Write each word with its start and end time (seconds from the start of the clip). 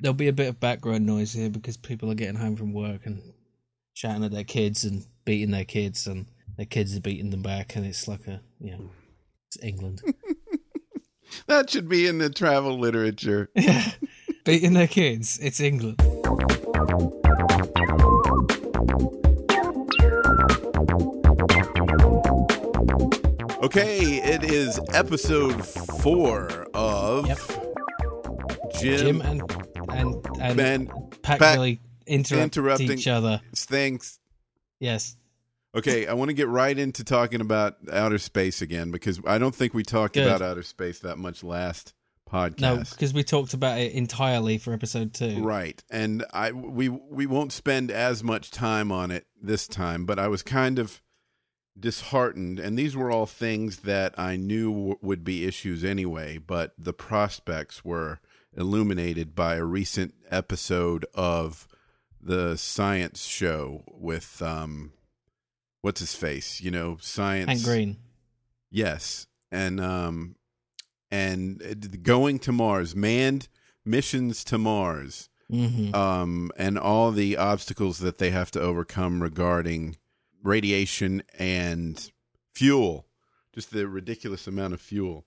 there'll 0.00 0.14
be 0.14 0.28
a 0.28 0.32
bit 0.32 0.48
of 0.48 0.60
background 0.60 1.06
noise 1.06 1.32
here 1.32 1.50
because 1.50 1.76
people 1.76 2.10
are 2.10 2.14
getting 2.14 2.36
home 2.36 2.56
from 2.56 2.72
work 2.72 3.06
and 3.06 3.20
shouting 3.94 4.24
at 4.24 4.30
their 4.32 4.44
kids 4.44 4.84
and 4.84 5.04
beating 5.24 5.50
their 5.50 5.64
kids, 5.64 6.06
and 6.06 6.26
their 6.56 6.66
kids 6.66 6.96
are 6.96 7.00
beating 7.00 7.30
them 7.30 7.42
back, 7.42 7.76
and 7.76 7.84
it's 7.84 8.06
like 8.08 8.26
a 8.26 8.40
you 8.60 8.72
know, 8.72 8.90
it's 9.48 9.62
England. 9.62 10.02
That 11.46 11.68
should 11.68 11.90
be 11.90 12.06
in 12.06 12.16
the 12.16 12.30
travel 12.30 12.78
literature. 12.78 13.50
yeah, 13.54 13.92
beating 14.46 14.72
their 14.72 14.86
kids. 14.88 15.38
It's 15.42 15.60
England. 15.60 16.00
Okay, 23.60 24.16
it 24.24 24.44
is 24.44 24.80
episode 24.94 25.64
four 25.66 26.66
of 26.74 27.26
Yep. 27.26 27.38
Jim, 28.80 28.98
Jim 28.98 29.20
and 29.22 29.67
and 29.98 30.26
and 30.40 30.60
and 30.60 30.88
Pat, 31.22 31.38
Pat 31.38 31.54
really 31.56 31.80
interrupt 32.06 32.56
interrupting- 32.56 32.92
each 32.92 33.06
other. 33.08 33.40
Thanks. 33.54 34.18
Yes. 34.80 35.16
Okay, 35.74 36.06
I 36.06 36.14
want 36.14 36.30
to 36.30 36.34
get 36.34 36.48
right 36.48 36.76
into 36.76 37.04
talking 37.04 37.40
about 37.40 37.76
outer 37.92 38.18
space 38.18 38.62
again 38.62 38.90
because 38.90 39.20
I 39.26 39.38
don't 39.38 39.54
think 39.54 39.74
we 39.74 39.82
talked 39.82 40.14
Good. 40.14 40.26
about 40.26 40.40
outer 40.40 40.62
space 40.62 41.00
that 41.00 41.18
much 41.18 41.44
last 41.44 41.92
podcast. 42.28 42.60
No, 42.60 42.76
because 42.78 43.12
we 43.12 43.22
talked 43.22 43.52
about 43.54 43.78
it 43.78 43.92
entirely 43.92 44.56
for 44.58 44.72
episode 44.72 45.12
two. 45.12 45.42
Right, 45.42 45.82
and 45.90 46.24
I 46.32 46.52
we 46.52 46.88
we 46.88 47.26
won't 47.26 47.52
spend 47.52 47.90
as 47.90 48.24
much 48.24 48.50
time 48.50 48.90
on 48.90 49.10
it 49.10 49.26
this 49.40 49.68
time, 49.68 50.06
but 50.06 50.18
I 50.18 50.28
was 50.28 50.42
kind 50.42 50.78
of 50.78 51.02
disheartened, 51.78 52.58
and 52.58 52.78
these 52.78 52.96
were 52.96 53.10
all 53.10 53.26
things 53.26 53.78
that 53.80 54.18
I 54.18 54.36
knew 54.36 54.72
w- 54.72 54.98
would 55.02 55.22
be 55.22 55.44
issues 55.46 55.84
anyway. 55.84 56.38
But 56.38 56.72
the 56.78 56.92
prospects 56.94 57.84
were 57.84 58.20
illuminated 58.58 59.34
by 59.34 59.54
a 59.54 59.64
recent 59.64 60.14
episode 60.30 61.06
of 61.14 61.66
the 62.20 62.56
science 62.56 63.24
show 63.24 63.84
with 63.86 64.42
um, 64.42 64.92
what's 65.80 66.00
his 66.00 66.14
face? 66.14 66.60
You 66.60 66.70
know, 66.70 66.98
science. 67.00 67.48
Hank 67.48 67.64
Green. 67.64 67.96
Yes, 68.70 69.26
and 69.50 69.80
um, 69.80 70.36
and 71.10 72.02
going 72.02 72.38
to 72.40 72.52
Mars, 72.52 72.94
manned 72.94 73.48
missions 73.84 74.44
to 74.44 74.58
Mars, 74.58 75.30
hmm 75.48 75.94
um, 75.94 76.50
and 76.58 76.78
all 76.78 77.10
the 77.10 77.36
obstacles 77.36 78.00
that 78.00 78.18
they 78.18 78.30
have 78.30 78.50
to 78.50 78.60
overcome 78.60 79.22
regarding 79.22 79.96
radiation 80.42 81.22
and 81.38 82.10
fuel, 82.52 83.06
just 83.54 83.70
the 83.70 83.86
ridiculous 83.88 84.46
amount 84.46 84.74
of 84.74 84.80
fuel, 84.80 85.24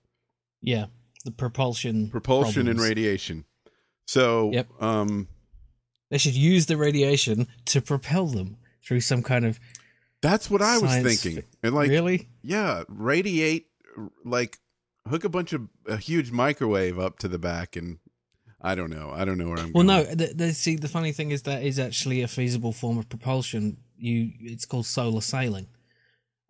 Yeah, 0.60 0.86
the 1.22 1.30
propulsion. 1.30 2.10
propulsion, 2.10 2.68
and 2.68 2.80
radiation. 2.80 3.44
So, 4.06 4.50
Yep. 4.52 4.82
um, 4.82 5.28
They 6.10 6.18
should 6.18 6.34
use 6.34 6.66
the 6.66 6.76
radiation 6.76 7.46
to 7.66 7.80
propel 7.80 8.26
them 8.26 8.56
through 8.84 9.00
some 9.00 9.22
kind 9.22 9.44
of 9.46 9.58
that's 10.20 10.48
what 10.48 10.62
I 10.62 10.78
was 10.78 10.92
thinking. 10.92 11.42
fi- 11.42 11.48
And 11.64 11.74
like, 11.74 11.90
really. 11.90 12.28
yeah, 12.42 12.84
radiate, 12.88 13.66
like 14.24 14.58
hook 15.08 15.24
a 15.24 15.28
bunch 15.28 15.52
of 15.52 15.68
a 15.86 15.96
huge 15.96 16.30
microwave 16.30 16.96
up 16.98 17.18
to 17.20 17.28
the 17.28 17.38
back, 17.38 17.74
and 17.74 17.98
I 18.60 18.76
don't 18.76 18.90
know. 18.90 19.10
I 19.12 19.24
don't 19.24 19.36
know 19.38 19.48
where 19.48 19.58
I'm. 19.58 19.72
Going. 19.72 19.86
Well, 19.86 20.04
going. 20.04 20.16
no. 20.18 20.26
The, 20.26 20.34
the, 20.34 20.52
see, 20.54 20.76
the 20.76 20.86
funny 20.88 21.10
thing 21.12 21.32
is 21.32 21.42
that 21.42 21.64
is 21.64 21.78
actually 21.80 22.22
a 22.22 22.28
feasible 22.28 22.72
form 22.72 22.98
of 22.98 23.08
propulsion. 23.08 23.78
You, 23.96 24.30
it's 24.40 24.64
called 24.64 24.86
solar 24.86 25.20
sailing. 25.22 25.66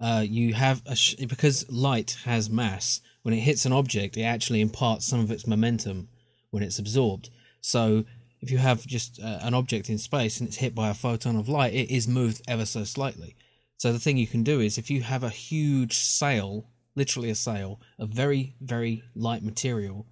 Uh, 0.03 0.25
you 0.29 0.53
have 0.53 0.83
a 0.85 0.97
sh- 0.97 1.15
because 1.15 1.71
light 1.71 2.19
has 2.25 2.51
mass. 2.51 3.01
When 3.23 3.33
it 3.33 3.41
hits 3.41 3.65
an 3.65 3.73
object, 3.73 4.17
it 4.17 4.25
actually 4.25 4.61
imparts 4.61 5.07
some 5.07 5.21
of 5.21 5.31
its 5.31 5.47
momentum 5.47 6.09
when 6.51 6.65
it's 6.65 6.81
absorbed. 6.81 7.31
So, 7.61 8.05
if 8.41 8.51
you 8.51 8.59
have 8.59 8.85
just 8.85 9.21
uh, 9.21 9.39
an 9.43 9.55
object 9.55 9.89
in 9.89 9.99
space 9.99 10.41
and 10.41 10.49
it's 10.49 10.57
hit 10.57 10.75
by 10.75 10.89
a 10.89 10.95
photon 10.95 11.37
of 11.37 11.49
light, 11.49 11.73
it 11.75 11.89
is 11.89 12.09
moved 12.09 12.43
ever 12.49 12.67
so 12.67 12.83
slightly. 12.83 13.37
So 13.83 13.93
the 13.93 13.99
thing 13.99 14.17
you 14.17 14.27
can 14.27 14.43
do 14.43 14.61
is 14.61 14.79
if 14.79 14.91
you 14.91 15.03
have 15.03 15.23
a 15.25 15.29
huge 15.29 15.97
sail, 15.97 16.69
literally 16.95 17.31
a 17.31 17.35
sail, 17.35 17.81
of 17.99 18.11
very 18.11 18.55
very 18.61 19.03
light 19.15 19.43
material, 19.43 20.07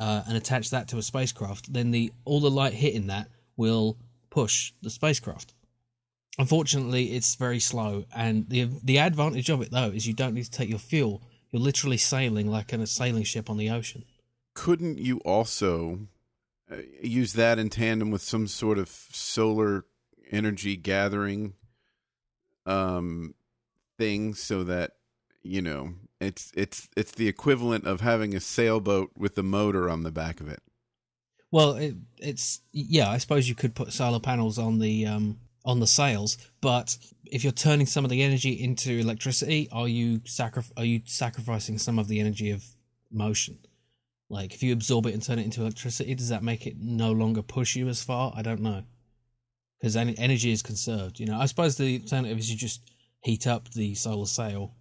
uh, 0.00 0.22
and 0.26 0.36
attach 0.36 0.70
that 0.70 0.88
to 0.88 0.98
a 0.98 1.02
spacecraft, 1.02 1.72
then 1.72 1.90
the 1.90 2.12
all 2.24 2.40
the 2.40 2.50
light 2.50 2.74
hitting 2.74 3.08
that 3.08 3.28
will 3.56 3.98
push 4.30 4.72
the 4.82 4.90
spacecraft. 4.90 5.54
Unfortunately, 6.38 7.12
it's 7.16 7.34
very 7.34 7.58
slow, 7.60 8.04
and 8.14 8.48
the 8.48 8.68
the 8.84 8.98
advantage 8.98 9.48
of 9.50 9.60
it 9.60 9.70
though 9.72 9.90
is 9.90 10.06
you 10.06 10.14
don't 10.14 10.34
need 10.34 10.44
to 10.44 10.50
take 10.50 10.68
your 10.68 10.78
fuel. 10.78 11.22
You're 11.50 11.62
literally 11.62 11.96
sailing 11.96 12.48
like 12.50 12.72
in 12.72 12.80
a 12.80 12.86
sailing 12.86 13.24
ship 13.24 13.50
on 13.50 13.56
the 13.56 13.70
ocean. 13.70 14.04
couldn't 14.54 14.98
you 14.98 15.18
also 15.20 16.00
uh, 16.70 16.76
use 17.02 17.32
that 17.32 17.58
in 17.58 17.70
tandem 17.70 18.10
with 18.10 18.22
some 18.22 18.46
sort 18.46 18.78
of 18.78 18.88
solar 18.88 19.84
energy 20.30 20.76
gathering 20.76 21.54
um 22.66 23.34
thing 23.96 24.34
so 24.34 24.62
that 24.62 24.92
you 25.42 25.62
know 25.62 25.94
it's 26.20 26.52
it's 26.54 26.88
it's 26.96 27.12
the 27.12 27.28
equivalent 27.28 27.86
of 27.86 28.00
having 28.02 28.34
a 28.34 28.40
sailboat 28.40 29.10
with 29.16 29.38
a 29.38 29.42
motor 29.42 29.88
on 29.88 30.02
the 30.02 30.10
back 30.10 30.40
of 30.40 30.48
it 30.48 30.60
Well, 31.50 31.76
it, 31.76 31.94
it's 32.18 32.60
yeah. 32.72 33.08
I 33.10 33.16
suppose 33.18 33.48
you 33.48 33.54
could 33.54 33.74
put 33.74 33.92
solar 33.92 34.20
panels 34.20 34.58
on 34.58 34.78
the 34.80 35.06
um, 35.06 35.38
on 35.68 35.80
the 35.80 35.86
sails, 35.86 36.38
but 36.62 36.96
if 37.26 37.44
you're 37.44 37.52
turning 37.52 37.86
some 37.86 38.02
of 38.02 38.10
the 38.10 38.22
energy 38.22 38.52
into 38.52 38.90
electricity, 38.90 39.68
are 39.70 39.86
you 39.86 40.22
Are 40.78 40.84
you 40.84 41.02
sacrificing 41.04 41.76
some 41.78 41.98
of 41.98 42.08
the 42.08 42.18
energy 42.18 42.50
of 42.50 42.64
motion? 43.12 43.58
Like 44.30 44.54
if 44.54 44.62
you 44.62 44.72
absorb 44.72 45.04
it 45.06 45.12
and 45.12 45.22
turn 45.22 45.38
it 45.38 45.44
into 45.44 45.60
electricity, 45.60 46.14
does 46.14 46.30
that 46.30 46.42
make 46.42 46.66
it 46.66 46.76
no 46.80 47.12
longer 47.12 47.42
push 47.42 47.76
you 47.76 47.88
as 47.88 48.02
far? 48.02 48.32
I 48.34 48.40
don't 48.40 48.62
know, 48.62 48.82
because 49.78 49.94
energy 49.94 50.52
is 50.52 50.62
conserved. 50.62 51.20
You 51.20 51.26
know, 51.26 51.38
I 51.38 51.44
suppose 51.44 51.76
the 51.76 52.00
alternative 52.00 52.38
is 52.38 52.50
you 52.50 52.56
just 52.56 52.80
heat 53.20 53.46
up 53.46 53.70
the 53.72 53.94
solar 53.94 54.26
sail. 54.26 54.74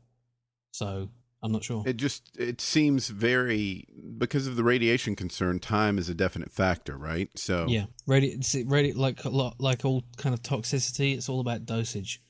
So 0.72 1.10
I'm 1.44 1.52
not 1.52 1.64
sure. 1.64 1.84
it 1.86 1.98
just 1.98 2.32
it 2.38 2.60
seems 2.62 3.10
very 3.10 3.86
because 4.18 4.48
of 4.48 4.56
the 4.56 4.64
radiation 4.64 5.16
concern 5.16 5.60
time 5.60 5.98
is 5.98 6.10
a 6.10 6.14
definite 6.16 6.52
factor 6.52 6.98
right 6.98 7.30
so 7.36 7.66
Yeah, 7.70 7.86
radi- 8.08 8.38
radi- 8.66 8.96
like 8.96 9.24
a 9.24 9.30
lot, 9.30 9.56
like 9.60 9.86
all 9.86 10.04
kind 10.18 10.34
of 10.34 10.42
toxicity. 10.42 11.16
It's 11.16 11.30
all 11.30 11.40
about 11.40 11.66
dosage. 11.66 12.22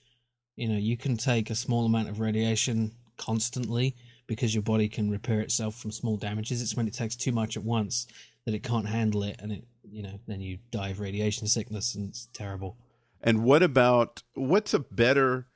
You 0.57 0.67
know, 0.67 0.77
you 0.77 0.97
can 0.97 1.15
take 1.17 1.49
a 1.49 1.55
small 1.55 1.85
amount 1.85 2.09
of 2.09 2.19
radiation 2.19 2.91
constantly 3.17 3.95
because 4.27 4.53
your 4.53 4.63
body 4.63 4.89
can 4.89 5.09
repair 5.09 5.39
itself 5.39 5.75
from 5.75 5.91
small 5.91 6.17
damages. 6.17 6.61
It's 6.61 6.75
when 6.75 6.87
it 6.87 6.93
takes 6.93 7.15
too 7.15 7.31
much 7.31 7.55
at 7.57 7.63
once 7.63 8.07
that 8.45 8.53
it 8.53 8.63
can't 8.63 8.87
handle 8.87 9.23
it, 9.23 9.37
and 9.39 9.51
it, 9.51 9.63
you 9.89 10.03
know, 10.03 10.19
then 10.27 10.41
you 10.41 10.57
die 10.71 10.89
of 10.89 10.99
radiation 10.99 11.47
sickness, 11.47 11.95
and 11.95 12.09
it's 12.09 12.27
terrible. 12.33 12.75
and 13.21 13.43
what 13.43 13.63
about 13.63 14.23
what's 14.33 14.73
a 14.73 14.79
better 14.79 15.47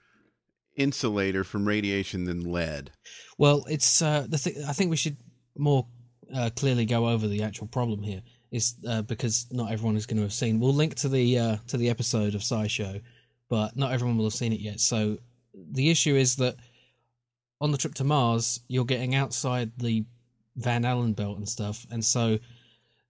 insulator 0.76 1.44
from 1.44 1.68
radiation 1.68 2.26
than 2.26 2.52
lead 2.52 2.92
Well, 3.38 3.66
it's 3.70 4.02
uh, 4.02 4.26
the 4.30 4.38
thing. 4.38 4.64
I 4.68 4.74
think 4.74 4.90
we 4.90 4.98
should 4.98 5.18
more 5.58 5.88
uh, 6.34 6.50
clearly 6.56 6.86
go 6.86 7.10
over 7.10 7.28
the 7.28 7.44
actual 7.44 7.68
problem 7.68 8.04
here. 8.04 8.22
Is 8.52 8.76
uh, 8.86 9.02
because 9.02 9.48
not 9.52 9.72
everyone 9.72 9.96
is 9.96 10.06
going 10.06 10.18
to 10.18 10.24
have 10.24 10.34
seen. 10.34 10.60
We'll 10.60 10.74
link 10.74 10.96
to 10.96 11.10
the 11.10 11.40
uh, 11.40 11.58
to 11.68 11.78
the 11.78 11.90
episode 11.90 12.36
of 12.36 12.42
SciShow, 12.42 13.02
but 13.50 13.78
not 13.78 13.94
everyone 13.94 14.18
will 14.18 14.26
have 14.26 14.34
seen 14.34 14.52
it 14.52 14.60
yet. 14.60 14.80
So 14.82 15.18
the 15.54 15.90
issue 15.90 16.16
is 16.16 16.36
that 16.36 16.58
on 17.62 17.72
the 17.72 17.78
trip 17.78 17.94
to 17.96 18.04
Mars, 18.04 18.60
you're 18.68 18.86
getting 18.86 19.16
outside 19.16 19.72
the 19.78 20.06
Van 20.58 20.84
Allen 20.84 21.14
belt 21.14 21.38
and 21.38 21.48
stuff, 21.48 21.88
and 21.92 22.04
so 22.04 22.38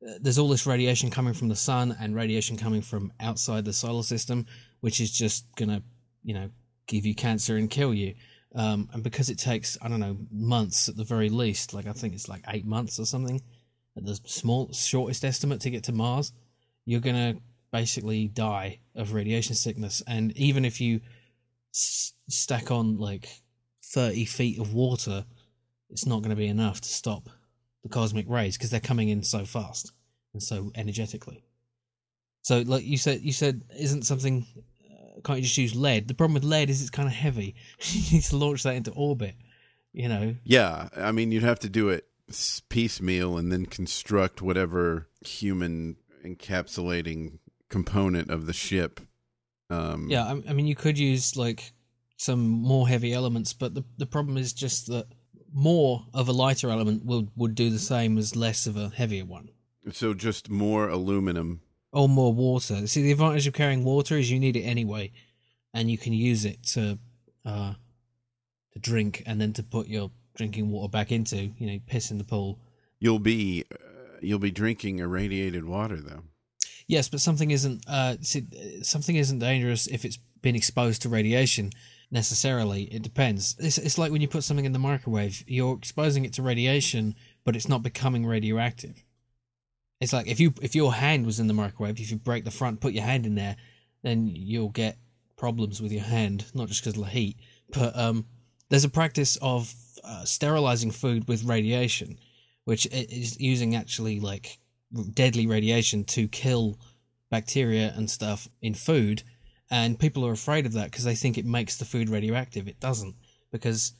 uh, 0.07 0.13
there's 0.21 0.37
all 0.37 0.47
this 0.47 0.67
radiation 0.67 1.09
coming 1.09 1.33
from 1.33 1.47
the 1.47 1.55
sun 1.55 1.97
and 1.99 2.15
radiation 2.15 2.55
coming 2.55 2.81
from 2.81 3.11
outside 3.19 3.65
the 3.65 3.73
solar 3.73 4.03
system, 4.03 4.45
which 4.81 5.01
is 5.01 5.11
just 5.11 5.45
gonna, 5.55 5.81
you 6.23 6.35
know, 6.35 6.49
give 6.87 7.05
you 7.05 7.15
cancer 7.15 7.57
and 7.57 7.69
kill 7.69 7.93
you. 7.93 8.15
Um, 8.53 8.89
and 8.93 9.01
because 9.03 9.29
it 9.29 9.37
takes, 9.37 9.77
I 9.81 9.87
don't 9.87 9.99
know, 9.99 10.17
months 10.29 10.89
at 10.89 10.97
the 10.97 11.03
very 11.03 11.29
least, 11.29 11.73
like 11.73 11.87
I 11.87 11.93
think 11.93 12.13
it's 12.13 12.27
like 12.27 12.43
eight 12.49 12.65
months 12.65 12.99
or 12.99 13.05
something, 13.05 13.41
at 13.97 14.05
the 14.05 14.19
small 14.25 14.71
shortest 14.73 15.23
estimate 15.23 15.61
to 15.61 15.69
get 15.69 15.83
to 15.85 15.93
Mars, 15.93 16.33
you're 16.85 16.99
gonna 16.99 17.35
basically 17.71 18.27
die 18.27 18.79
of 18.95 19.13
radiation 19.13 19.55
sickness. 19.55 20.01
And 20.07 20.35
even 20.37 20.65
if 20.65 20.81
you 20.81 21.01
s- 21.73 22.13
stack 22.29 22.71
on 22.71 22.97
like 22.97 23.29
thirty 23.83 24.25
feet 24.25 24.59
of 24.59 24.73
water, 24.73 25.25
it's 25.89 26.05
not 26.05 26.21
going 26.21 26.29
to 26.29 26.35
be 26.35 26.47
enough 26.47 26.81
to 26.81 26.89
stop 26.89 27.29
the 27.83 27.89
cosmic 27.89 28.29
rays 28.29 28.57
because 28.57 28.69
they're 28.69 28.79
coming 28.79 29.09
in 29.09 29.23
so 29.23 29.45
fast 29.45 29.91
and 30.33 30.41
so 30.41 30.71
energetically. 30.75 31.43
So, 32.43 32.61
like 32.61 32.83
you 32.83 32.97
said, 32.97 33.21
you 33.21 33.33
said 33.33 33.63
isn't 33.77 34.03
something 34.03 34.45
can't 35.23 35.39
you 35.39 35.43
just 35.43 35.57
use 35.57 35.75
lead? 35.75 36.07
The 36.07 36.13
problem 36.13 36.33
with 36.33 36.43
lead 36.43 36.69
is 36.69 36.81
it's 36.81 36.89
kind 36.89 37.07
of 37.07 37.13
heavy. 37.13 37.55
you 37.81 38.17
need 38.17 38.23
to 38.23 38.37
launch 38.37 38.63
that 38.63 38.75
into 38.75 38.91
orbit. 38.91 39.35
You 39.93 40.07
know, 40.07 40.35
Yeah, 40.45 40.87
I 40.95 41.11
mean, 41.11 41.31
you'd 41.31 41.43
have 41.43 41.59
to 41.59 41.69
do 41.69 41.89
it 41.89 42.07
piecemeal 42.69 43.37
and 43.37 43.51
then 43.51 43.65
construct 43.65 44.41
whatever 44.41 45.09
human 45.25 45.97
encapsulating 46.25 47.39
component 47.69 48.29
of 48.29 48.45
the 48.45 48.53
ship. 48.53 49.01
Um, 49.69 50.07
yeah. 50.09 50.23
I, 50.23 50.49
I 50.49 50.53
mean, 50.53 50.67
you 50.67 50.75
could 50.75 50.97
use 50.97 51.35
like 51.35 51.73
some 52.17 52.47
more 52.47 52.87
heavy 52.87 53.13
elements, 53.13 53.53
but 53.53 53.73
the 53.73 53.83
the 53.97 54.05
problem 54.05 54.37
is 54.37 54.53
just 54.53 54.87
that 54.87 55.07
more 55.53 56.05
of 56.13 56.29
a 56.29 56.33
lighter 56.33 56.69
element 56.69 57.05
would 57.05 57.29
would 57.35 57.55
do 57.55 57.69
the 57.69 57.79
same 57.79 58.17
as 58.17 58.35
less 58.35 58.67
of 58.67 58.77
a 58.77 58.89
heavier 58.89 59.25
one. 59.25 59.49
So 59.91 60.13
just 60.13 60.49
more 60.49 60.87
aluminum. 60.87 61.61
Or 61.91 62.07
more 62.07 62.33
water. 62.33 62.87
See, 62.87 63.01
the 63.01 63.11
advantage 63.11 63.47
of 63.47 63.53
carrying 63.53 63.83
water 63.83 64.17
is 64.17 64.31
you 64.31 64.39
need 64.39 64.55
it 64.55 64.61
anyway, 64.61 65.11
and 65.73 65.89
you 65.91 65.97
can 65.97 66.13
use 66.13 66.45
it 66.45 66.63
to 66.67 66.97
uh, 67.45 67.73
to 68.73 68.79
drink 68.79 69.23
and 69.25 69.39
then 69.39 69.53
to 69.53 69.63
put 69.63 69.87
your 69.87 70.11
drinking 70.35 70.71
water 70.71 70.89
back 70.89 71.11
into. 71.11 71.51
You 71.57 71.67
know, 71.67 71.79
piss 71.87 72.11
in 72.11 72.17
the 72.17 72.23
pool. 72.23 72.59
You'll 72.99 73.19
be 73.19 73.65
uh, 73.71 73.77
you'll 74.21 74.39
be 74.39 74.51
drinking 74.51 74.99
irradiated 74.99 75.65
water 75.65 75.97
though. 75.97 76.23
Yes, 76.87 77.09
but 77.09 77.21
something 77.21 77.51
isn't 77.51 77.83
uh, 77.87 78.17
see, 78.21 78.45
something 78.81 79.15
isn't 79.15 79.39
dangerous 79.39 79.87
if 79.87 80.05
it's 80.05 80.17
been 80.41 80.55
exposed 80.55 81.01
to 81.03 81.09
radiation. 81.09 81.71
Necessarily, 82.13 82.83
it 82.83 83.03
depends. 83.03 83.55
It's, 83.57 83.77
it's 83.77 83.97
like 83.97 84.11
when 84.11 84.19
you 84.19 84.27
put 84.27 84.43
something 84.43 84.65
in 84.65 84.73
the 84.73 84.79
microwave. 84.79 85.45
You're 85.47 85.77
exposing 85.77 86.25
it 86.25 86.33
to 86.33 86.41
radiation, 86.41 87.15
but 87.45 87.55
it's 87.55 87.69
not 87.69 87.83
becoming 87.83 88.25
radioactive. 88.25 89.01
It's 90.01 90.13
like 90.13 90.27
if 90.27 90.39
you 90.39 90.53
if 90.61 90.75
your 90.75 90.93
hand 90.93 91.25
was 91.27 91.39
in 91.39 91.47
the 91.47 91.53
microwave, 91.53 91.99
if 91.99 92.11
you 92.11 92.17
break 92.17 92.43
the 92.43 92.51
front, 92.51 92.81
put 92.81 92.93
your 92.93 93.03
hand 93.03 93.25
in 93.27 93.35
there, 93.35 93.55
then 94.01 94.31
you'll 94.33 94.69
get 94.69 94.97
problems 95.37 95.79
with 95.81 95.91
your 95.91 96.03
hand, 96.03 96.45
not 96.53 96.67
just 96.67 96.81
because 96.81 96.97
of 96.97 97.05
the 97.05 97.11
heat, 97.11 97.37
but 97.71 97.97
um, 97.97 98.25
there's 98.69 98.83
a 98.83 98.89
practice 98.89 99.37
of 99.41 99.73
uh, 100.03 100.25
sterilizing 100.25 100.91
food 100.91 101.27
with 101.27 101.43
radiation, 101.43 102.17
which 102.65 102.87
is 102.87 103.39
using 103.39 103.75
actually 103.75 104.19
like 104.19 104.57
deadly 105.13 105.45
radiation 105.45 106.03
to 106.03 106.27
kill 106.27 106.79
bacteria 107.29 107.93
and 107.95 108.09
stuff 108.09 108.47
in 108.61 108.73
food. 108.73 109.21
And 109.69 109.99
people 109.99 110.25
are 110.25 110.33
afraid 110.33 110.65
of 110.65 110.73
that 110.73 110.91
because 110.91 111.05
they 111.05 111.15
think 111.15 111.37
it 111.37 111.45
makes 111.45 111.77
the 111.77 111.85
food 111.85 112.09
radioactive. 112.09 112.67
It 112.67 112.79
doesn't 112.79 113.15
because 113.51 113.93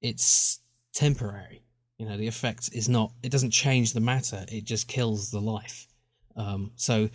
it's 0.00 0.60
temporary. 0.94 1.62
You 1.98 2.06
know, 2.06 2.16
the 2.16 2.26
effect 2.26 2.70
is 2.72 2.88
not, 2.88 3.12
it 3.22 3.30
doesn't 3.32 3.52
change 3.52 3.92
the 3.94 4.00
matter, 4.00 4.44
it 4.52 4.64
just 4.64 4.86
kills 4.88 5.30
the 5.30 5.40
life. 5.40 5.86
Um, 6.36 6.72
so 6.76 7.08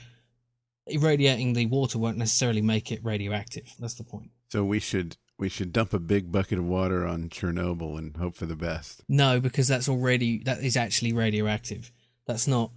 irradiating 0.88 1.54
the 1.54 1.68
water 1.68 2.00
won't 2.00 2.18
necessarily 2.18 2.62
make 2.62 2.92
it 2.92 3.04
radioactive. 3.04 3.72
That's 3.80 3.94
the 3.94 4.04
point. 4.04 4.32
So 4.50 4.64
we 4.64 4.80
should 4.80 5.18
we 5.38 5.50
should 5.50 5.72
dump 5.74 5.94
a 5.94 6.00
big 6.00 6.32
bucket 6.32 6.60
of 6.60 6.66
water 6.66 7.08
on 7.08 7.30
Chernobyl 7.30 7.98
and 7.98 8.16
hope 8.18 8.36
for 8.36 8.46
the 8.46 8.56
best. 8.56 9.04
No, 9.08 9.40
because 9.40 9.68
that's 9.68 9.88
already 9.90 10.40
that 10.44 10.64
is 10.64 10.76
actually 10.78 11.14
radioactive. 11.14 11.92
That's 12.26 12.48
not. 12.48 12.72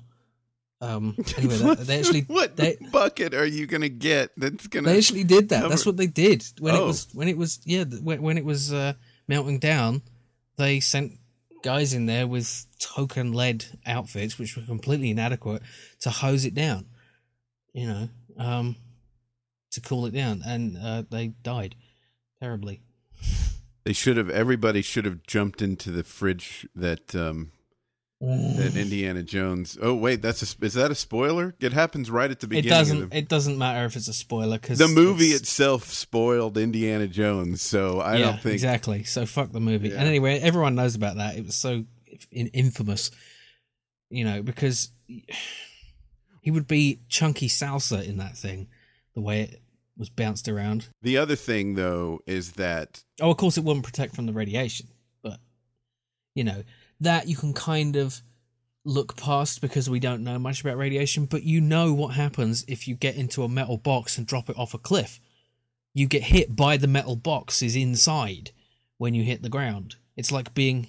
Um. 0.81 1.17
Anyway, 1.39 1.57
that, 1.57 1.79
they 1.87 1.99
actually 1.99 2.21
what 2.27 2.57
they 2.57 2.77
bucket 2.93 3.33
are 3.35 3.47
you 3.47 3.67
gonna 3.67 3.89
get? 3.89 4.31
That's 4.37 4.67
gonna. 4.67 4.89
they 4.91 4.99
actually 4.99 5.25
did 5.25 5.49
that. 5.49 5.57
cover- 5.63 5.69
That's 5.71 5.87
what 5.87 5.97
they 5.97 6.07
did 6.07 6.45
when 6.59 6.75
it 6.75 6.79
Oh. 6.79 6.87
was 6.89 7.09
when 7.15 7.29
it 7.29 7.37
was 7.39 7.61
yeah 7.65 7.85
when, 7.85 8.21
when 8.23 8.37
it 8.39 8.45
was 8.45 8.73
uh, 8.73 8.93
melting 9.27 9.59
down. 9.59 10.03
They 10.57 10.81
sent 10.81 11.13
guys 11.65 11.95
in 11.95 12.05
there 12.05 12.27
with 12.27 12.67
token 12.79 13.33
lead 13.33 13.65
outfits, 13.87 14.39
which 14.39 14.55
were 14.55 14.63
completely 14.63 15.11
inadequate, 15.11 15.63
to 15.99 16.11
hose 16.11 16.45
it 16.45 16.55
down. 16.55 16.87
You 17.73 17.89
know, 17.89 18.09
um, 18.39 18.77
to 19.73 19.81
cool 19.81 20.07
it 20.07 20.13
down, 20.13 20.43
and 20.47 20.77
uh, 20.77 21.03
they 21.11 21.29
died 21.43 21.75
terribly. 22.41 22.83
They 23.85 23.95
should 23.95 24.17
have. 24.17 24.31
Everybody 24.31 24.83
should 24.83 25.07
have 25.07 25.25
jumped 25.27 25.61
into 25.61 25.91
the 25.91 26.05
fridge 26.05 26.67
that 26.77 27.17
um 27.17 27.51
that 28.27 28.73
mm. 28.73 28.81
Indiana 28.81 29.23
Jones. 29.23 29.79
Oh 29.81 29.95
wait, 29.95 30.23
that's 30.23 30.43
a. 30.43 30.65
Is 30.65 30.75
that 30.75 30.91
a 30.91 30.95
spoiler? 30.95 31.55
It 31.61 31.73
happens 31.73 32.11
right 32.11 32.31
at 32.31 32.41
the 32.41 32.47
beginning. 32.47 32.69
It 32.69 32.75
doesn't. 32.75 33.11
The, 33.11 33.17
It 33.19 33.29
doesn't 33.29 33.59
matter 33.59 33.85
if 33.85 33.97
it's 33.97 34.09
a 34.09 34.13
spoiler 34.13 34.59
because 34.59 34.79
the 34.79 34.89
movie 34.89 35.29
itself 35.29 35.85
spoiled 35.91 36.57
Indiana 36.57 37.07
Jones, 37.07 37.63
so 37.63 38.01
I 38.01 38.17
yeah, 38.17 38.25
don't 38.27 38.41
think. 38.41 38.55
exactly. 38.55 39.05
So 39.05 39.27
fuck 39.27 39.53
the 39.53 39.61
movie. 39.61 39.89
Yeah. 39.89 39.97
And 39.97 40.09
anyway, 40.09 40.39
everyone 40.41 40.75
knows 40.75 40.95
about 40.95 41.17
that. 41.17 41.37
It 41.37 41.45
was 41.45 41.55
so 41.55 41.85
in- 42.31 42.49
infamous, 42.49 43.11
you 44.11 44.25
know, 44.25 44.43
because 44.43 44.91
he 46.41 46.51
would 46.51 46.67
be 46.67 47.01
chunky 47.09 47.49
salsa 47.49 48.07
in 48.07 48.19
that 48.19 48.37
thing, 48.37 48.69
the 49.15 49.21
way 49.21 49.43
it 49.43 49.63
was 49.97 50.11
bounced 50.11 50.49
around. 50.49 50.89
The 51.03 51.17
other 51.17 51.37
thing 51.37 51.75
though 51.75 52.21
is 52.27 52.53
that 52.53 53.03
Oh, 53.21 53.31
of 53.31 53.37
course, 53.37 53.57
it 53.57 53.65
wouldn't 53.65 53.85
protect 53.85 54.15
from 54.15 54.27
the 54.27 54.33
radiation, 54.33 54.89
but 55.23 55.39
you 56.35 56.45
know 56.45 56.63
that 57.05 57.29
you 57.29 57.37
can 57.37 57.53
kind 57.53 57.97
of 57.97 58.21
look 58.85 59.17
past 59.17 59.61
because 59.61 59.89
we 59.89 59.99
don't 59.99 60.23
know 60.23 60.39
much 60.39 60.61
about 60.61 60.77
radiation. 60.77 61.25
But 61.27 61.43
you 61.43 61.61
know 61.61 61.93
what 61.95 62.15
happens 62.15 62.65
if 62.69 62.87
you 62.87 62.95
get 62.95 63.17
into 63.17 63.43
a 63.43 63.49
metal 63.49 63.79
box 63.79 64.19
and 64.19 64.27
drop 64.27 64.51
it 64.51 64.59
off 64.59 64.75
a 64.75 64.79
cliff. 64.79 65.21
You 65.95 66.07
get 66.07 66.25
hit 66.25 66.55
by 66.57 66.77
the 66.77 66.89
metal 66.89 67.17
boxes 67.17 67.77
inside 67.77 68.51
when 68.99 69.15
you 69.15 69.23
hit 69.23 69.43
the 69.43 69.49
ground. 69.49 69.97
It's 70.17 70.33
like 70.33 70.55
being 70.55 70.89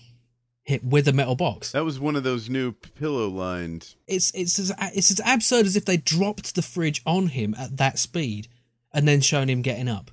hit 0.64 0.84
with 0.84 1.08
a 1.08 1.14
metal 1.14 1.36
box. 1.36 1.72
that 1.74 1.86
was 1.86 2.00
one 2.00 2.16
of 2.16 2.24
those 2.24 2.50
new 2.50 2.72
pillow 2.72 3.30
lines. 3.30 3.96
It's 4.08 4.32
it's 4.34 4.58
as 4.58 4.74
it's 4.94 5.12
as 5.12 5.22
absurd 5.24 5.68
as 5.68 5.76
if 5.76 5.86
they 5.86 5.98
dropped 5.98 6.56
the 6.56 6.64
fridge 6.64 7.02
on 7.06 7.28
him 7.28 7.56
at 7.58 7.78
that 7.78 8.00
speed 8.00 8.48
and 8.92 9.08
then 9.08 9.22
shown 9.22 9.48
him 9.48 9.62
getting 9.62 9.88
up. 9.88 10.10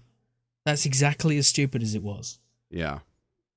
That's 0.67 0.85
exactly 0.87 1.39
as 1.39 1.47
stupid 1.47 1.83
as 1.83 1.95
it 1.95 2.03
was. 2.03 2.39
Yeah. 2.71 2.99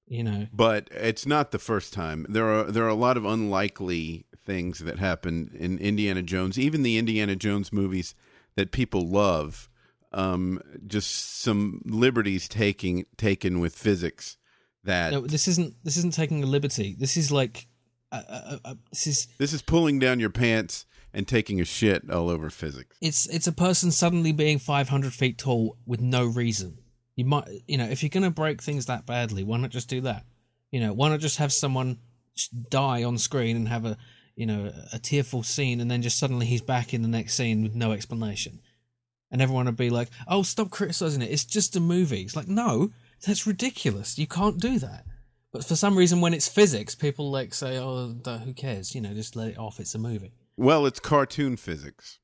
You 0.08 0.24
know. 0.24 0.48
but 0.54 0.88
it's 0.92 1.26
not 1.26 1.52
the 1.52 1.60
first 1.60 1.94
time. 1.94 2.26
There 2.30 2.48
are 2.48 2.64
there 2.72 2.86
are 2.86 2.90
a 2.90 2.94
lot 2.96 3.18
of 3.18 3.26
unlikely 3.26 4.26
things 4.46 4.80
that 4.80 5.00
happen 5.00 5.52
in 5.58 5.80
Indiana 5.80 6.22
Jones, 6.22 6.60
even 6.60 6.84
the 6.84 6.98
Indiana 6.98 7.36
Jones 7.36 7.74
movies 7.74 8.16
that 8.56 8.72
people 8.72 9.08
love. 9.08 9.70
Um, 10.14 10.62
just 10.88 11.42
some 11.42 11.82
liberties 11.86 12.48
taking 12.48 13.06
taken 13.18 13.60
with 13.60 13.76
physics 13.76 14.38
that 14.86 15.12
No, 15.12 15.22
this 15.22 15.48
isn't. 15.48 15.76
This 15.84 15.98
isn't 15.98 16.14
taking 16.14 16.44
a 16.44 16.46
liberty. 16.46 16.96
This 16.98 17.18
is 17.18 17.32
like, 17.32 17.68
uh, 18.12 18.22
uh, 18.28 18.58
uh, 18.64 18.76
this 18.92 19.08
is. 19.08 19.28
this 19.38 19.52
is 19.52 19.62
pulling 19.62 20.00
down 20.00 20.20
your 20.20 20.30
pants 20.30 20.86
and 21.14 21.28
taking 21.28 21.60
a 21.60 21.66
shit 21.66 22.10
all 22.10 22.30
over 22.30 22.50
physics. 22.50 22.98
It's 23.02 23.28
it's 23.28 23.48
a 23.48 23.52
person 23.52 23.92
suddenly 23.92 24.32
being 24.32 24.60
five 24.60 24.90
hundred 24.90 25.14
feet 25.14 25.38
tall 25.38 25.78
with 25.86 26.00
no 26.00 26.26
reason. 26.26 26.78
You 27.16 27.26
might, 27.26 27.48
you 27.68 27.78
know, 27.78 27.86
if 27.86 28.04
you're 28.04 28.10
gonna 28.10 28.32
break 28.32 28.62
things 28.62 28.88
that 28.88 29.06
badly, 29.06 29.44
why 29.44 29.58
not 29.58 29.70
just 29.70 29.88
do 29.88 30.02
that? 30.02 30.26
You 30.72 30.80
know, 30.82 30.94
why 30.94 31.10
not 31.10 31.22
just 31.22 31.38
have 31.38 31.54
someone 31.54 32.00
die 32.70 33.04
on 33.04 33.18
screen 33.18 33.56
and 33.56 33.68
have 33.70 33.86
a, 33.86 33.98
you 34.36 34.46
know, 34.46 34.72
a 34.92 35.00
tearful 35.00 35.44
scene, 35.44 35.80
and 35.80 35.90
then 35.90 36.02
just 36.02 36.20
suddenly 36.20 36.46
he's 36.46 36.62
back 36.62 36.94
in 36.94 37.02
the 37.02 37.08
next 37.08 37.36
scene 37.36 37.64
with 37.64 37.76
no 37.76 37.94
explanation, 37.94 38.60
and 39.32 39.42
everyone 39.42 39.66
would 39.66 39.78
be 39.78 39.90
like, 39.90 40.10
"Oh, 40.28 40.44
stop 40.44 40.70
criticizing 40.70 41.22
it. 41.22 41.32
It's 41.32 41.46
just 41.46 41.78
a 41.78 41.80
movie." 41.80 42.24
It's 42.24 42.36
like, 42.36 42.50
no, 42.50 42.92
that's 43.26 43.48
ridiculous. 43.48 44.18
You 44.18 44.28
can't 44.28 44.60
do 44.60 44.78
that. 44.80 45.06
But 45.54 45.64
for 45.64 45.78
some 45.78 45.98
reason, 45.98 46.20
when 46.20 46.34
it's 46.34 46.50
physics, 46.50 46.96
people 46.96 47.32
like 47.32 47.54
say, 47.54 47.78
"Oh, 47.78 48.10
who 48.10 48.54
cares?" 48.54 48.94
You 48.94 49.00
know, 49.00 49.14
just 49.14 49.38
let 49.38 49.48
it 49.48 49.58
off. 49.58 49.80
It's 49.80 49.96
a 49.96 50.00
movie. 50.00 50.34
Well, 50.58 50.86
it's 50.86 51.00
cartoon 51.00 51.56
physics. 51.56 52.20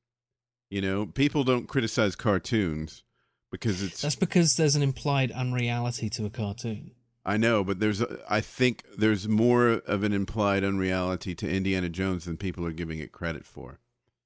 You 0.68 0.82
know, 0.82 1.06
people 1.06 1.44
don't 1.44 1.68
criticize 1.68 2.14
cartoons 2.14 3.04
because 3.52 3.82
it's 3.82 4.02
That's 4.02 4.16
because 4.16 4.56
there's 4.56 4.74
an 4.74 4.82
implied 4.82 5.30
unreality 5.30 6.10
to 6.10 6.26
a 6.26 6.30
cartoon. 6.30 6.90
I 7.24 7.36
know, 7.36 7.62
but 7.62 7.78
there's 7.78 8.00
a, 8.00 8.18
I 8.28 8.40
think 8.40 8.82
there's 8.98 9.28
more 9.28 9.68
of 9.68 10.02
an 10.02 10.12
implied 10.12 10.64
unreality 10.64 11.36
to 11.36 11.48
Indiana 11.48 11.88
Jones 11.88 12.24
than 12.24 12.36
people 12.36 12.66
are 12.66 12.72
giving 12.72 12.98
it 12.98 13.12
credit 13.12 13.46
for. 13.46 13.78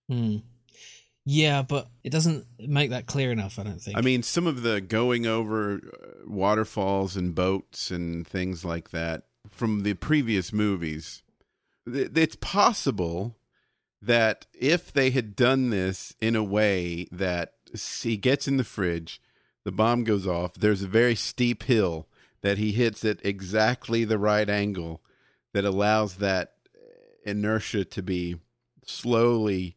Hmm. 0.08 0.38
Yeah, 1.26 1.62
but 1.62 1.88
it 2.04 2.10
doesn't 2.10 2.46
make 2.58 2.90
that 2.90 3.06
clear 3.06 3.32
enough. 3.32 3.58
I 3.58 3.64
don't 3.64 3.80
think. 3.80 3.98
I 3.98 4.00
mean, 4.00 4.22
some 4.22 4.46
of 4.46 4.62
the 4.62 4.80
going 4.80 5.26
over 5.26 5.74
uh, 5.74 6.06
waterfalls 6.24 7.16
and 7.16 7.34
boats 7.34 7.90
and 7.90 8.26
things 8.26 8.64
like 8.64 8.90
that 8.92 9.24
from 9.50 9.82
the 9.82 9.94
previous 9.94 10.52
movies, 10.52 11.24
it's 11.84 12.36
possible 12.36 13.36
that 14.00 14.46
if 14.54 14.92
they 14.92 15.10
had 15.10 15.34
done 15.34 15.70
this 15.70 16.14
in 16.20 16.36
a 16.36 16.44
way 16.44 17.08
that 17.10 17.55
he 18.02 18.16
gets 18.16 18.46
in 18.48 18.56
the 18.56 18.64
fridge, 18.64 19.20
the 19.64 19.72
bomb 19.72 20.04
goes 20.04 20.26
off, 20.26 20.54
there's 20.54 20.82
a 20.82 20.88
very 20.88 21.14
steep 21.14 21.64
hill 21.64 22.06
that 22.42 22.58
he 22.58 22.72
hits 22.72 23.04
at 23.04 23.24
exactly 23.24 24.04
the 24.04 24.18
right 24.18 24.48
angle 24.48 25.02
that 25.52 25.64
allows 25.64 26.16
that 26.16 26.52
inertia 27.24 27.84
to 27.84 28.02
be 28.02 28.36
slowly 28.86 29.76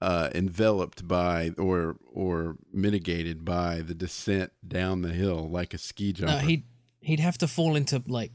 uh, 0.00 0.30
enveloped 0.34 1.06
by 1.06 1.50
or 1.58 1.96
or 2.12 2.56
mitigated 2.72 3.44
by 3.44 3.80
the 3.80 3.94
descent 3.94 4.52
down 4.66 5.02
the 5.02 5.12
hill 5.12 5.48
like 5.48 5.72
a 5.74 5.78
ski 5.78 6.12
jumper. 6.12 6.34
no, 6.34 6.38
he'd 6.38 6.64
he'd 7.00 7.20
have 7.20 7.38
to 7.38 7.48
fall 7.48 7.76
into 7.76 8.02
like 8.06 8.32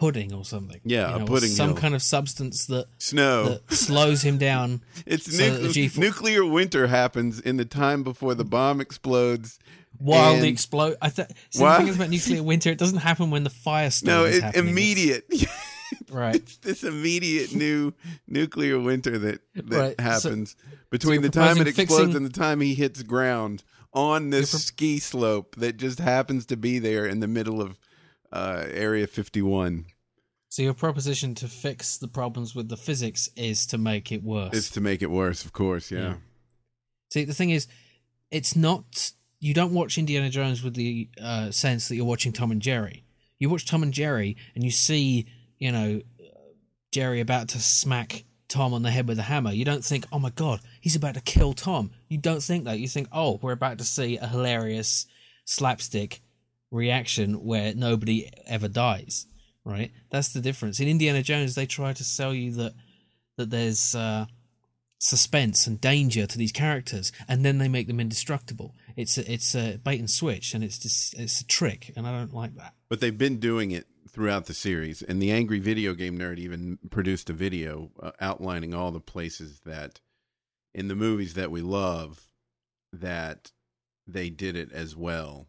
pudding 0.00 0.32
or 0.32 0.44
something. 0.44 0.80
Yeah, 0.84 1.10
you 1.10 1.14
a 1.14 1.18
know, 1.18 1.24
or 1.24 1.26
pudding 1.28 1.50
some 1.50 1.68
hill. 1.70 1.76
kind 1.78 1.94
of 1.94 2.02
substance 2.02 2.66
that 2.66 2.86
Snow. 2.98 3.44
that 3.50 3.72
slows 3.74 4.22
him 4.22 4.38
down. 4.38 4.80
it's 5.06 5.26
so 5.36 5.42
nuc- 5.42 5.52
that 5.52 5.58
the 5.62 5.68
G 5.68 5.90
nuclear 6.00 6.44
winter 6.44 6.86
happens 6.86 7.38
in 7.38 7.56
the 7.58 7.64
time 7.66 8.02
before 8.02 8.34
the 8.34 8.44
bomb 8.44 8.80
explodes. 8.80 9.58
While 9.98 10.34
And- 10.34 10.42
the 10.42 10.48
explode, 10.48 10.96
I 11.02 11.10
th- 11.10 11.28
see, 11.50 11.62
the 11.62 11.76
thing 11.76 11.88
is 11.88 11.96
about 11.96 12.08
nuclear 12.08 12.42
winter. 12.42 12.70
It 12.70 12.78
doesn't 12.78 12.98
happen 12.98 13.30
when 13.30 13.44
the 13.44 13.50
firestorm 13.50 14.04
No, 14.06 14.24
it's 14.24 14.56
immediate. 14.56 15.26
It's- 15.30 15.46
right? 16.10 16.36
it's 16.36 16.56
this 16.58 16.82
immediate 16.84 17.54
new 17.54 17.92
nuclear 18.26 18.78
winter 18.80 19.18
that 19.18 19.40
that 19.54 19.78
Right, 19.78 19.94
so- 19.98 20.02
happens 20.02 20.56
between 20.90 21.20
you're 21.20 21.30
the 21.30 21.38
time 21.40 21.58
it 21.58 21.66
explodes 21.68 21.94
fixing- 21.98 22.16
and 22.16 22.24
the 22.24 22.30
time 22.30 22.60
he 22.62 22.74
hits 22.74 23.02
ground 23.02 23.62
on 23.92 24.30
this 24.30 24.50
pro- 24.52 24.58
ski 24.60 24.98
slope 25.00 25.56
that 25.56 25.76
just 25.76 25.98
happens 25.98 26.46
to 26.46 26.56
be 26.56 26.78
there 26.78 27.04
in 27.06 27.20
the 27.20 27.28
middle 27.28 27.60
of 27.60 27.78
uh, 28.32 28.64
Area 28.70 29.06
51. 29.08 29.84
So 30.50 30.62
your 30.62 30.74
proposition 30.74 31.36
to 31.36 31.48
fix 31.48 31.96
the 31.96 32.08
problems 32.08 32.56
with 32.56 32.68
the 32.68 32.76
physics 32.76 33.28
is 33.36 33.66
to 33.66 33.78
make 33.78 34.10
it 34.10 34.22
worse. 34.22 34.50
It's 34.52 34.70
to 34.70 34.80
make 34.80 35.00
it 35.00 35.10
worse, 35.10 35.44
of 35.44 35.52
course. 35.52 35.92
Yeah. 35.92 36.00
Yeah. 36.00 36.14
See, 37.12 37.24
the 37.24 37.34
thing 37.34 37.50
is, 37.50 37.68
it's 38.30 38.56
not. 38.56 39.12
You 39.38 39.54
don't 39.54 39.72
watch 39.72 39.96
Indiana 39.96 40.28
Jones 40.28 40.62
with 40.62 40.74
the 40.74 41.08
uh, 41.22 41.50
sense 41.52 41.88
that 41.88 41.96
you're 41.96 42.04
watching 42.04 42.32
Tom 42.32 42.50
and 42.50 42.60
Jerry. 42.60 43.04
You 43.38 43.48
watch 43.48 43.64
Tom 43.64 43.82
and 43.82 43.94
Jerry, 43.94 44.36
and 44.54 44.62
you 44.62 44.70
see, 44.70 45.26
you 45.58 45.72
know, 45.72 46.02
Jerry 46.92 47.20
about 47.20 47.48
to 47.50 47.60
smack 47.60 48.24
Tom 48.48 48.74
on 48.74 48.82
the 48.82 48.90
head 48.90 49.06
with 49.06 49.20
a 49.20 49.22
hammer. 49.22 49.52
You 49.52 49.64
don't 49.64 49.84
think, 49.84 50.04
oh 50.12 50.18
my 50.18 50.30
god, 50.30 50.60
he's 50.80 50.96
about 50.96 51.14
to 51.14 51.20
kill 51.20 51.52
Tom. 51.52 51.92
You 52.08 52.18
don't 52.18 52.42
think 52.42 52.64
that. 52.64 52.80
You 52.80 52.88
think, 52.88 53.08
oh, 53.12 53.38
we're 53.40 53.52
about 53.52 53.78
to 53.78 53.84
see 53.84 54.16
a 54.16 54.26
hilarious 54.26 55.06
slapstick 55.44 56.20
reaction 56.72 57.44
where 57.44 57.72
nobody 57.72 58.28
ever 58.46 58.68
dies. 58.68 59.26
Right? 59.64 59.92
That's 60.10 60.32
the 60.32 60.40
difference. 60.40 60.80
In 60.80 60.88
Indiana 60.88 61.22
Jones, 61.22 61.54
they 61.54 61.66
try 61.66 61.92
to 61.92 62.04
sell 62.04 62.34
you 62.34 62.52
that 62.52 62.72
that 63.36 63.50
there's 63.50 63.94
uh, 63.94 64.26
suspense 64.98 65.66
and 65.66 65.80
danger 65.80 66.26
to 66.26 66.38
these 66.38 66.52
characters, 66.52 67.10
and 67.26 67.44
then 67.44 67.58
they 67.58 67.68
make 67.68 67.86
them 67.86 68.00
indestructible. 68.00 68.74
It's 68.96 69.18
a, 69.18 69.32
it's 69.32 69.54
a 69.54 69.78
bait 69.78 69.98
and 69.98 70.10
switch, 70.10 70.54
and 70.54 70.62
it's 70.62 70.78
just 70.78 71.14
it's 71.18 71.40
a 71.40 71.46
trick, 71.46 71.92
and 71.96 72.06
I 72.06 72.12
don't 72.12 72.34
like 72.34 72.54
that. 72.56 72.74
But 72.88 73.00
they've 73.00 73.16
been 73.16 73.40
doing 73.40 73.70
it 73.70 73.86
throughout 74.08 74.46
the 74.46 74.54
series, 74.54 75.02
and 75.02 75.20
the 75.20 75.30
Angry 75.30 75.58
Video 75.58 75.94
Game 75.94 76.18
Nerd 76.18 76.38
even 76.38 76.78
produced 76.90 77.30
a 77.30 77.34
video 77.34 77.90
uh, 78.02 78.12
outlining 78.20 78.74
all 78.74 78.90
the 78.90 79.00
places 79.00 79.60
that 79.64 80.00
in 80.74 80.88
the 80.88 80.94
movies 80.94 81.34
that 81.34 81.50
we 81.50 81.62
love 81.62 82.28
that 82.92 83.52
they 84.06 84.30
did 84.30 84.56
it 84.56 84.72
as 84.72 84.96
well. 84.96 85.48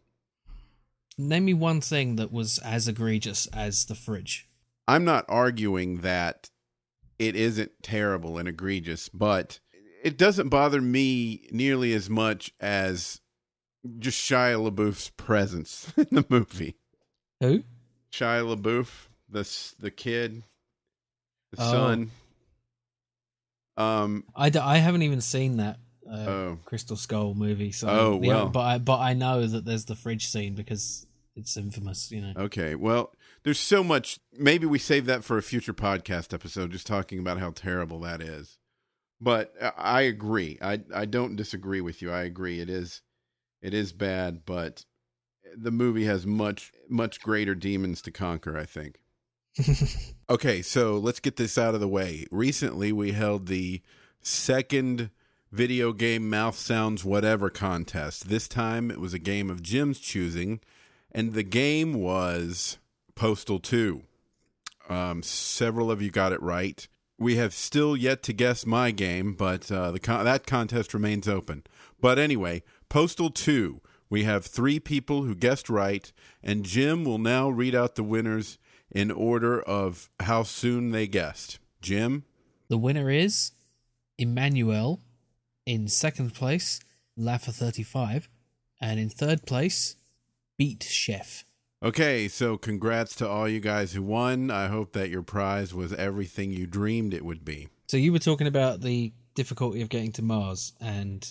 Name 1.28 1.44
me 1.46 1.54
one 1.54 1.80
thing 1.80 2.16
that 2.16 2.32
was 2.32 2.58
as 2.58 2.88
egregious 2.88 3.46
as 3.48 3.84
the 3.86 3.94
fridge. 3.94 4.48
I'm 4.88 5.04
not 5.04 5.24
arguing 5.28 5.98
that 6.02 6.50
it 7.18 7.36
isn't 7.36 7.70
terrible 7.82 8.38
and 8.38 8.48
egregious, 8.48 9.08
but 9.08 9.60
it 10.02 10.18
doesn't 10.18 10.48
bother 10.48 10.80
me 10.80 11.46
nearly 11.52 11.92
as 11.92 12.10
much 12.10 12.52
as 12.60 13.20
just 13.98 14.18
Shia 14.20 14.58
LaBeouf's 14.70 15.10
presence 15.10 15.92
in 15.96 16.06
the 16.10 16.24
movie. 16.28 16.76
Who? 17.40 17.62
Shia 18.12 18.56
LaBeouf, 18.56 18.88
the 19.28 19.48
the 19.78 19.90
kid, 19.90 20.42
the 21.52 21.62
Oh. 21.62 21.70
son. 21.72 22.10
Um. 23.76 24.24
I, 24.36 24.50
d- 24.50 24.58
I 24.58 24.78
haven't 24.78 25.02
even 25.02 25.20
seen 25.20 25.56
that 25.58 25.78
uh, 26.10 26.16
Oh. 26.16 26.58
Crystal 26.64 26.96
Skull 26.96 27.34
movie. 27.34 27.72
So 27.72 27.88
Oh, 27.88 28.16
well. 28.16 28.48
but 28.48 28.60
I 28.60 28.78
but 28.78 28.98
I 28.98 29.14
know 29.14 29.46
that 29.46 29.64
there's 29.64 29.86
the 29.86 29.94
fridge 29.94 30.26
scene 30.26 30.54
because 30.54 31.06
it's 31.36 31.56
infamous. 31.56 32.10
You 32.10 32.20
know. 32.22 32.32
Okay. 32.44 32.74
Well, 32.74 33.12
there's 33.42 33.60
so 33.60 33.82
much. 33.84 34.18
Maybe 34.32 34.66
we 34.66 34.78
save 34.78 35.06
that 35.06 35.24
for 35.24 35.36
a 35.38 35.42
future 35.42 35.74
podcast 35.74 36.32
episode, 36.34 36.70
just 36.72 36.86
talking 36.86 37.18
about 37.18 37.38
how 37.38 37.50
terrible 37.50 38.00
that 38.00 38.20
is. 38.22 38.58
But 39.20 39.54
I- 39.60 39.72
I 39.76 40.00
agree. 40.02 40.58
I 40.60 40.80
I 40.94 41.04
don't 41.04 41.36
disagree 41.36 41.80
with 41.80 42.02
you. 42.02 42.10
I 42.10 42.22
agree. 42.22 42.60
It 42.60 42.68
is 42.70 43.02
it 43.60 43.72
is 43.74 43.92
bad, 43.92 44.44
but 44.44 44.84
the 45.56 45.70
movie 45.70 46.04
has 46.06 46.26
much 46.26 46.72
much 46.88 47.20
greater 47.20 47.54
demons 47.54 48.02
to 48.02 48.10
conquer. 48.10 48.56
I 48.58 48.64
think. 48.66 49.00
Okay, 50.30 50.62
so 50.62 50.96
let's 50.96 51.20
get 51.20 51.36
this 51.36 51.58
out 51.58 51.74
of 51.74 51.80
the 51.80 51.88
way. 51.88 52.26
Recently, 52.30 52.90
we 52.90 53.12
held 53.12 53.46
the 53.48 53.82
second 54.22 55.10
video 55.50 55.92
game 55.92 56.30
mouth 56.30 56.56
sounds 56.56 57.04
whatever 57.04 57.50
contest. 57.50 58.30
This 58.30 58.48
time, 58.48 58.90
it 58.90 58.98
was 58.98 59.12
a 59.12 59.18
game 59.18 59.50
of 59.50 59.62
Jim's 59.62 59.98
choosing, 60.00 60.60
and 61.12 61.32
the 61.32 61.42
game 61.42 61.94
was 61.94 62.78
Postal 63.14 63.60
2. 63.60 64.02
Um, 64.88 65.22
several 65.22 65.90
of 65.90 66.02
you 66.02 66.10
got 66.10 66.32
it 66.32 66.42
right. 66.42 66.86
We 67.18 67.36
have 67.36 67.54
still 67.54 67.96
yet 67.96 68.22
to 68.24 68.32
guess 68.32 68.66
my 68.66 68.90
game, 68.90 69.34
but 69.34 69.70
uh, 69.70 69.92
the 69.92 70.00
con- 70.00 70.24
that 70.24 70.46
contest 70.46 70.92
remains 70.92 71.28
open. 71.28 71.62
But 72.00 72.18
anyway, 72.18 72.62
Postal 72.88 73.30
2. 73.30 73.80
We 74.10 74.24
have 74.24 74.44
three 74.44 74.78
people 74.80 75.22
who 75.22 75.34
guessed 75.34 75.70
right, 75.70 76.12
and 76.42 76.64
Jim 76.64 77.04
will 77.04 77.18
now 77.18 77.48
read 77.48 77.74
out 77.74 77.94
the 77.94 78.02
winners 78.02 78.58
in 78.90 79.10
order 79.10 79.60
of 79.62 80.10
how 80.20 80.42
soon 80.42 80.90
they 80.90 81.06
guessed. 81.06 81.58
Jim? 81.80 82.24
the 82.68 82.78
winner 82.78 83.10
is 83.10 83.52
Emmanuel. 84.16 84.98
In 85.66 85.88
second 85.88 86.34
place, 86.34 86.80
Laffer 87.18 87.52
thirty 87.52 87.82
five, 87.82 88.28
and 88.80 88.98
in 88.98 89.10
third 89.10 89.44
place, 89.46 89.96
Beat 90.62 90.84
Chef. 90.84 91.44
Okay, 91.82 92.28
so 92.28 92.56
congrats 92.56 93.16
to 93.16 93.28
all 93.28 93.48
you 93.48 93.58
guys 93.58 93.94
who 93.94 94.02
won. 94.04 94.48
I 94.48 94.68
hope 94.68 94.92
that 94.92 95.10
your 95.10 95.24
prize 95.24 95.74
was 95.74 95.92
everything 95.92 96.52
you 96.52 96.68
dreamed 96.68 97.12
it 97.12 97.24
would 97.24 97.44
be. 97.44 97.66
So 97.88 97.96
you 97.96 98.12
were 98.12 98.20
talking 98.20 98.46
about 98.46 98.80
the 98.80 99.12
difficulty 99.34 99.82
of 99.82 99.88
getting 99.88 100.12
to 100.12 100.22
Mars, 100.22 100.72
and 100.80 101.28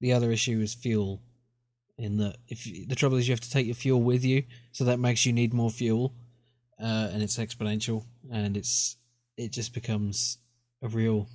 the 0.00 0.14
other 0.14 0.32
issue 0.32 0.58
is 0.62 0.72
fuel. 0.72 1.20
In 1.98 2.16
that, 2.16 2.38
if 2.48 2.66
you, 2.66 2.86
the 2.86 2.94
trouble 2.94 3.18
is, 3.18 3.28
you 3.28 3.32
have 3.32 3.40
to 3.40 3.50
take 3.50 3.66
your 3.66 3.74
fuel 3.74 4.00
with 4.00 4.24
you, 4.24 4.44
so 4.72 4.84
that 4.84 4.98
makes 4.98 5.26
you 5.26 5.34
need 5.34 5.52
more 5.52 5.68
fuel, 5.68 6.14
uh, 6.82 7.10
and 7.12 7.22
it's 7.22 7.36
exponential, 7.36 8.06
and 8.32 8.56
it's 8.56 8.96
it 9.36 9.52
just 9.52 9.74
becomes 9.74 10.38
a 10.80 10.88
real 10.88 11.28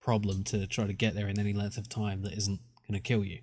problem 0.00 0.42
to 0.44 0.66
try 0.66 0.86
to 0.86 0.94
get 0.94 1.14
there 1.14 1.28
in 1.28 1.38
any 1.38 1.52
length 1.52 1.76
of 1.76 1.86
time 1.86 2.22
that 2.22 2.32
isn't 2.32 2.60
going 2.88 2.98
to 2.98 3.06
kill 3.06 3.26
you. 3.26 3.40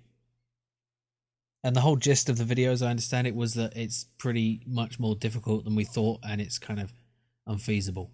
And 1.66 1.74
the 1.74 1.80
whole 1.80 1.96
gist 1.96 2.28
of 2.28 2.38
the 2.38 2.44
video, 2.44 2.70
as 2.70 2.80
I 2.80 2.90
understand 2.90 3.26
it, 3.26 3.34
was 3.34 3.54
that 3.54 3.76
it's 3.76 4.06
pretty 4.18 4.60
much 4.68 5.00
more 5.00 5.16
difficult 5.16 5.64
than 5.64 5.74
we 5.74 5.82
thought, 5.82 6.20
and 6.22 6.40
it's 6.40 6.60
kind 6.60 6.78
of 6.78 6.92
unfeasible 7.44 8.12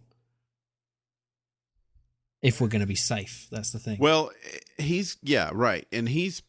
if 2.40 2.62
we're 2.62 2.68
going 2.68 2.80
to 2.80 2.86
be 2.86 2.94
safe. 2.94 3.48
That's 3.52 3.70
the 3.70 3.78
thing. 3.78 3.98
Well, 4.00 4.30
he's 4.78 5.18
yeah, 5.22 5.50
right. 5.52 5.86
And 5.92 6.08
he's 6.08 6.40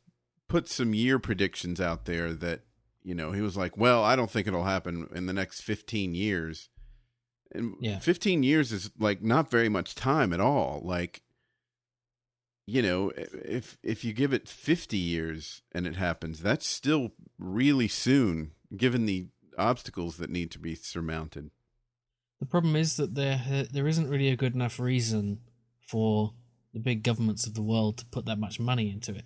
put 0.48 0.70
some 0.70 0.94
year 0.94 1.20
predictions 1.20 1.82
out 1.82 2.06
there 2.06 2.32
that, 2.36 2.62
you 3.04 3.16
know, 3.16 3.34
he 3.34 3.42
was 3.42 3.58
like, 3.58 3.76
"Well, 3.76 4.02
I 4.02 4.16
don't 4.16 4.32
think 4.32 4.48
it'll 4.48 4.64
happen 4.64 5.10
in 5.14 5.26
the 5.26 5.34
next 5.34 5.60
15 5.60 6.16
years." 6.16 6.70
And 7.52 7.76
Yeah. 7.82 8.00
15 8.00 8.44
years 8.44 8.72
is 8.72 8.92
like 8.98 9.22
not 9.22 9.52
very 9.52 9.68
much 9.68 9.94
time 9.94 10.32
at 10.32 10.40
all. 10.40 10.82
Like 10.86 11.23
you 12.66 12.82
know, 12.82 13.12
if 13.16 13.78
if 13.84 14.04
you 14.04 14.14
give 14.14 14.34
it 14.34 14.48
50 14.48 14.98
years 14.98 15.62
and 15.72 15.86
it 15.86 15.96
happens, 15.96 16.42
that's 16.42 16.68
still 16.68 17.12
really 17.38 17.88
soon 17.88 18.52
given 18.76 19.06
the 19.06 19.28
obstacles 19.58 20.18
that 20.18 20.30
need 20.30 20.50
to 20.52 20.60
be 20.60 20.76
surmounted. 20.76 21.52
the 22.40 22.46
problem 22.46 22.76
is 22.76 22.98
that 22.98 23.16
there 23.16 23.66
there 23.72 23.88
isn't 23.88 24.10
really 24.10 24.30
a 24.30 24.36
good 24.36 24.56
enough 24.56 24.80
reason 24.80 25.40
for 25.88 26.34
the 26.74 26.80
big 26.80 27.04
governments 27.04 27.46
of 27.46 27.54
the 27.54 27.62
world 27.62 27.98
to 27.98 28.06
put 28.08 28.26
that 28.26 28.40
much 28.40 28.60
money 28.60 28.90
into 28.90 29.14
it. 29.14 29.26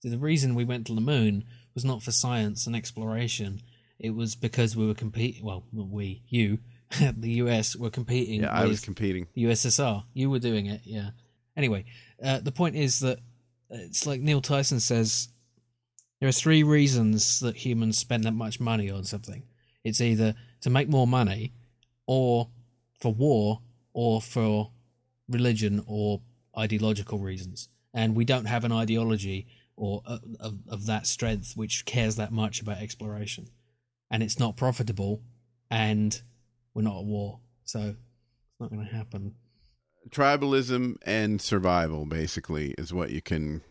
So 0.00 0.10
the 0.10 0.18
reason 0.18 0.54
we 0.54 0.64
went 0.64 0.86
to 0.88 0.94
the 0.94 1.00
moon 1.00 1.44
was 1.74 1.84
not 1.84 2.02
for 2.02 2.10
science 2.10 2.66
and 2.66 2.76
exploration. 2.76 3.62
It 3.98 4.10
was 4.10 4.34
because 4.34 4.76
we 4.76 4.86
were 4.86 4.94
competing. 4.94 5.44
Well, 5.44 5.64
not 5.72 5.88
we, 5.88 6.22
you, 6.28 6.58
the 7.00 7.30
US, 7.44 7.76
were 7.76 7.90
competing. 7.90 8.42
Yeah, 8.42 8.52
I 8.52 8.66
was 8.66 8.80
competing. 8.80 9.28
the 9.34 9.44
USSR. 9.44 10.04
You 10.12 10.28
were 10.28 10.40
doing 10.40 10.66
it, 10.66 10.82
yeah. 10.84 11.10
Anyway, 11.56 11.84
uh, 12.22 12.38
the 12.40 12.52
point 12.52 12.76
is 12.76 13.00
that 13.00 13.18
it's 13.70 14.06
like 14.06 14.20
Neil 14.20 14.40
Tyson 14.40 14.80
says 14.80 15.28
there 16.20 16.28
are 16.28 16.32
three 16.32 16.62
reasons 16.62 17.40
that 17.40 17.56
humans 17.56 17.98
spend 17.98 18.24
that 18.24 18.32
much 18.32 18.60
money 18.60 18.90
on 18.90 19.04
something. 19.04 19.42
It's 19.84 20.00
either 20.00 20.34
to 20.60 20.70
make 20.70 20.88
more 20.88 21.06
money, 21.06 21.52
or 22.06 22.48
for 23.00 23.12
war, 23.12 23.60
or 23.92 24.20
for 24.20 24.70
religion 25.28 25.82
or 25.86 26.20
ideological 26.56 27.18
reasons. 27.18 27.68
And 27.94 28.14
we 28.14 28.24
don't 28.24 28.44
have 28.44 28.64
an 28.64 28.72
ideology 28.72 29.46
or 29.76 30.02
uh, 30.06 30.18
of, 30.40 30.58
of 30.68 30.86
that 30.86 31.06
strength 31.06 31.54
which 31.56 31.84
cares 31.84 32.16
that 32.16 32.32
much 32.32 32.60
about 32.60 32.78
exploration. 32.78 33.48
And 34.10 34.22
it's 34.22 34.38
not 34.38 34.56
profitable, 34.56 35.22
and 35.70 36.20
we're 36.74 36.82
not 36.82 36.98
at 36.98 37.04
war, 37.04 37.40
so 37.64 37.80
it's 37.80 38.60
not 38.60 38.70
going 38.70 38.86
to 38.86 38.94
happen. 38.94 39.34
Tribalism 40.12 40.96
and 41.06 41.40
survival 41.40 42.04
basically 42.04 42.74
is 42.78 42.92
what 42.92 43.10
you 43.10 43.22
can 43.22 43.62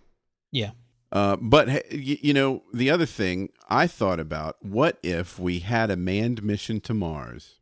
Yeah. 0.51 0.71
Uh, 1.12 1.36
but 1.36 1.91
you 1.93 2.33
know, 2.33 2.63
the 2.74 2.89
other 2.89 3.05
thing 3.05 3.50
I 3.69 3.86
thought 3.86 4.19
about: 4.19 4.57
what 4.62 4.98
if 5.03 5.38
we 5.38 5.60
had 5.60 5.91
a 5.91 5.98
manned 5.98 6.41
mission 6.41 6.79
to 6.81 6.93
Mars 6.93 7.60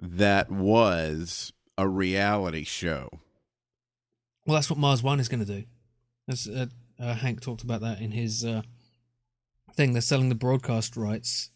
that 0.00 0.50
was 0.50 1.52
a 1.76 1.86
reality 1.86 2.64
show? 2.64 3.10
Well, 4.46 4.54
that's 4.54 4.70
what 4.70 4.78
Mars 4.78 5.02
One 5.02 5.20
is 5.20 5.28
going 5.28 5.44
to 5.44 5.60
do. 5.60 5.64
As 6.28 6.48
uh, 6.48 6.66
uh, 6.98 7.14
Hank 7.14 7.40
talked 7.40 7.62
about 7.62 7.80
that 7.80 8.00
in 8.00 8.12
his 8.12 8.44
uh, 8.44 8.62
thing. 9.74 9.92
They're 9.92 10.02
selling 10.02 10.28
the 10.28 10.34
broadcast 10.34 10.96
rights. 10.96 11.50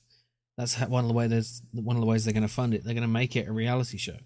That's 0.56 0.78
one 0.80 1.04
of 1.04 1.08
the 1.08 1.14
way 1.14 1.26
there's 1.26 1.62
one 1.72 1.96
of 1.96 2.00
the 2.00 2.06
ways 2.06 2.24
they're 2.24 2.34
going 2.34 2.46
to 2.46 2.48
fund 2.48 2.74
it. 2.74 2.84
They're 2.84 2.94
going 2.94 3.02
to 3.02 3.08
make 3.08 3.36
it 3.36 3.48
a 3.48 3.52
reality 3.52 3.98
show. 3.98 4.18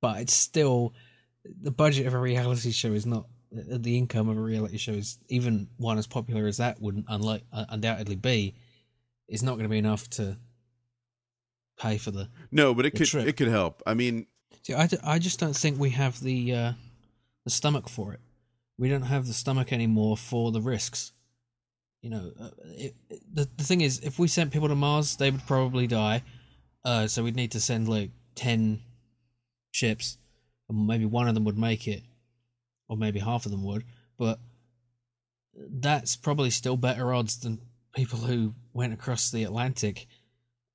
But 0.00 0.20
it's 0.20 0.34
still 0.34 0.94
the 1.62 1.70
budget 1.70 2.06
of 2.06 2.14
a 2.14 2.18
reality 2.18 2.70
show 2.72 2.92
is 2.92 3.06
not 3.06 3.26
the 3.52 3.96
income 3.96 4.28
of 4.28 4.36
a 4.36 4.40
reality 4.40 4.76
show 4.76 4.92
is 4.92 5.18
even 5.28 5.68
one 5.78 5.98
as 5.98 6.06
popular 6.06 6.46
as 6.46 6.56
that 6.58 6.80
would 6.80 7.04
unlike 7.08 7.42
uh, 7.52 7.64
undoubtedly 7.70 8.16
be 8.16 8.54
is 9.28 9.42
not 9.42 9.52
going 9.52 9.62
to 9.64 9.68
be 9.70 9.78
enough 9.78 10.08
to 10.10 10.36
pay 11.78 11.98
for 11.98 12.10
the. 12.10 12.28
No, 12.50 12.74
but 12.74 12.86
it 12.86 12.92
could 12.92 13.06
trip. 13.06 13.26
it 13.26 13.36
could 13.36 13.48
help. 13.48 13.82
I 13.86 13.94
mean, 13.94 14.26
See, 14.62 14.74
I, 14.74 14.88
I 15.04 15.18
just 15.18 15.38
don't 15.38 15.54
think 15.56 15.78
we 15.78 15.90
have 15.90 16.20
the 16.20 16.54
uh, 16.54 16.72
the 17.44 17.50
stomach 17.50 17.88
for 17.88 18.12
it. 18.12 18.20
We 18.78 18.88
don't 18.88 19.02
have 19.02 19.26
the 19.26 19.32
stomach 19.32 19.72
anymore 19.72 20.16
for 20.16 20.52
the 20.52 20.60
risks. 20.60 21.12
You 22.02 22.10
know, 22.10 22.32
uh, 22.40 22.50
it, 22.76 22.94
it- 23.08 23.22
the 23.32 23.48
the 23.56 23.64
thing 23.64 23.80
is, 23.80 24.00
if 24.00 24.18
we 24.18 24.28
sent 24.28 24.52
people 24.52 24.68
to 24.68 24.74
Mars, 24.74 25.16
they 25.16 25.30
would 25.30 25.46
probably 25.46 25.86
die. 25.86 26.22
Uh, 26.84 27.06
so 27.06 27.22
we'd 27.24 27.36
need 27.36 27.52
to 27.52 27.60
send 27.60 27.88
like 27.88 28.10
ten 28.34 28.80
ships, 29.76 30.18
and 30.68 30.86
maybe 30.86 31.04
one 31.04 31.28
of 31.28 31.34
them 31.34 31.44
would 31.44 31.58
make 31.58 31.86
it, 31.86 32.02
or 32.88 32.96
maybe 32.96 33.20
half 33.20 33.44
of 33.44 33.52
them 33.52 33.64
would. 33.64 33.84
But 34.18 34.38
that's 35.54 36.16
probably 36.16 36.50
still 36.50 36.76
better 36.76 37.12
odds 37.12 37.38
than 37.38 37.60
people 37.94 38.18
who 38.18 38.54
went 38.72 38.92
across 38.92 39.30
the 39.30 39.44
Atlantic 39.44 40.06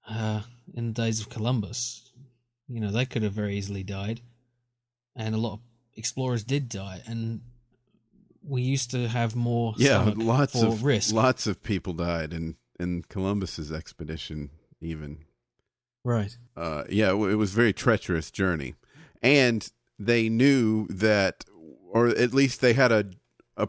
uh, 0.09 0.41
in 0.73 0.87
the 0.87 0.93
days 0.93 1.19
of 1.19 1.29
Columbus. 1.29 2.11
You 2.67 2.79
know, 2.79 2.91
they 2.91 3.05
could 3.05 3.23
have 3.23 3.33
very 3.33 3.57
easily 3.57 3.83
died, 3.83 4.21
and 5.15 5.35
a 5.35 5.37
lot 5.37 5.53
of 5.53 5.59
explorers 5.95 6.43
did 6.43 6.69
die. 6.69 7.01
And 7.05 7.41
we 8.43 8.61
used 8.61 8.91
to 8.91 9.07
have 9.07 9.35
more 9.35 9.73
yeah, 9.77 10.13
lots 10.15 10.61
of 10.61 10.83
risk. 10.83 11.13
lots 11.13 11.47
of 11.47 11.63
people 11.63 11.93
died 11.93 12.33
in 12.33 12.55
in 12.79 13.03
Columbus's 13.09 13.71
expedition. 13.71 14.49
Even 14.79 15.25
right. 16.03 16.35
uh, 16.57 16.85
yeah, 16.89 17.11
it 17.11 17.31
it 17.31 17.35
was 17.35 17.53
a 17.53 17.55
very 17.55 17.73
treacherous 17.73 18.31
journey, 18.31 18.75
and 19.21 19.69
they 19.99 20.29
knew 20.29 20.87
that, 20.87 21.45
or 21.89 22.07
at 22.07 22.33
least 22.33 22.61
they 22.61 22.73
had 22.73 22.91
a 22.91 23.05
a 23.57 23.67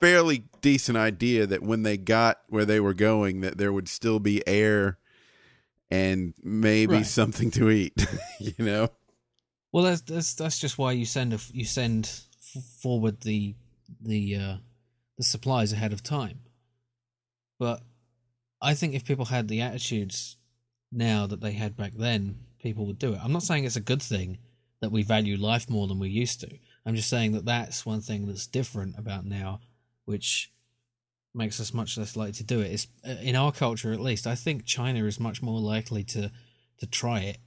fairly 0.00 0.44
decent 0.60 0.96
idea 0.98 1.46
that 1.46 1.62
when 1.62 1.82
they 1.82 1.96
got 1.96 2.40
where 2.48 2.64
they 2.64 2.80
were 2.80 2.94
going, 2.94 3.40
that 3.42 3.58
there 3.58 3.72
would 3.72 3.88
still 3.88 4.18
be 4.18 4.46
air 4.46 4.98
and 5.90 6.34
maybe 6.42 6.94
Right. 6.94 7.06
something 7.06 7.50
to 7.52 7.70
eat. 7.70 8.06
you 8.38 8.64
know, 8.64 8.88
Well, 9.72 9.84
that's 9.84 10.00
that's 10.02 10.34
that's 10.34 10.58
just 10.58 10.78
why 10.78 10.92
you 10.92 11.04
send 11.04 11.32
a, 11.34 11.38
you 11.52 11.64
send 11.64 12.10
forward 12.80 13.20
the 13.22 13.54
the 14.00 14.36
uh, 14.36 14.56
the 15.18 15.24
supplies 15.24 15.72
ahead 15.72 15.92
of 15.92 16.02
time. 16.02 16.40
But 17.58 17.82
I 18.60 18.74
think 18.74 18.94
if 18.94 19.04
people 19.04 19.26
had 19.26 19.48
the 19.48 19.60
attitudes 19.60 20.36
now 20.90 21.26
that 21.26 21.40
they 21.40 21.52
had 21.52 21.76
back 21.76 21.92
then, 21.94 22.38
people 22.58 22.86
would 22.86 22.98
do 22.98 23.12
it. 23.14 23.20
I'm 23.22 23.32
not 23.32 23.42
saying 23.42 23.64
it's 23.64 23.76
a 23.76 23.80
good 23.80 24.02
thing 24.02 24.38
that 24.84 24.92
we 24.92 25.02
value 25.02 25.36
life 25.38 25.68
more 25.70 25.88
than 25.88 25.98
we 25.98 26.10
used 26.10 26.40
to. 26.40 26.50
I'm 26.84 26.94
just 26.94 27.08
saying 27.08 27.32
that 27.32 27.46
that's 27.46 27.86
one 27.86 28.02
thing 28.02 28.26
that's 28.26 28.46
different 28.46 28.98
about 28.98 29.24
now, 29.24 29.60
which 30.04 30.52
makes 31.34 31.58
us 31.58 31.72
much 31.72 31.96
less 31.96 32.14
likely 32.16 32.32
to 32.34 32.44
do 32.44 32.60
it. 32.60 32.70
It's 32.72 32.86
uh, 33.08 33.16
in 33.22 33.34
our 33.34 33.50
culture, 33.50 33.92
at 33.92 34.00
least. 34.00 34.26
I 34.26 34.34
think 34.34 34.66
China 34.66 35.04
is 35.06 35.18
much 35.18 35.42
more 35.42 35.58
likely 35.60 36.04
to 36.04 36.30
to 36.78 36.86
try 36.86 37.20
it 37.20 37.38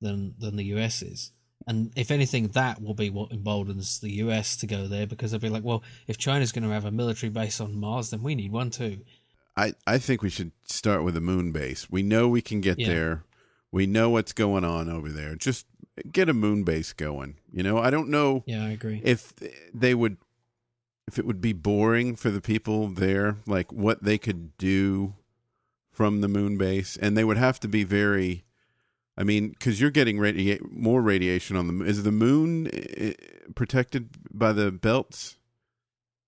than 0.00 0.34
than 0.38 0.56
the 0.56 0.64
US 0.76 1.00
is. 1.02 1.30
And 1.68 1.92
if 1.96 2.10
anything, 2.10 2.48
that 2.48 2.82
will 2.82 2.94
be 2.94 3.10
what 3.10 3.30
emboldens 3.32 4.00
the 4.00 4.12
US 4.24 4.56
to 4.58 4.66
go 4.66 4.86
there 4.88 5.06
because 5.06 5.30
they'll 5.30 5.40
be 5.40 5.48
like, 5.48 5.64
well, 5.64 5.82
if 6.06 6.18
China's 6.18 6.52
going 6.52 6.64
to 6.64 6.70
have 6.74 6.84
a 6.84 6.90
military 6.90 7.30
base 7.30 7.60
on 7.60 7.78
Mars, 7.78 8.10
then 8.10 8.22
we 8.22 8.34
need 8.34 8.52
one 8.52 8.70
too. 8.70 8.98
I 9.56 9.74
I 9.86 9.98
think 9.98 10.22
we 10.22 10.30
should 10.30 10.52
start 10.64 11.04
with 11.04 11.16
a 11.16 11.20
moon 11.20 11.52
base. 11.52 11.88
We 11.90 12.02
know 12.02 12.28
we 12.28 12.42
can 12.42 12.60
get 12.60 12.78
Yeah. 12.78 12.88
there. 12.88 13.24
We 13.72 13.86
know 13.86 14.10
what's 14.10 14.32
going 14.32 14.64
on 14.64 14.88
over 14.88 15.08
there. 15.10 15.34
Just 15.34 15.66
get 16.12 16.28
a 16.28 16.34
moon 16.34 16.62
base 16.64 16.92
going. 16.92 17.36
You 17.52 17.62
know, 17.62 17.78
I 17.78 17.90
don't 17.90 18.08
know 18.08 18.42
Yeah, 18.46 18.64
I 18.64 18.70
agree. 18.70 19.00
if 19.04 19.32
they 19.74 19.94
would 19.94 20.16
if 21.08 21.18
it 21.18 21.24
would 21.26 21.40
be 21.40 21.52
boring 21.52 22.16
for 22.16 22.30
the 22.30 22.40
people 22.40 22.88
there 22.88 23.36
like 23.46 23.72
what 23.72 24.02
they 24.02 24.18
could 24.18 24.56
do 24.58 25.14
from 25.92 26.20
the 26.20 26.28
moon 26.28 26.58
base 26.58 26.96
and 26.96 27.16
they 27.16 27.22
would 27.24 27.36
have 27.36 27.60
to 27.60 27.68
be 27.68 27.84
very 27.84 28.44
i 29.16 29.22
mean 29.22 29.50
because 29.50 29.80
you're 29.80 29.90
getting 29.92 30.18
radia- 30.18 30.60
more 30.72 31.00
radiation 31.00 31.56
on 31.56 31.78
the 31.78 31.84
is 31.84 32.02
the 32.02 32.10
moon 32.10 32.68
eh, 32.72 33.12
protected 33.54 34.08
by 34.32 34.52
the 34.52 34.72
belts 34.72 35.36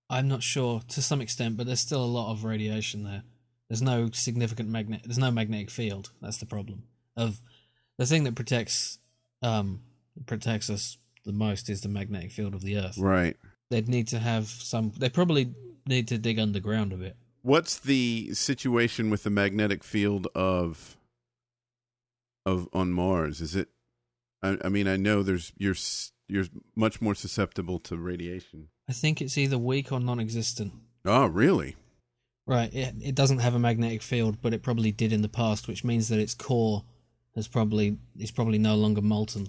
I'm 0.09 0.27
not 0.29 0.41
sure 0.43 0.81
to 0.87 1.01
some 1.03 1.21
extent, 1.21 1.55
but 1.57 1.67
there's 1.67 1.81
still 1.81 2.03
a 2.03 2.05
lot 2.05 2.31
of 2.31 2.43
radiation 2.43 3.03
there. 3.03 3.23
There's 3.67 3.81
no 3.83 4.09
significant 4.11 4.67
magnet. 4.69 5.01
There's 5.05 5.19
no 5.19 5.29
magnetic 5.29 5.69
field. 5.69 6.09
That's 6.21 6.37
the 6.37 6.47
problem. 6.47 6.83
Of 7.15 7.41
the 7.97 8.07
thing 8.07 8.23
that 8.23 8.33
protects 8.33 8.97
um 9.41 9.81
protects 10.25 10.69
us 10.69 10.97
the 11.25 11.31
most 11.31 11.69
is 11.69 11.81
the 11.81 11.89
magnetic 11.89 12.31
field 12.31 12.53
of 12.53 12.61
the 12.61 12.77
Earth. 12.77 12.97
right 12.97 13.37
They'd 13.69 13.87
need 13.87 14.07
to 14.07 14.17
have 14.19 14.47
some. 14.47 14.91
They 14.97 15.09
probably 15.09 15.53
need 15.87 16.07
to 16.07 16.17
dig 16.17 16.39
underground 16.39 16.91
a 16.91 16.97
bit. 16.97 17.15
what's 17.43 17.77
the 17.79 18.33
situation 18.33 19.09
with 19.11 19.23
the 19.23 19.29
magnetic 19.29 19.83
field 19.83 20.27
of 20.35 20.97
of 22.45 22.67
on 22.73 22.91
mars 22.91 23.41
is 23.41 23.55
it 23.55 23.69
i, 24.43 24.57
I 24.63 24.69
mean 24.69 24.87
i 24.87 24.97
know 24.97 25.21
there's 25.23 25.51
you're 25.57 25.75
you're 26.27 26.45
much 26.75 27.01
more 27.01 27.15
susceptible 27.15 27.79
to 27.79 27.97
radiation 27.97 28.69
I 28.87 28.93
think 28.93 29.21
it's 29.21 29.37
either 29.37 29.57
weak 29.59 29.91
or 29.91 29.99
non-existent. 29.99 30.73
oh 31.05 31.27
really 31.27 31.75
Right. 32.47 32.73
It, 32.73 32.95
it 32.99 33.13
doesn't 33.13 33.37
have 33.39 33.53
a 33.53 33.59
magnetic 33.59 34.01
field, 34.01 34.41
but 34.41 34.55
it 34.55 34.63
probably 34.63 34.91
did 34.91 35.13
in 35.13 35.21
the 35.21 35.29
past, 35.29 35.67
which 35.67 35.83
means 35.83 36.07
that 36.07 36.17
its 36.17 36.33
core 36.33 36.83
has 37.39 37.47
probably 37.47 37.97
is 38.17 38.31
probably 38.31 38.57
no 38.59 38.75
longer 38.75 39.01
molten, 39.01 39.47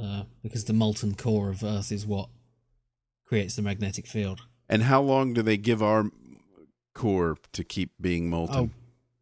uh, 0.00 0.24
because 0.42 0.64
the 0.64 0.72
molten 0.72 1.14
core 1.14 1.50
of 1.50 1.62
Earth 1.62 1.92
is 1.92 2.04
what 2.04 2.28
creates 3.24 3.56
the 3.56 3.62
magnetic 3.62 4.06
field. 4.06 4.40
And 4.68 4.82
how 4.82 5.00
long 5.00 5.32
do 5.32 5.42
they 5.42 5.56
give 5.56 5.82
our 5.82 6.10
core 6.94 7.36
to 7.52 7.64
keep 7.64 7.90
being 8.00 8.28
molten? 8.28 8.56
Oh, 8.56 8.70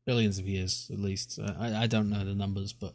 billions 0.07 0.39
of 0.39 0.49
years 0.49 0.91
at 0.93 0.99
least. 0.99 1.39
Uh, 1.39 1.53
I 1.59 1.83
I 1.83 1.87
don't 1.87 2.11
know 2.11 2.25
the 2.25 2.35
numbers, 2.35 2.73
but 2.73 2.95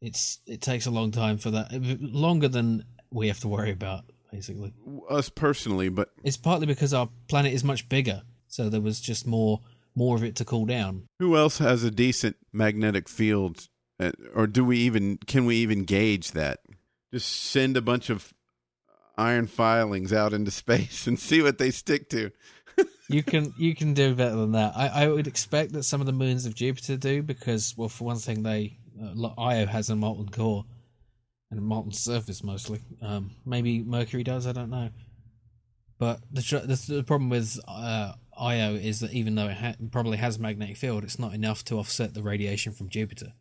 it's 0.00 0.40
it 0.46 0.60
takes 0.60 0.86
a 0.86 0.90
long 0.90 1.10
time 1.10 1.38
for 1.38 1.50
that. 1.52 1.72
Longer 2.00 2.48
than 2.48 2.84
we 3.10 3.28
have 3.28 3.40
to 3.40 3.48
worry 3.48 3.72
about, 3.72 4.04
basically. 4.30 4.72
Us 5.08 5.28
personally, 5.30 5.88
but 5.88 6.10
It's 6.22 6.36
partly 6.36 6.66
because 6.66 6.92
our 6.92 7.08
planet 7.28 7.52
is 7.54 7.64
much 7.64 7.88
bigger, 7.88 8.22
so 8.48 8.68
there 8.68 8.80
was 8.82 9.00
just 9.00 9.26
more 9.26 9.60
more 9.94 10.14
of 10.16 10.22
it 10.22 10.36
to 10.36 10.44
cool 10.44 10.66
down. 10.66 11.06
who 11.18 11.36
else 11.36 11.56
has 11.56 11.82
a 11.82 11.90
decent 11.90 12.36
magnetic 12.52 13.08
field? 13.08 13.66
Uh, 13.98 14.12
Or 14.34 14.46
do 14.46 14.64
we 14.64 14.78
even 14.78 15.18
can 15.26 15.46
we 15.46 15.56
even 15.56 15.84
gauge 15.84 16.32
that? 16.32 16.60
Just 17.12 17.28
send 17.28 17.76
a 17.76 17.82
bunch 17.82 18.10
of 18.10 18.32
iron 19.16 19.46
filings 19.46 20.12
out 20.12 20.32
into 20.32 20.50
space 20.62 21.06
and 21.06 21.18
see 21.18 21.42
what 21.42 21.58
they 21.58 21.70
stick 21.70 22.10
to. 22.10 22.30
you 23.08 23.22
can 23.22 23.54
you 23.56 23.74
can 23.74 23.94
do 23.94 24.14
better 24.14 24.36
than 24.36 24.52
that. 24.52 24.76
I, 24.76 25.04
I 25.04 25.08
would 25.08 25.26
expect 25.26 25.72
that 25.72 25.84
some 25.84 26.00
of 26.00 26.06
the 26.06 26.12
moons 26.12 26.46
of 26.46 26.54
Jupiter 26.54 26.96
do 26.96 27.22
because, 27.22 27.74
well, 27.76 27.88
for 27.88 28.04
one 28.04 28.18
thing, 28.18 28.42
they 28.42 28.78
uh, 29.02 29.28
Io 29.38 29.66
has 29.66 29.90
a 29.90 29.96
molten 29.96 30.28
core 30.28 30.64
and 31.50 31.58
a 31.58 31.62
molten 31.62 31.92
surface 31.92 32.42
mostly. 32.42 32.80
Um, 33.00 33.30
maybe 33.44 33.82
Mercury 33.82 34.24
does. 34.24 34.46
I 34.46 34.52
don't 34.52 34.70
know. 34.70 34.90
But 35.98 36.20
the 36.30 36.42
the, 36.66 36.94
the 36.96 37.02
problem 37.02 37.30
with 37.30 37.58
uh, 37.66 38.12
Io 38.36 38.74
is 38.74 39.00
that 39.00 39.12
even 39.12 39.34
though 39.34 39.48
it 39.48 39.56
ha- 39.56 39.74
probably 39.90 40.18
has 40.18 40.36
a 40.36 40.40
magnetic 40.40 40.76
field, 40.76 41.04
it's 41.04 41.18
not 41.18 41.32
enough 41.32 41.64
to 41.64 41.78
offset 41.78 42.12
the 42.12 42.22
radiation 42.22 42.72
from 42.72 42.90
Jupiter. 42.90 43.32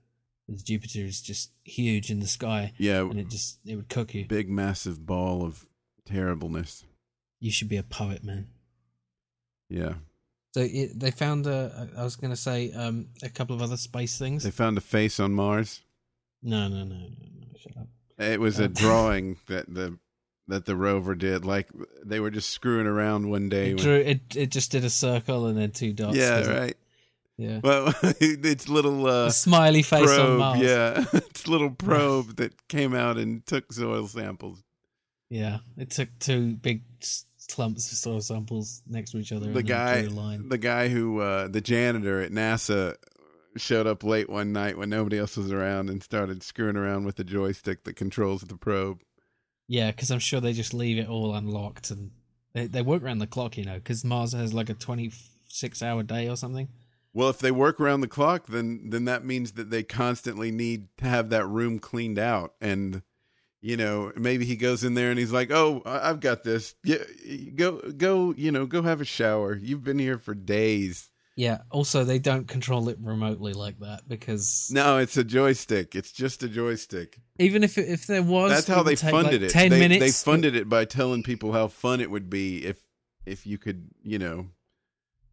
Because 0.48 0.62
Jupiter 0.64 1.00
is 1.00 1.22
just 1.22 1.52
huge 1.64 2.12
in 2.12 2.20
the 2.20 2.28
sky, 2.28 2.74
Yeah, 2.78 3.02
and 3.02 3.20
it 3.20 3.30
just 3.30 3.58
it 3.66 3.76
would 3.76 3.90
cook 3.90 4.14
you. 4.14 4.26
big 4.26 4.48
massive 4.50 5.06
ball 5.06 5.44
of 5.44 5.66
terribleness. 6.06 6.84
You 7.40 7.52
should 7.52 7.68
be 7.70 7.78
a 7.78 7.84
poet, 7.84 8.24
man. 8.24 8.48
Yeah, 9.70 9.96
So 10.54 10.62
it, 10.62 11.00
they 11.00 11.10
found, 11.12 11.48
a. 11.48 11.90
I 11.98 12.04
was 12.04 12.16
going 12.16 12.30
to 12.32 12.38
say, 12.38 12.72
um, 12.74 13.08
a 13.24 13.30
couple 13.30 13.56
of 13.56 13.62
other 13.64 13.78
space 13.78 14.18
things. 14.20 14.44
they 14.44 14.52
found 14.52 14.78
a 14.78 14.82
face 14.82 15.20
on 15.20 15.34
Mars. 15.34 15.82
No, 16.44 16.68
no, 16.68 16.84
no, 16.84 16.96
no, 16.96 17.00
no. 17.00 17.48
Shut 17.58 17.76
up. 17.78 17.88
It 18.20 18.40
was 18.40 18.60
a 18.60 18.66
Um, 18.66 18.74
drawing 18.74 19.38
that 19.48 19.74
the 19.74 19.98
that 20.48 20.66
the 20.66 20.76
rover 20.76 21.16
did. 21.16 21.44
Like 21.44 21.70
they 22.06 22.20
were 22.20 22.30
just 22.30 22.52
screwing 22.52 22.86
around 22.86 23.32
one 23.32 23.50
day. 23.50 23.72
It 23.72 23.76
when- 23.78 23.84
drew 23.84 23.96
it. 23.96 24.36
It 24.36 24.52
just 24.52 24.72
did 24.72 24.84
a 24.86 24.90
circle 24.92 25.48
and 25.48 25.58
then 25.58 25.72
two 25.72 25.92
dots. 25.92 26.16
yeah, 26.16 26.38
it? 26.66 26.78
Yeah. 27.38 27.60
Well, 27.64 27.94
it's 28.04 28.70
little 28.70 29.08
uh, 29.08 29.30
smiley 29.30 29.82
face 29.82 30.10
on 30.10 30.16
probe. 30.16 30.40
Mars. 30.40 30.62
Yeah, 30.62 31.06
it's 31.14 31.48
little 31.48 31.70
probe 31.78 32.38
that 32.38 32.68
came 32.68 32.94
out 32.94 33.18
and 33.18 33.46
took 33.46 33.72
soil 33.74 34.08
samples. 34.08 34.64
Yeah. 35.30 35.60
It 35.78 35.90
took 35.90 36.10
two 36.20 36.56
big 36.56 36.84
clumps 37.50 37.92
of 37.92 37.98
soil 37.98 38.22
samples 38.22 38.82
next 38.88 39.12
to 39.12 39.18
each 39.18 39.32
other. 39.32 39.52
The 39.52 39.64
guy, 39.64 40.04
the 40.04 40.58
guy 40.58 40.88
who, 40.88 41.20
uh, 41.20 41.48
the 41.48 41.62
janitor 41.62 42.22
at 42.22 42.32
NASA, 42.32 42.96
showed 43.58 43.88
up 43.88 44.04
late 44.04 44.30
one 44.30 44.52
night 44.52 44.78
when 44.78 44.90
nobody 44.90 45.18
else 45.18 45.38
was 45.38 45.52
around 45.52 45.90
and 45.90 46.04
started 46.04 46.44
screwing 46.44 46.76
around 46.76 47.06
with 47.06 47.16
the 47.16 47.24
joystick 47.24 47.84
that 47.86 47.96
controls 47.96 48.42
the 48.42 48.58
probe. 48.58 49.02
Yeah, 49.68 49.92
because 49.92 50.12
I'm 50.12 50.20
sure 50.20 50.42
they 50.42 50.54
just 50.54 50.74
leave 50.74 50.98
it 50.98 51.10
all 51.10 51.34
unlocked 51.34 51.90
and 51.90 52.12
they 52.54 52.68
they 52.68 52.82
work 52.82 53.04
around 53.04 53.20
the 53.20 53.28
clock, 53.28 53.58
you 53.58 53.66
know, 53.66 53.76
because 53.76 54.04
Mars 54.04 54.34
has 54.34 54.54
like 54.54 54.70
a 54.70 54.74
26 54.74 55.82
hour 55.82 56.04
day 56.04 56.30
or 56.30 56.36
something. 56.38 56.68
Well, 57.16 57.30
if 57.30 57.40
they 57.40 57.50
work 57.50 57.80
around 57.80 58.02
the 58.02 58.10
clock, 58.10 58.48
then 58.48 58.90
then 58.90 59.06
that 59.06 59.24
means 59.24 59.54
that 59.54 59.70
they 59.70 59.84
constantly 59.84 60.52
need 60.52 60.90
to 60.98 61.06
have 61.06 61.30
that 61.30 61.48
room 61.48 61.80
cleaned 61.80 62.20
out. 62.20 62.54
And 62.60 63.04
you 63.62 63.78
know, 63.78 64.12
maybe 64.18 64.44
he 64.44 64.58
goes 64.58 64.84
in 64.84 64.96
there 64.96 65.12
and 65.12 65.18
he's 65.18 65.32
like, 65.32 65.50
"Oh, 65.50 65.82
I've 65.86 66.20
got 66.20 66.44
this. 66.44 66.76
Yeah, 66.84 66.98
go 67.56 67.78
go. 67.78 68.34
You 68.36 68.52
know, 68.52 68.66
go 68.66 68.82
have 68.82 69.00
a 69.00 69.06
shower. 69.06 69.56
You've 69.56 69.84
been 69.84 69.98
here 69.98 70.18
for 70.18 70.36
days. 70.36 71.10
Yeah. 71.38 71.60
Also, 71.70 72.04
they 72.04 72.20
don't 72.20 72.50
control 72.50 72.90
it 72.90 72.98
remotely 73.02 73.54
like 73.54 73.80
that 73.80 74.08
because 74.08 74.70
No, 74.74 74.98
it's 74.98 75.16
a 75.16 75.24
joystick. 75.24 75.96
It's 75.96 76.12
just 76.12 76.44
a 76.44 76.50
joystick. 76.50 77.20
even 77.40 77.64
if 77.64 77.78
if 77.78 78.08
there 78.08 78.24
was, 78.24 78.52
That's 78.52 78.68
how 78.68 78.84
they 78.84 78.96
funded 78.98 79.42
like 79.42 79.52
it. 79.52 79.54
Ten 79.54 79.70
they, 79.70 79.80
minutes. 79.80 80.00
They 80.02 80.32
funded 80.32 80.56
it 80.56 80.68
by 80.68 80.84
telling 80.84 81.24
people 81.24 81.54
how 81.54 81.70
fun 81.70 82.02
it 82.02 82.12
would 82.12 82.30
be 82.30 82.66
if 82.66 82.78
if 83.26 83.48
you 83.48 83.58
could, 83.58 83.90
you 84.04 84.20
know, 84.20 84.48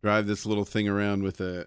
drive 0.03 0.27
this 0.27 0.45
little 0.47 0.65
thing 0.65 0.89
around 0.89 1.23
with 1.23 1.41
a. 1.41 1.67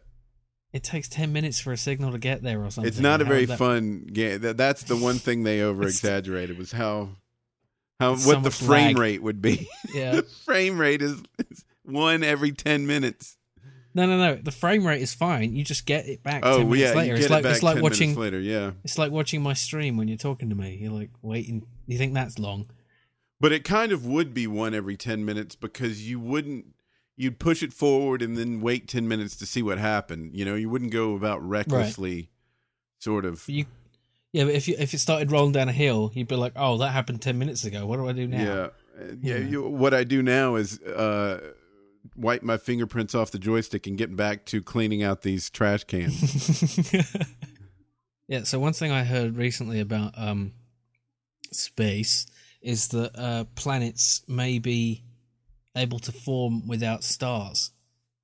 It 0.74 0.84
takes 0.84 1.08
ten 1.08 1.32
minutes 1.32 1.60
for 1.60 1.71
a 1.71 1.78
signal 1.78 2.12
to 2.12 2.17
get 2.17 2.43
there 2.43 2.62
or 2.63 2.69
something. 2.69 2.88
It's 2.88 3.00
not 3.00 3.21
a 3.21 3.26
very 3.26 3.45
that- 3.45 3.58
fun 3.58 4.08
game. 4.12 4.41
That, 4.41 4.58
that's 4.58 4.84
the 4.84 4.98
one 4.98 5.15
thing 5.19 5.43
they 5.43 5.62
over 5.62 5.84
exaggerated 5.84 6.58
was 6.58 6.71
how 6.74 7.10
how 8.00 8.15
what 8.17 8.43
the 8.43 8.52
frame 8.52 8.88
lag. 8.88 8.98
rate 8.98 9.24
would 9.24 9.41
be. 9.41 9.67
Yeah. 9.93 10.15
the 10.17 10.24
frame 10.24 10.78
rate 10.78 11.02
is, 11.02 11.21
is 11.50 11.63
one 11.84 12.24
every 12.24 12.52
ten 12.52 12.86
minutes. 12.86 13.38
No, 13.93 14.06
no, 14.06 14.17
no. 14.17 14.36
The 14.36 14.52
frame 14.52 14.86
rate 14.86 15.02
is 15.02 15.13
fine. 15.13 15.56
You 15.56 15.63
just 15.63 15.86
get 15.86 16.06
it 16.10 16.21
back. 16.21 16.41
Oh 16.45 16.58
10 16.58 16.69
minutes 16.69 16.89
yeah, 16.89 16.98
later. 16.98 17.13
you 17.15 17.21
it's 17.21 17.30
like 17.30 17.39
it 17.39 17.43
back 17.43 17.54
it's 17.54 17.63
like 17.63 17.76
10 17.76 17.84
watching. 17.84 18.15
later. 18.15 18.41
Yeah, 18.41 18.71
It's 18.84 18.98
like 18.98 19.13
watching 19.13 19.41
my 19.41 19.54
stream 19.54 19.95
when 19.95 20.10
you're 20.10 20.17
talking 20.17 20.50
to 20.50 20.56
me. 20.56 20.76
You're 20.82 20.91
like 20.91 21.12
waiting. 21.21 21.65
You 21.88 21.98
think 21.98 22.13
that's 22.13 22.38
long? 22.38 22.69
but 23.39 23.54
it 23.54 23.63
kind 23.63 23.91
of 23.93 24.06
would 24.06 24.34
be 24.34 24.48
one 24.48 24.74
every 24.74 24.98
ten 24.98 25.24
minutes 25.24 25.56
because 25.56 26.06
you 26.10 26.19
wouldn't. 26.19 26.65
You'd 27.17 27.39
push 27.39 27.63
it 27.63 27.71
forward 27.71 28.21
and 28.21 28.38
then 28.38 28.60
wait 28.62 28.88
ten 28.88 29.08
minutes 29.08 29.36
to 29.38 29.45
see 29.45 29.63
what 29.63 29.78
happened. 29.78 30.36
You 30.36 30.45
know, 30.45 30.56
you 30.56 30.69
wouldn't 30.69 30.91
go 30.91 31.15
about 31.15 31.47
recklessly, 31.47 32.30
sort 32.99 33.25
of. 33.25 33.43
You, 33.47 33.65
yeah. 34.34 34.43
But 34.43 34.56
if 34.56 34.67
you 34.67 34.75
if 34.78 34.93
it 34.93 34.99
started 34.99 35.32
rolling 35.32 35.54
down 35.54 35.69
a 35.69 35.73
hill, 35.73 36.12
you'd 36.13 36.28
be 36.28 36.36
like, 36.36 36.54
"Oh, 36.56 36.78
that 36.80 36.89
happened 36.89 37.21
ten 37.21 37.38
minutes 37.38 37.63
ago. 37.63 37.86
What 37.86 37.97
do 37.97 38.10
I 38.10 38.12
do 38.12 38.28
now?" 38.28 38.43
Yeah, 38.43 38.67
yeah. 39.21 39.38
Yeah. 39.38 39.38
You, 39.38 39.69
what 39.69 39.93
I 39.93 40.04
do 40.04 40.21
now 40.21 40.56
is 40.56 40.82
uh, 40.82 41.39
wipe 42.15 42.43
my 42.43 42.58
fingerprints 42.58 43.15
off 43.15 43.32
the 43.32 43.39
joystick 43.39 43.88
and 43.88 43.97
get 43.97 44.15
back 44.15 44.45
to 44.47 44.62
cleaning 44.62 45.04
out 45.04 45.21
these 45.21 45.49
trash 45.49 45.86
cans. 45.86 46.93
yeah. 48.28 48.43
So 48.43 48.60
one 48.60 48.73
thing 48.73 48.91
I 48.91 49.04
heard 49.04 49.38
recently 49.38 49.80
about 49.80 50.13
um, 50.17 50.51
space 51.51 52.28
is 52.62 52.89
that 52.89 53.17
uh, 53.17 53.45
planets 53.56 54.23
may 54.28 54.60
be 54.60 55.04
able 55.75 55.99
to 55.99 56.11
form 56.11 56.67
without 56.67 57.03
stars. 57.03 57.71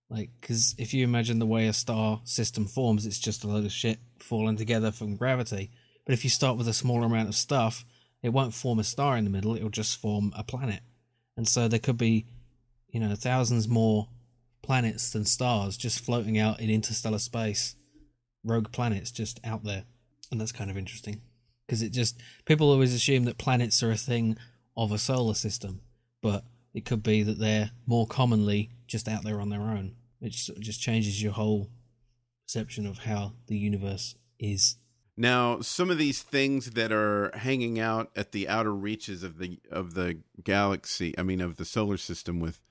Like, 0.10 0.30
because 0.40 0.76
if 0.78 0.94
you 0.94 1.04
imagine 1.04 1.40
the 1.40 1.46
way 1.46 1.68
a 1.68 1.74
star 1.74 2.22
system 2.26 2.66
forms, 2.66 3.06
it's 3.06 3.20
just 3.20 3.44
a 3.44 3.48
load 3.48 3.66
of 3.66 3.72
shit 3.72 4.00
falling 4.20 4.58
together 4.58 4.92
from 4.92 5.16
gravity. 5.16 5.72
But 6.06 6.14
if 6.14 6.24
you 6.24 6.30
start 6.30 6.58
with 6.58 6.68
a 6.68 6.74
smaller 6.74 7.06
amount 7.06 7.30
of 7.30 7.36
stuff, 7.36 7.86
it 8.22 8.30
won't 8.30 8.54
form 8.54 8.80
a 8.80 8.84
star 8.84 9.18
in 9.18 9.24
the 9.24 9.30
middle, 9.30 9.56
it'll 9.56 9.70
just 9.70 9.98
form 10.00 10.34
a 10.36 10.44
planet. 10.44 10.82
And 11.38 11.48
so 11.48 11.68
there 11.68 11.80
could 11.80 11.98
be, 11.98 12.26
you 12.90 13.00
know, 13.00 13.16
thousands 13.16 13.68
more 13.68 14.10
planets 14.62 15.12
than 15.12 15.26
stars 15.26 15.78
just 15.78 16.04
floating 16.04 16.38
out 16.38 16.60
in 16.60 16.70
interstellar 16.70 17.20
space. 17.20 17.76
Rogue 18.44 18.72
planets 18.72 19.12
just 19.12 19.40
out 19.44 19.64
there. 19.64 19.86
And 20.32 20.40
that's 20.40 20.52
kind 20.52 20.70
of 20.70 20.78
interesting. 20.78 21.22
Because 21.66 21.82
it 21.82 21.92
just, 21.92 22.20
people 22.46 22.70
always 22.70 22.94
assume 22.94 23.24
that 23.26 23.38
planets 23.38 23.82
are 23.82 23.92
a 23.92 23.98
thing 23.98 24.38
of 24.76 24.92
a 24.92 24.98
solar 24.98 25.36
system. 25.36 25.82
But 26.22 26.44
it 26.74 26.86
could 26.86 27.04
be 27.04 27.24
that 27.24 27.40
they're 27.40 27.72
more 27.86 28.08
commonly 28.08 28.72
just 28.88 29.08
out 29.08 29.24
there 29.24 29.42
on 29.42 29.50
their 29.50 29.62
own. 29.62 29.96
It 30.22 30.30
just, 30.30 30.50
it 30.50 30.60
just 30.60 30.82
changes 30.82 31.22
your 31.22 31.34
whole 31.34 31.70
perception 32.46 32.86
of 32.86 33.00
how 33.00 33.34
the 33.48 33.58
universe 33.58 34.16
is. 34.40 34.78
Now, 35.18 35.62
some 35.62 35.92
of 35.92 35.98
these 35.98 36.22
things 36.22 36.72
that 36.72 36.92
are 36.92 37.32
hanging 37.36 37.80
out 37.80 38.12
at 38.16 38.32
the 38.32 38.48
outer 38.48 38.74
reaches 38.74 39.24
of 39.24 39.38
the 39.38 39.60
of 39.70 39.94
the 39.94 40.20
galaxy, 40.44 41.14
I 41.18 41.24
mean 41.24 41.42
of 41.42 41.58
the 41.58 41.66
solar 41.66 41.98
system 41.98 42.40
with 42.40 42.62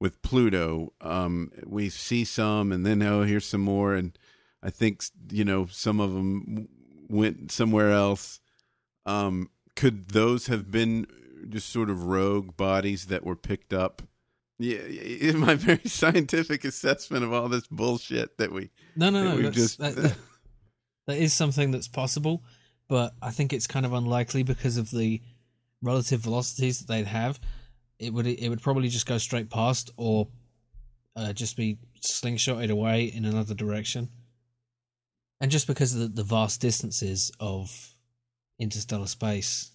with 0.00 0.22
Pluto, 0.22 0.92
um, 1.00 1.52
we 1.64 1.88
see 1.88 2.24
some, 2.24 2.72
and 2.72 2.84
then 2.84 3.02
oh, 3.02 3.22
here's 3.22 3.46
some 3.46 3.60
more, 3.60 3.94
and 3.94 4.18
I 4.62 4.70
think 4.70 5.04
you 5.30 5.44
know 5.44 5.66
some 5.66 6.00
of 6.00 6.12
them 6.12 6.68
went 7.08 7.52
somewhere 7.52 7.90
else. 7.92 8.40
Um, 9.04 9.50
could 9.76 10.08
those 10.10 10.46
have 10.46 10.70
been 10.70 11.06
just 11.48 11.68
sort 11.68 11.90
of 11.90 12.04
rogue 12.04 12.56
bodies 12.56 13.06
that 13.06 13.24
were 13.24 13.36
picked 13.36 13.72
up? 13.72 14.02
Yeah, 14.58 14.78
in 14.78 15.38
my 15.38 15.54
very 15.56 15.80
scientific 15.88 16.64
assessment 16.64 17.24
of 17.24 17.32
all 17.32 17.48
this 17.48 17.66
bullshit 17.66 18.38
that 18.38 18.52
we 18.52 18.70
No, 18.96 19.10
no, 19.10 19.36
no. 19.36 19.50
just 19.50 19.78
that, 19.78 19.96
that, 19.96 20.16
that 21.06 21.18
is 21.18 21.32
something 21.32 21.70
that's 21.70 21.88
possible, 21.88 22.44
but 22.88 23.14
I 23.20 23.30
think 23.30 23.52
it's 23.52 23.66
kind 23.66 23.84
of 23.84 23.92
unlikely 23.92 24.42
because 24.44 24.76
of 24.76 24.90
the 24.90 25.20
relative 25.82 26.20
velocities 26.20 26.78
that 26.78 26.88
they'd 26.88 27.06
have. 27.06 27.40
It 27.98 28.12
would 28.12 28.26
it 28.26 28.48
would 28.48 28.62
probably 28.62 28.88
just 28.88 29.06
go 29.06 29.18
straight 29.18 29.50
past, 29.50 29.90
or 29.96 30.28
uh, 31.16 31.32
just 31.32 31.56
be 31.56 31.78
slingshotted 32.00 32.70
away 32.70 33.04
in 33.04 33.24
another 33.24 33.54
direction. 33.54 34.08
And 35.40 35.50
just 35.50 35.66
because 35.66 35.92
of 35.94 36.00
the, 36.00 36.08
the 36.08 36.22
vast 36.22 36.60
distances 36.60 37.32
of 37.40 37.94
interstellar 38.60 39.08
space, 39.08 39.71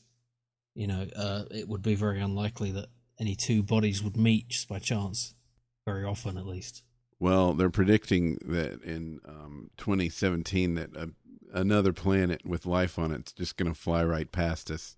you 0.77 0.85
know, 0.85 1.07
uh, 1.15 1.45
it 1.49 1.67
would 1.67 1.81
be 1.81 1.95
very 1.95 2.21
unlikely 2.21 2.71
that 2.73 2.85
any 3.19 3.35
two 3.35 3.63
bodies 3.63 4.03
would 4.03 4.15
meet 4.15 4.49
just 4.49 4.69
by 4.69 4.77
chance. 4.77 5.33
Very 5.87 6.05
often, 6.05 6.37
at 6.37 6.45
least. 6.45 6.83
Well, 7.19 7.53
they're 7.53 7.71
predicting 7.71 8.37
that 8.45 8.83
in 8.83 9.19
um, 9.27 9.71
2017 9.77 10.75
that 10.75 10.95
a, 10.95 11.09
another 11.51 11.93
planet 11.93 12.45
with 12.45 12.67
life 12.67 12.99
on 12.99 13.11
it's 13.11 13.31
just 13.31 13.57
going 13.57 13.73
to 13.73 13.79
fly 13.79 14.03
right 14.03 14.31
past 14.31 14.69
us. 14.69 14.97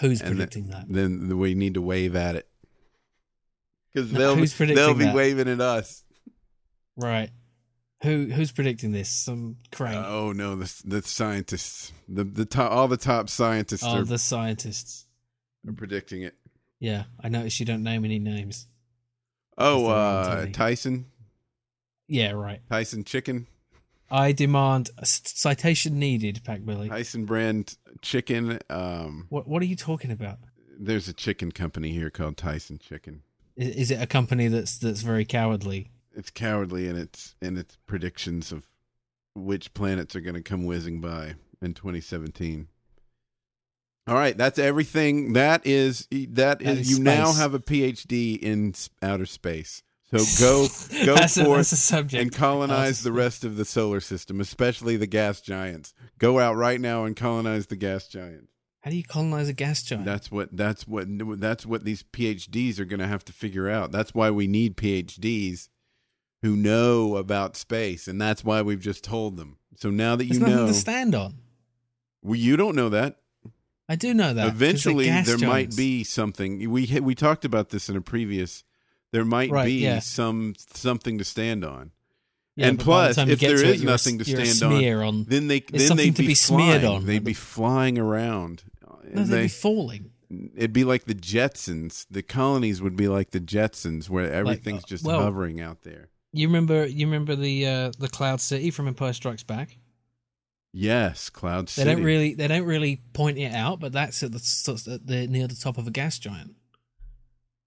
Who's 0.00 0.20
And 0.20 0.36
predicting 0.36 0.68
that? 0.68 0.84
Then 0.88 1.38
we 1.38 1.54
need 1.54 1.74
to 1.74 1.80
wave 1.82 2.14
at 2.14 2.36
it 2.36 2.48
because 3.94 4.12
No, 4.12 4.34
they'll 4.34 4.74
they'll 4.74 4.94
be 4.94 5.04
that? 5.04 5.14
waving 5.14 5.48
at 5.48 5.60
us. 5.60 6.04
Right. 6.96 7.30
Who 8.02 8.26
who's 8.26 8.52
predicting 8.52 8.92
this? 8.92 9.08
Some 9.08 9.56
crane. 9.72 9.96
oh 9.96 10.32
no, 10.32 10.54
the 10.54 10.72
the 10.84 11.02
scientists, 11.02 11.92
the 12.08 12.24
the 12.24 12.44
top, 12.44 12.70
all 12.70 12.88
the 12.88 12.96
top 12.96 13.28
scientists 13.28 13.82
oh, 13.84 13.98
are, 13.98 14.04
the 14.04 14.18
scientists. 14.18 15.06
are 15.66 15.72
predicting 15.72 16.22
it. 16.22 16.34
Yeah, 16.78 17.04
I 17.20 17.28
noticed 17.28 17.58
you 17.58 17.66
don't 17.66 17.82
name 17.82 18.04
any 18.04 18.20
names. 18.20 18.68
Oh, 19.56 19.86
uh, 19.86 20.46
Tyson, 20.52 21.06
Yeah, 22.06 22.30
right. 22.30 22.60
Tyson 22.70 23.02
chicken, 23.02 23.48
I 24.08 24.30
demand 24.30 24.90
a 24.96 25.04
citation 25.04 25.98
needed, 25.98 26.42
Pack 26.44 26.64
Billy. 26.64 26.88
Tyson 26.88 27.24
brand 27.24 27.76
chicken. 28.00 28.60
Um, 28.70 29.26
What 29.28 29.48
what 29.48 29.60
are 29.60 29.66
you 29.66 29.76
talking 29.76 30.12
about? 30.12 30.38
there's 30.78 31.08
a 31.08 31.12
chicken 31.12 31.52
company 31.52 31.90
here 31.90 32.10
called 32.10 32.36
Tyson 32.36 32.78
Chicken. 32.78 33.22
Is, 33.56 33.74
is 33.74 33.90
it 33.90 34.00
a 34.00 34.06
company 34.06 34.48
that's 34.48 34.78
that's 34.78 35.02
very 35.02 35.24
cowardly? 35.24 35.90
It's 36.18 36.30
cowardly 36.30 36.86
in 36.88 36.96
its 36.96 37.34
in 37.40 37.56
its 37.56 37.78
predictions 37.86 38.52
of 38.52 38.66
which 39.34 39.72
planets 39.72 40.14
are 40.16 40.20
going 40.20 40.34
to 40.34 40.42
come 40.42 40.64
whizzing 40.64 41.00
by 41.00 41.36
in 41.62 41.72
2017. 41.72 42.66
All 44.06 44.14
right, 44.14 44.36
that's 44.36 44.58
everything. 44.58 45.34
That 45.34 45.66
is 45.66 46.08
that 46.10 46.34
That 46.34 46.62
is, 46.62 46.80
is 46.80 46.98
you 46.98 47.04
now 47.04 47.32
have 47.32 47.54
a 47.54 47.58
PhD 47.60 48.38
in 48.38 48.74
outer 49.02 49.26
space. 49.26 49.82
So 50.10 50.18
go 50.40 50.66
go 51.04 51.14
that's 51.14 51.36
a, 51.36 51.44
forth 51.44 51.70
a 51.72 51.76
subject. 51.76 52.20
and 52.22 52.32
colonize 52.34 52.78
That's- 52.78 53.02
the 53.02 53.12
rest 53.12 53.44
of 53.44 53.56
the 53.56 53.64
solar 53.66 54.00
system, 54.00 54.40
especially 54.40 54.96
the 54.96 55.06
gas 55.06 55.40
giants. 55.42 55.92
Go 56.18 56.38
out 56.38 56.56
right 56.56 56.80
now 56.80 57.04
and 57.04 57.14
colonize 57.14 57.66
the 57.66 57.76
gas 57.76 58.08
giants. 58.08 58.50
How 58.80 58.90
do 58.90 58.96
you 58.96 59.04
colonize 59.04 59.48
a 59.48 59.52
gas 59.52 59.82
giant? 59.82 60.06
That's 60.06 60.30
what 60.32 60.48
that's 60.56 60.88
what 60.88 61.06
that's 61.38 61.66
what 61.66 61.84
these 61.84 62.02
PhDs 62.02 62.78
are 62.78 62.86
going 62.86 63.00
to 63.00 63.06
have 63.06 63.24
to 63.26 63.32
figure 63.34 63.68
out. 63.68 63.92
That's 63.92 64.14
why 64.14 64.30
we 64.30 64.46
need 64.46 64.76
PhDs 64.78 65.68
who 66.42 66.56
know 66.56 67.16
about 67.16 67.56
space, 67.56 68.06
and 68.08 68.20
that's 68.20 68.44
why 68.44 68.62
we've 68.62 68.80
just 68.80 69.02
told 69.04 69.36
them. 69.36 69.56
So 69.76 69.90
now 69.90 70.16
that 70.16 70.24
There's 70.24 70.38
you 70.38 70.40
nothing 70.40 70.56
know, 70.56 70.66
to 70.68 70.74
stand 70.74 71.14
on. 71.14 71.34
well, 72.22 72.36
you 72.36 72.56
don't 72.56 72.74
know 72.76 72.88
that. 72.90 73.16
I 73.88 73.96
do 73.96 74.12
know 74.12 74.34
that. 74.34 74.48
Eventually, 74.48 75.08
there 75.08 75.38
might 75.38 75.74
be 75.76 76.04
something. 76.04 76.70
We 76.70 76.86
we 77.00 77.14
talked 77.14 77.44
about 77.44 77.70
this 77.70 77.88
in 77.88 77.96
a 77.96 78.00
previous. 78.00 78.64
There 79.12 79.24
might 79.24 79.50
Right, 79.50 79.64
be 79.64 79.72
yeah. 79.84 80.00
some 80.00 80.54
something 80.58 81.16
to 81.18 81.24
stand 81.24 81.64
on. 81.64 81.92
Yeah, 82.56 82.66
and 82.66 82.76
by 82.78 82.82
the 82.82 82.84
plus, 82.84 83.18
if 83.28 83.40
there 83.40 83.56
to 83.56 83.62
it, 83.64 83.68
is 83.76 83.82
you're 83.82 83.88
a- 83.88 83.92
nothing 83.92 84.18
to 84.18 84.24
stand 84.24 84.62
on, 84.74 85.02
on. 85.02 85.24
then 85.24 85.46
they 85.48 85.60
then 85.60 85.96
they'd 85.96 86.14
be, 86.16 86.26
be 86.28 86.34
smeared 86.34 86.82
flying. 86.82 86.96
on. 86.96 87.06
They'd 87.06 87.24
be 87.24 87.32
flying 87.32 87.96
around. 87.98 88.64
No, 88.84 88.98
they'd 89.22 89.24
They- 89.24 89.42
be 89.44 89.48
falling. 89.48 90.10
It'd 90.54 90.74
be 90.74 90.84
like 90.84 91.04
the 91.04 91.14
Jetsons. 91.14 92.04
The 92.10 92.22
colonies 92.22 92.82
would 92.82 92.96
be 92.96 93.08
like 93.08 93.30
the 93.30 93.40
Jetsons, 93.40 94.10
where 94.10 94.30
everything's 94.30 94.84
uh, 94.84 94.88
just 94.88 95.04
well- 95.04 95.22
hovering 95.22 95.60
out 95.62 95.82
there. 95.84 96.10
You 96.32 96.46
remember? 96.48 96.86
You 96.86 97.06
remember 97.06 97.34
the 97.36 97.66
uh, 97.66 97.92
the 97.98 98.08
Cloud 98.08 98.40
City 98.40 98.70
from 98.70 98.88
Empire 98.88 99.12
Strikes 99.12 99.42
Back? 99.42 99.78
Yes, 100.72 101.30
Cloud 101.30 101.68
City. 101.68 101.88
They 101.88 101.94
don't 101.94 102.04
really 102.04 102.34
they 102.34 102.48
don't 102.48 102.66
really 102.66 103.02
point 103.14 103.38
it 103.38 103.52
out, 103.52 103.80
but 103.80 103.92
that's 103.92 104.22
at 104.22 104.32
the, 104.32 104.92
at 104.92 105.06
the 105.06 105.26
near 105.26 105.46
the 105.46 105.54
top 105.56 105.78
of 105.78 105.86
a 105.86 105.90
gas 105.90 106.18
giant. 106.18 106.54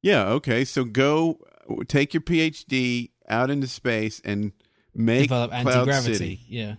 Yeah. 0.02 0.28
Okay. 0.30 0.64
So 0.66 0.84
go 0.84 1.40
take 1.88 2.14
your 2.14 2.22
PhD 2.22 3.10
out 3.28 3.50
into 3.50 3.68
space 3.68 4.22
and 4.24 4.52
make 4.94 5.24
Develop 5.24 5.52
Cloud 5.52 5.68
anti 5.68 5.84
gravity. 5.84 6.14
City. 6.14 6.40
Yeah, 6.48 6.76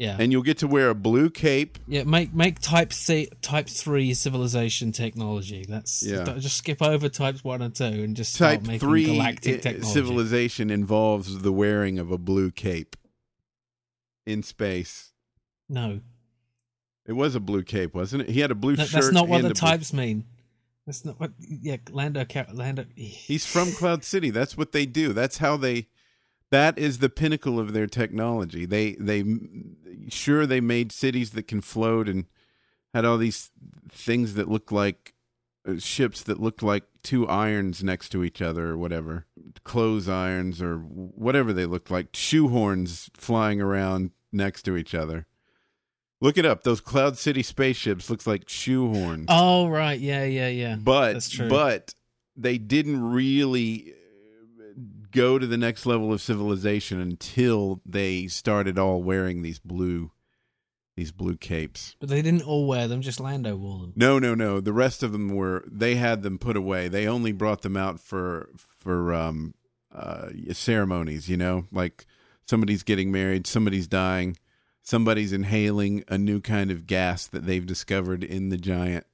Yeah, 0.00 0.16
and 0.18 0.32
you'll 0.32 0.42
get 0.42 0.56
to 0.58 0.66
wear 0.66 0.88
a 0.88 0.94
blue 0.94 1.28
cape. 1.28 1.78
yeah. 1.86 2.04
Make 2.04 2.32
make 2.32 2.58
type 2.58 2.90
C, 2.90 3.28
type 3.42 3.68
three 3.68 4.14
civilization 4.14 4.92
technology. 4.92 5.66
That's 5.68 6.02
Yeah. 6.02 6.24
Just 6.38 6.56
skip 6.56 6.80
over 6.80 7.10
types 7.10 7.44
one 7.44 7.60
and 7.60 7.74
two 7.74 7.84
and 7.84 8.16
just 8.16 8.38
Type 8.38 8.62
making 8.62 8.80
three 8.80 9.04
galactic 9.04 9.56
eh, 9.58 9.60
technology. 9.60 9.92
civilization 9.92 10.70
involves 10.70 11.40
the 11.40 11.52
wearing 11.52 11.98
of 11.98 12.10
a 12.10 12.16
blue 12.16 12.50
cape 12.50 12.96
in 14.26 14.42
space. 14.42 15.12
no, 15.68 16.00
It 17.06 17.12
was 17.12 17.34
a 17.34 17.40
blue 17.40 17.62
cape, 17.62 17.94
wasn't 17.94 18.22
it? 18.22 18.30
He 18.30 18.40
had 18.40 18.50
a 18.50 18.54
blue 18.54 18.76
that, 18.76 18.86
shirt. 18.88 19.02
that's 19.02 19.12
not 19.12 19.28
what 19.28 19.42
the 19.42 19.48
a 19.48 19.50
blue- 19.50 19.54
types 19.54 19.92
mean. 19.92 20.24
That's 20.86 21.04
not 21.04 21.20
what. 21.20 21.32
Yeah, 21.38 21.76
Lando. 21.90 22.24
Lando. 22.54 22.82
Eh. 22.96 23.04
He's 23.04 23.44
from 23.44 23.70
Cloud 23.72 24.02
City. 24.02 24.30
That's 24.30 24.56
what 24.56 24.72
they 24.72 24.86
do. 24.86 25.12
That's 25.12 25.36
how 25.38 25.58
they. 25.58 25.88
That 26.50 26.78
is 26.78 26.98
the 26.98 27.08
pinnacle 27.08 27.60
of 27.60 27.72
their 27.72 27.86
technology. 27.86 28.66
They 28.66 28.92
they 28.98 29.24
sure 30.08 30.46
they 30.46 30.60
made 30.60 30.92
cities 30.92 31.30
that 31.30 31.46
can 31.46 31.60
float 31.60 32.08
and 32.08 32.26
had 32.92 33.04
all 33.04 33.18
these 33.18 33.50
things 33.88 34.34
that 34.34 34.48
looked 34.48 34.72
like 34.72 35.14
uh, 35.66 35.78
ships 35.78 36.22
that 36.24 36.40
looked 36.40 36.62
like 36.62 36.84
two 37.02 37.26
irons 37.28 37.84
next 37.84 38.08
to 38.10 38.24
each 38.24 38.42
other 38.42 38.70
or 38.70 38.76
whatever, 38.76 39.26
clothes 39.64 40.08
irons 40.08 40.60
or 40.60 40.78
whatever 40.78 41.52
they 41.52 41.66
looked 41.66 41.90
like, 41.90 42.12
shoehorns 42.12 43.10
flying 43.16 43.60
around 43.60 44.10
next 44.32 44.62
to 44.62 44.76
each 44.76 44.94
other. 44.94 45.26
Look 46.20 46.36
it 46.36 46.44
up. 46.44 46.64
Those 46.64 46.80
Cloud 46.80 47.16
City 47.16 47.42
spaceships 47.42 48.10
looks 48.10 48.26
like 48.26 48.46
shoehorns 48.46 49.26
Oh 49.28 49.68
right, 49.68 49.98
yeah, 49.98 50.24
yeah, 50.24 50.48
yeah. 50.48 50.76
but 50.76 51.26
but 51.48 51.94
they 52.36 52.58
didn't 52.58 53.02
really 53.12 53.94
go 55.10 55.38
to 55.38 55.46
the 55.46 55.56
next 55.56 55.86
level 55.86 56.12
of 56.12 56.20
civilization 56.20 57.00
until 57.00 57.80
they 57.84 58.26
started 58.26 58.78
all 58.78 59.02
wearing 59.02 59.42
these 59.42 59.58
blue 59.58 60.10
these 60.96 61.12
blue 61.12 61.36
capes. 61.36 61.96
But 61.98 62.10
they 62.10 62.20
didn't 62.20 62.42
all 62.42 62.66
wear 62.66 62.86
them. 62.86 63.00
Just 63.00 63.20
Lando 63.20 63.56
wore 63.56 63.78
them. 63.78 63.92
No, 63.96 64.18
no, 64.18 64.34
no. 64.34 64.60
The 64.60 64.72
rest 64.72 65.02
of 65.02 65.12
them 65.12 65.34
were 65.34 65.64
they 65.66 65.94
had 65.94 66.22
them 66.22 66.38
put 66.38 66.56
away. 66.56 66.88
They 66.88 67.06
only 67.06 67.32
brought 67.32 67.62
them 67.62 67.76
out 67.76 68.00
for 68.00 68.50
for 68.56 69.14
um 69.14 69.54
uh 69.94 70.28
ceremonies, 70.52 71.28
you 71.28 71.36
know, 71.36 71.66
like 71.72 72.06
somebody's 72.46 72.82
getting 72.82 73.10
married, 73.10 73.46
somebody's 73.46 73.86
dying, 73.86 74.36
somebody's 74.82 75.32
inhaling 75.32 76.04
a 76.08 76.18
new 76.18 76.40
kind 76.40 76.70
of 76.70 76.86
gas 76.86 77.26
that 77.28 77.46
they've 77.46 77.66
discovered 77.66 78.22
in 78.22 78.50
the 78.50 78.58
giant. 78.58 79.06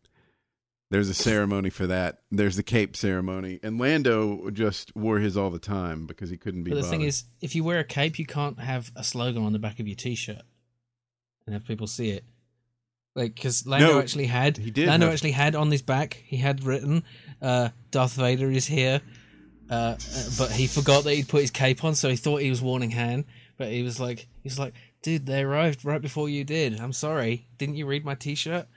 There's 0.90 1.08
a 1.08 1.14
ceremony 1.14 1.70
for 1.70 1.86
that. 1.88 2.18
There's 2.30 2.54
the 2.56 2.62
cape 2.62 2.96
ceremony, 2.96 3.58
and 3.62 3.78
Lando 3.78 4.50
just 4.50 4.94
wore 4.94 5.18
his 5.18 5.36
all 5.36 5.50
the 5.50 5.58
time 5.58 6.06
because 6.06 6.30
he 6.30 6.36
couldn't 6.36 6.62
be. 6.62 6.70
But 6.70 6.82
the 6.82 6.88
thing 6.88 7.02
is, 7.02 7.24
if 7.40 7.56
you 7.56 7.64
wear 7.64 7.80
a 7.80 7.84
cape, 7.84 8.18
you 8.20 8.26
can't 8.26 8.60
have 8.60 8.92
a 8.94 9.02
slogan 9.02 9.42
on 9.44 9.52
the 9.52 9.58
back 9.58 9.80
of 9.80 9.88
your 9.88 9.96
T-shirt 9.96 10.42
and 11.44 11.54
have 11.54 11.64
people 11.66 11.88
see 11.88 12.10
it. 12.10 12.24
Like, 13.16 13.34
because 13.34 13.66
Lando 13.66 13.94
No, 13.94 13.98
actually 13.98 14.26
had, 14.26 14.58
he 14.58 14.70
did 14.70 14.86
Lando 14.86 15.06
have- 15.06 15.14
actually 15.14 15.32
had 15.32 15.56
on 15.56 15.70
his 15.70 15.82
back, 15.82 16.22
he 16.24 16.36
had 16.36 16.62
written, 16.62 17.02
uh, 17.42 17.70
"Darth 17.90 18.12
Vader 18.14 18.50
is 18.50 18.66
here," 18.66 19.00
uh, 19.68 19.74
uh, 19.74 19.96
but 20.38 20.52
he 20.52 20.68
forgot 20.68 21.02
that 21.04 21.14
he'd 21.14 21.26
put 21.28 21.40
his 21.40 21.50
cape 21.50 21.82
on, 21.82 21.94
so 21.96 22.08
he 22.10 22.16
thought 22.16 22.42
he 22.42 22.50
was 22.50 22.62
warning 22.62 22.90
Han. 22.92 23.24
But 23.56 23.68
he 23.72 23.82
was 23.82 23.98
like, 23.98 24.20
he 24.42 24.48
was 24.48 24.58
like, 24.58 24.74
"Dude, 25.02 25.26
they 25.26 25.40
arrived 25.42 25.84
right 25.84 26.00
before 26.00 26.28
you 26.28 26.44
did. 26.44 26.78
I'm 26.78 26.92
sorry. 26.92 27.48
Didn't 27.58 27.74
you 27.76 27.86
read 27.86 28.04
my 28.04 28.14
T-shirt?" 28.14 28.68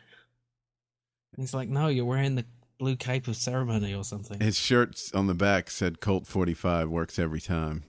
And 1.40 1.48
he's 1.48 1.54
like, 1.54 1.70
"No, 1.70 1.88
you're 1.88 2.04
wearing 2.04 2.36
the 2.36 2.44
blue 2.80 2.98
cape 2.98 3.30
of 3.30 3.38
ceremony 3.38 3.94
or 3.94 4.04
something." 4.04 4.42
his 4.42 4.60
shirts 4.60 5.10
on 5.14 5.28
the 5.28 5.34
back 5.34 5.72
said 5.72 6.02
"Colt 6.02 6.28
45 6.28 6.90
works 6.90 7.18
every 7.18 7.40
time." 7.40 7.86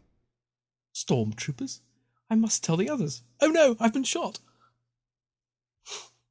Stormtroopers. 0.95 1.81
I 2.31 2.37
must 2.37 2.63
tell 2.63 2.77
the 2.77 2.89
others. 2.89 3.25
Oh 3.41 3.49
no, 3.49 3.77
I've 3.81 3.93
been 3.93 4.05
shot. 4.05 4.39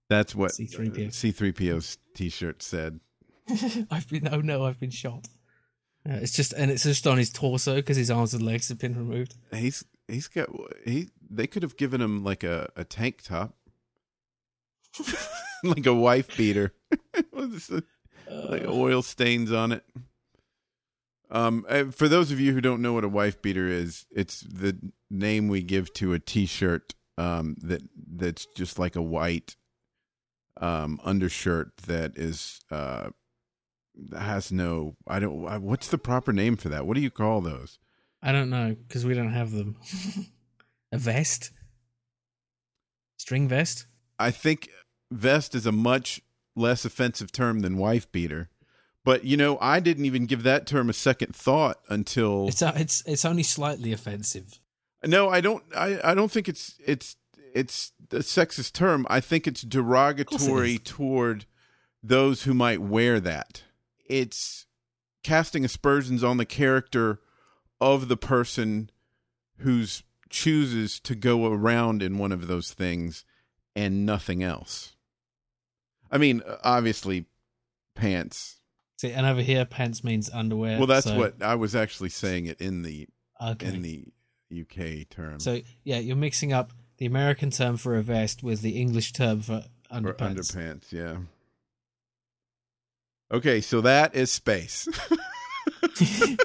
That's 0.09 0.33
what 0.33 0.53
C-3PO. 0.53 1.09
C3PO's 1.09 1.97
t-shirt 2.15 2.63
said. 2.63 3.01
I've 3.91 4.07
been. 4.07 4.29
Oh 4.31 4.39
no, 4.39 4.63
I've 4.63 4.79
been 4.79 4.89
shot. 4.89 5.27
Uh, 6.09 6.13
it's 6.21 6.31
just, 6.31 6.53
and 6.53 6.71
it's 6.71 6.83
just 6.83 7.05
on 7.05 7.17
his 7.17 7.31
torso 7.31 7.75
because 7.75 7.97
his 7.97 8.09
arms 8.09 8.33
and 8.33 8.45
legs 8.45 8.69
have 8.69 8.79
been 8.79 8.95
removed. 8.95 9.35
He's 9.53 9.83
he's 10.07 10.29
got 10.29 10.47
he. 10.85 11.09
They 11.29 11.47
could 11.47 11.63
have 11.63 11.75
given 11.75 11.99
him 11.99 12.23
like 12.23 12.45
a, 12.45 12.69
a 12.77 12.85
tank 12.85 13.23
top, 13.23 13.57
like 15.63 15.85
a 15.85 15.93
wife 15.93 16.35
beater, 16.37 16.73
like 17.31 18.65
oil 18.67 19.01
stains 19.01 19.51
on 19.51 19.71
it. 19.73 19.83
Um, 21.31 21.65
uh, 21.69 21.85
for 21.85 22.07
those 22.07 22.31
of 22.31 22.39
you 22.39 22.53
who 22.53 22.61
don't 22.61 22.81
know 22.81 22.93
what 22.93 23.03
a 23.03 23.09
wife 23.09 23.41
beater 23.41 23.67
is, 23.67 24.05
it's 24.11 24.41
the 24.41 24.77
name 25.11 25.47
we 25.47 25.61
give 25.61 25.93
to 25.93 26.13
a 26.13 26.19
T-shirt 26.19 26.95
um, 27.19 27.55
that 27.61 27.81
that's 28.15 28.47
just 28.55 28.79
like 28.79 28.95
a 28.95 29.01
white 29.01 29.55
um, 30.59 30.99
undershirt 31.03 31.77
that 31.85 32.17
is 32.17 32.59
uh, 32.71 33.09
has 34.17 34.51
no. 34.51 34.95
I 35.07 35.19
don't. 35.19 35.45
I- 35.47 35.57
What's 35.57 35.89
the 35.89 35.97
proper 35.99 36.33
name 36.33 36.55
for 36.57 36.69
that? 36.69 36.85
What 36.87 36.95
do 36.95 37.01
you 37.01 37.11
call 37.11 37.41
those? 37.41 37.77
I 38.23 38.31
don't 38.31 38.49
know 38.49 38.75
because 38.87 39.05
we 39.05 39.13
don't 39.13 39.31
have 39.33 39.51
them. 39.51 39.77
a 40.91 40.97
vest, 40.97 41.51
string 43.17 43.47
vest. 43.47 43.85
I 44.17 44.31
think 44.31 44.69
vest 45.11 45.55
is 45.55 45.65
a 45.65 45.71
much 45.71 46.21
less 46.55 46.85
offensive 46.85 47.31
term 47.31 47.61
than 47.61 47.77
wife 47.77 48.11
beater. 48.11 48.49
But 49.05 49.23
you 49.23 49.37
know, 49.37 49.57
I 49.61 49.79
didn't 49.79 50.05
even 50.05 50.25
give 50.25 50.43
that 50.43 50.67
term 50.67 50.89
a 50.89 50.93
second 50.93 51.35
thought 51.35 51.79
until 51.89 52.47
It's 52.47 52.61
uh, 52.61 52.73
it's 52.75 53.03
it's 53.05 53.25
only 53.25 53.43
slightly 53.43 53.93
offensive. 53.93 54.59
No, 55.05 55.29
I 55.29 55.41
don't 55.41 55.63
I, 55.75 55.99
I 56.03 56.13
don't 56.13 56.31
think 56.31 56.49
it's 56.49 56.75
it's 56.85 57.15
it's 57.53 57.93
a 58.11 58.17
sexist 58.17 58.73
term. 58.73 59.07
I 59.09 59.19
think 59.19 59.47
it's 59.47 59.61
derogatory 59.61 60.73
is. 60.73 60.81
toward 60.83 61.45
those 62.03 62.43
who 62.43 62.53
might 62.53 62.81
wear 62.81 63.19
that. 63.19 63.63
It's 64.05 64.65
casting 65.23 65.65
aspersions 65.65 66.23
on 66.23 66.37
the 66.37 66.45
character 66.45 67.19
of 67.79 68.07
the 68.07 68.17
person 68.17 68.89
who's 69.59 70.03
chooses 70.29 70.99
to 70.99 71.15
go 71.15 71.51
around 71.51 72.03
in 72.03 72.17
one 72.17 72.31
of 72.31 72.47
those 72.47 72.71
things 72.71 73.25
and 73.75 74.05
nothing 74.05 74.43
else. 74.43 74.95
I 76.11 76.17
mean, 76.17 76.41
uh, 76.45 76.57
obviously 76.63 77.25
pants. 77.95 78.57
See, 78.97 79.11
and 79.11 79.25
over 79.25 79.41
here, 79.41 79.65
pants 79.65 80.03
means 80.03 80.29
underwear. 80.29 80.77
Well, 80.77 80.87
that's 80.87 81.05
so- 81.05 81.17
what 81.17 81.41
I 81.41 81.55
was 81.55 81.75
actually 81.75 82.09
saying 82.09 82.47
it 82.47 82.59
in 82.61 82.81
the 82.81 83.07
Okay. 83.41 83.67
in 83.67 83.81
the 83.81 84.05
UK 84.51 85.05
term. 85.09 85.39
So 85.39 85.61
yeah, 85.83 85.99
you're 85.99 86.15
mixing 86.17 86.51
up 86.51 86.73
the 86.97 87.05
American 87.05 87.49
term 87.51 87.77
for 87.77 87.95
a 87.95 88.01
vest 88.01 88.43
with 88.43 88.61
the 88.61 88.71
English 88.79 89.13
term 89.13 89.41
for 89.41 89.63
Or 89.91 89.97
underpants. 90.01 90.35
underpants, 90.53 90.91
yeah. 90.91 91.17
Okay, 93.31 93.61
so 93.61 93.79
that 93.81 94.15
is 94.15 94.31
space. 94.31 94.87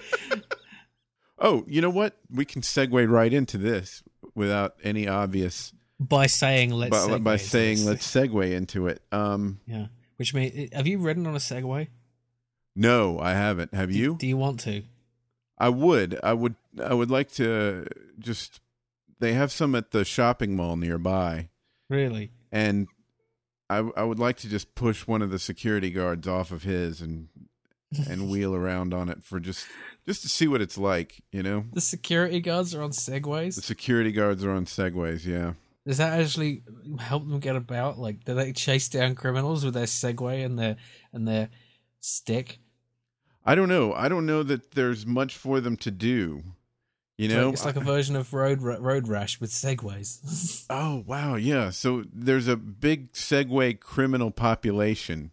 oh, 1.38 1.64
you 1.66 1.81
know 1.81 1.90
what? 1.90 2.16
We 2.31 2.44
can 2.44 2.62
segue 2.62 3.09
right 3.11 3.33
into 3.33 3.59
this 3.59 4.03
without 4.35 4.74
any 4.85 5.09
obvious 5.09 5.72
by 6.08 6.26
saying 6.26 6.70
let's 6.70 6.90
by, 6.90 6.98
segue 7.18 7.24
by 7.24 7.32
into 7.34 7.44
saying 7.44 7.76
this. 7.78 7.86
let's 7.86 8.12
segue 8.14 8.52
into 8.52 8.86
it. 8.88 9.02
Um 9.12 9.60
yeah. 9.66 9.86
Which 10.16 10.32
means, 10.32 10.72
have 10.72 10.86
you 10.86 10.98
ridden 10.98 11.26
on 11.26 11.34
a 11.34 11.38
Segway? 11.38 11.88
no, 12.76 13.18
I 13.18 13.32
haven't. 13.32 13.74
Have 13.74 13.90
you? 13.92 14.16
Do 14.16 14.26
you 14.26 14.36
want 14.36 14.60
to? 14.60 14.82
I 15.58 15.68
would. 15.68 16.18
I 16.22 16.32
would 16.32 16.54
I 16.82 16.94
would 16.94 17.10
like 17.10 17.30
to 17.32 17.86
just 18.18 18.60
they 19.20 19.32
have 19.32 19.50
some 19.52 19.74
at 19.74 19.90
the 19.92 20.04
shopping 20.04 20.56
mall 20.56 20.76
nearby 20.76 21.48
Really? 21.88 22.30
and 22.52 22.88
I 23.70 23.78
I 23.96 24.02
would 24.04 24.18
like 24.18 24.36
to 24.38 24.48
just 24.48 24.74
push 24.74 25.06
one 25.06 25.22
of 25.22 25.30
the 25.30 25.38
security 25.38 25.90
guards 25.90 26.26
off 26.28 26.50
of 26.52 26.62
his 26.64 27.00
and 27.00 27.28
and 28.08 28.28
wheel 28.30 28.54
around 28.54 28.92
on 28.94 29.08
it 29.08 29.22
for 29.24 29.38
just 29.40 29.66
just 30.06 30.22
to 30.22 30.28
see 30.28 30.46
what 30.46 30.60
it's 30.60 30.76
like, 30.76 31.22
you 31.32 31.42
know. 31.42 31.64
The 31.72 31.80
security 31.80 32.40
guards 32.40 32.74
are 32.74 32.82
on 32.82 32.90
segways. 32.90 33.54
The 33.56 33.62
security 33.62 34.12
guards 34.12 34.44
are 34.44 34.50
on 34.50 34.66
segways, 34.66 35.24
yeah. 35.24 35.54
Does 35.87 35.99
that 35.99 36.18
actually 36.18 36.62
help 36.99 37.29
them 37.29 37.40
get 37.40 37.57
about? 37.57 37.99
Like, 37.99 38.25
do 38.25 38.35
they 38.35 38.53
chase 38.53 38.88
down 38.88 39.14
criminals 39.14 39.64
with 39.64 39.75
their 39.75 39.85
Segway 39.85 40.44
and 40.44 40.59
their 40.59 40.77
and 41.12 41.29
their 41.29 41.51
stick? 42.01 42.59
I 43.44 43.55
don't 43.55 43.68
know. 43.68 43.92
I 43.92 44.09
don't 44.09 44.25
know 44.25 44.42
that 44.42 44.70
there's 44.73 45.05
much 45.05 45.37
for 45.37 45.61
them 45.61 45.77
to 45.79 45.90
do. 45.90 46.42
You 47.18 47.27
It's 47.27 47.35
know, 47.35 47.44
like, 47.47 47.53
it's 47.53 47.64
like 47.66 47.77
a 47.77 47.81
version 47.81 48.16
of 48.16 48.33
road 48.33 48.62
road 48.62 49.07
rash 49.09 49.40
with 49.40 49.51
Segways. 49.51 50.64
Oh 50.70 51.05
wow, 51.07 51.35
yeah. 51.37 51.70
So 51.70 52.05
there's 52.12 52.49
a 52.49 52.57
big 52.57 53.12
Segway 53.12 53.79
criminal 53.79 54.31
population. 54.31 55.31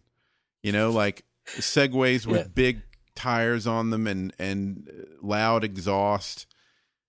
You 0.62 0.72
know, 0.72 0.90
like 0.90 1.24
Segways 1.46 2.26
with 2.26 2.40
Yeah. 2.42 2.48
big 2.54 2.82
tires 3.14 3.66
on 3.66 3.90
them 3.90 4.06
and 4.06 4.32
and 4.38 4.88
loud 5.22 5.64
exhaust 5.64 6.46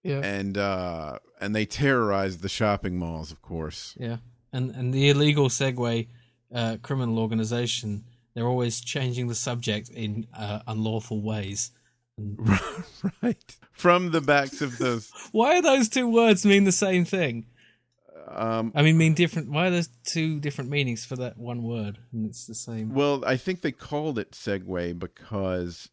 yeah, 0.03 0.19
and 0.19 0.57
uh 0.57 1.19
and 1.41 1.55
they 1.55 1.65
terrorize 1.65 2.37
the 2.39 2.49
shopping 2.49 2.97
malls, 2.97 3.31
of 3.31 3.41
course. 3.41 3.95
yeah. 3.99 4.17
And 4.51 4.71
and 4.71 4.93
the 4.93 5.09
illegal 5.09 5.49
Segway 5.49 6.07
uh, 6.53 6.77
criminal 6.81 7.19
organization, 7.19 8.03
they're 8.33 8.47
always 8.47 8.79
changing 8.81 9.27
the 9.27 9.35
subject 9.35 9.89
in 9.89 10.27
uh, 10.37 10.59
unlawful 10.67 11.21
ways. 11.21 11.71
right. 13.21 13.55
From 13.71 14.11
the 14.11 14.21
backs 14.21 14.61
of 14.61 14.77
those 14.77 15.11
Why 15.31 15.55
do 15.55 15.61
those 15.63 15.89
two 15.89 16.07
words 16.07 16.45
mean 16.45 16.63
the 16.63 16.71
same 16.71 17.05
thing? 17.05 17.47
Um, 18.27 18.71
I 18.75 18.83
mean, 18.83 18.97
mean 18.97 19.13
different. 19.15 19.49
Why 19.49 19.67
are 19.67 19.71
there 19.71 19.83
two 20.05 20.39
different 20.39 20.69
meanings 20.69 21.05
for 21.05 21.15
that 21.17 21.37
one 21.37 21.63
word, 21.63 21.99
and 22.11 22.25
it's 22.25 22.45
the 22.45 22.55
same? 22.55 22.93
well, 22.93 23.23
I 23.25 23.37
think 23.37 23.61
they 23.61 23.71
called 23.71 24.17
it 24.17 24.31
Segway 24.31 24.97
because 24.97 25.89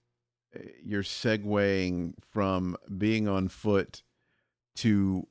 you're 0.85 1.03
segueing 1.03 2.15
from 2.31 2.77
being 2.97 3.29
on 3.29 3.49
foot 3.49 4.03
to 4.77 5.27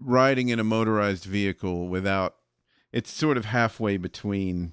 riding 0.00 0.48
in 0.48 0.58
a 0.58 0.64
motorized 0.64 1.24
vehicle 1.24 1.88
without. 1.88 2.36
It's 2.92 3.10
sort 3.10 3.36
of 3.36 3.44
halfway 3.44 3.98
between 3.98 4.72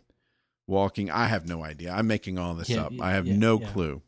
walking. 0.67 1.11
I 1.11 1.27
have 1.27 1.47
no 1.47 1.63
idea. 1.63 1.91
I'm 1.91 2.07
making 2.07 2.39
all 2.39 2.53
this 2.53 2.69
Yeah, 2.69 2.83
up. 2.83 2.93
I 3.01 3.11
have 3.11 3.27
yeah, 3.27 3.35
no 3.35 3.59
yeah. 3.59 3.67
clue. 3.67 4.01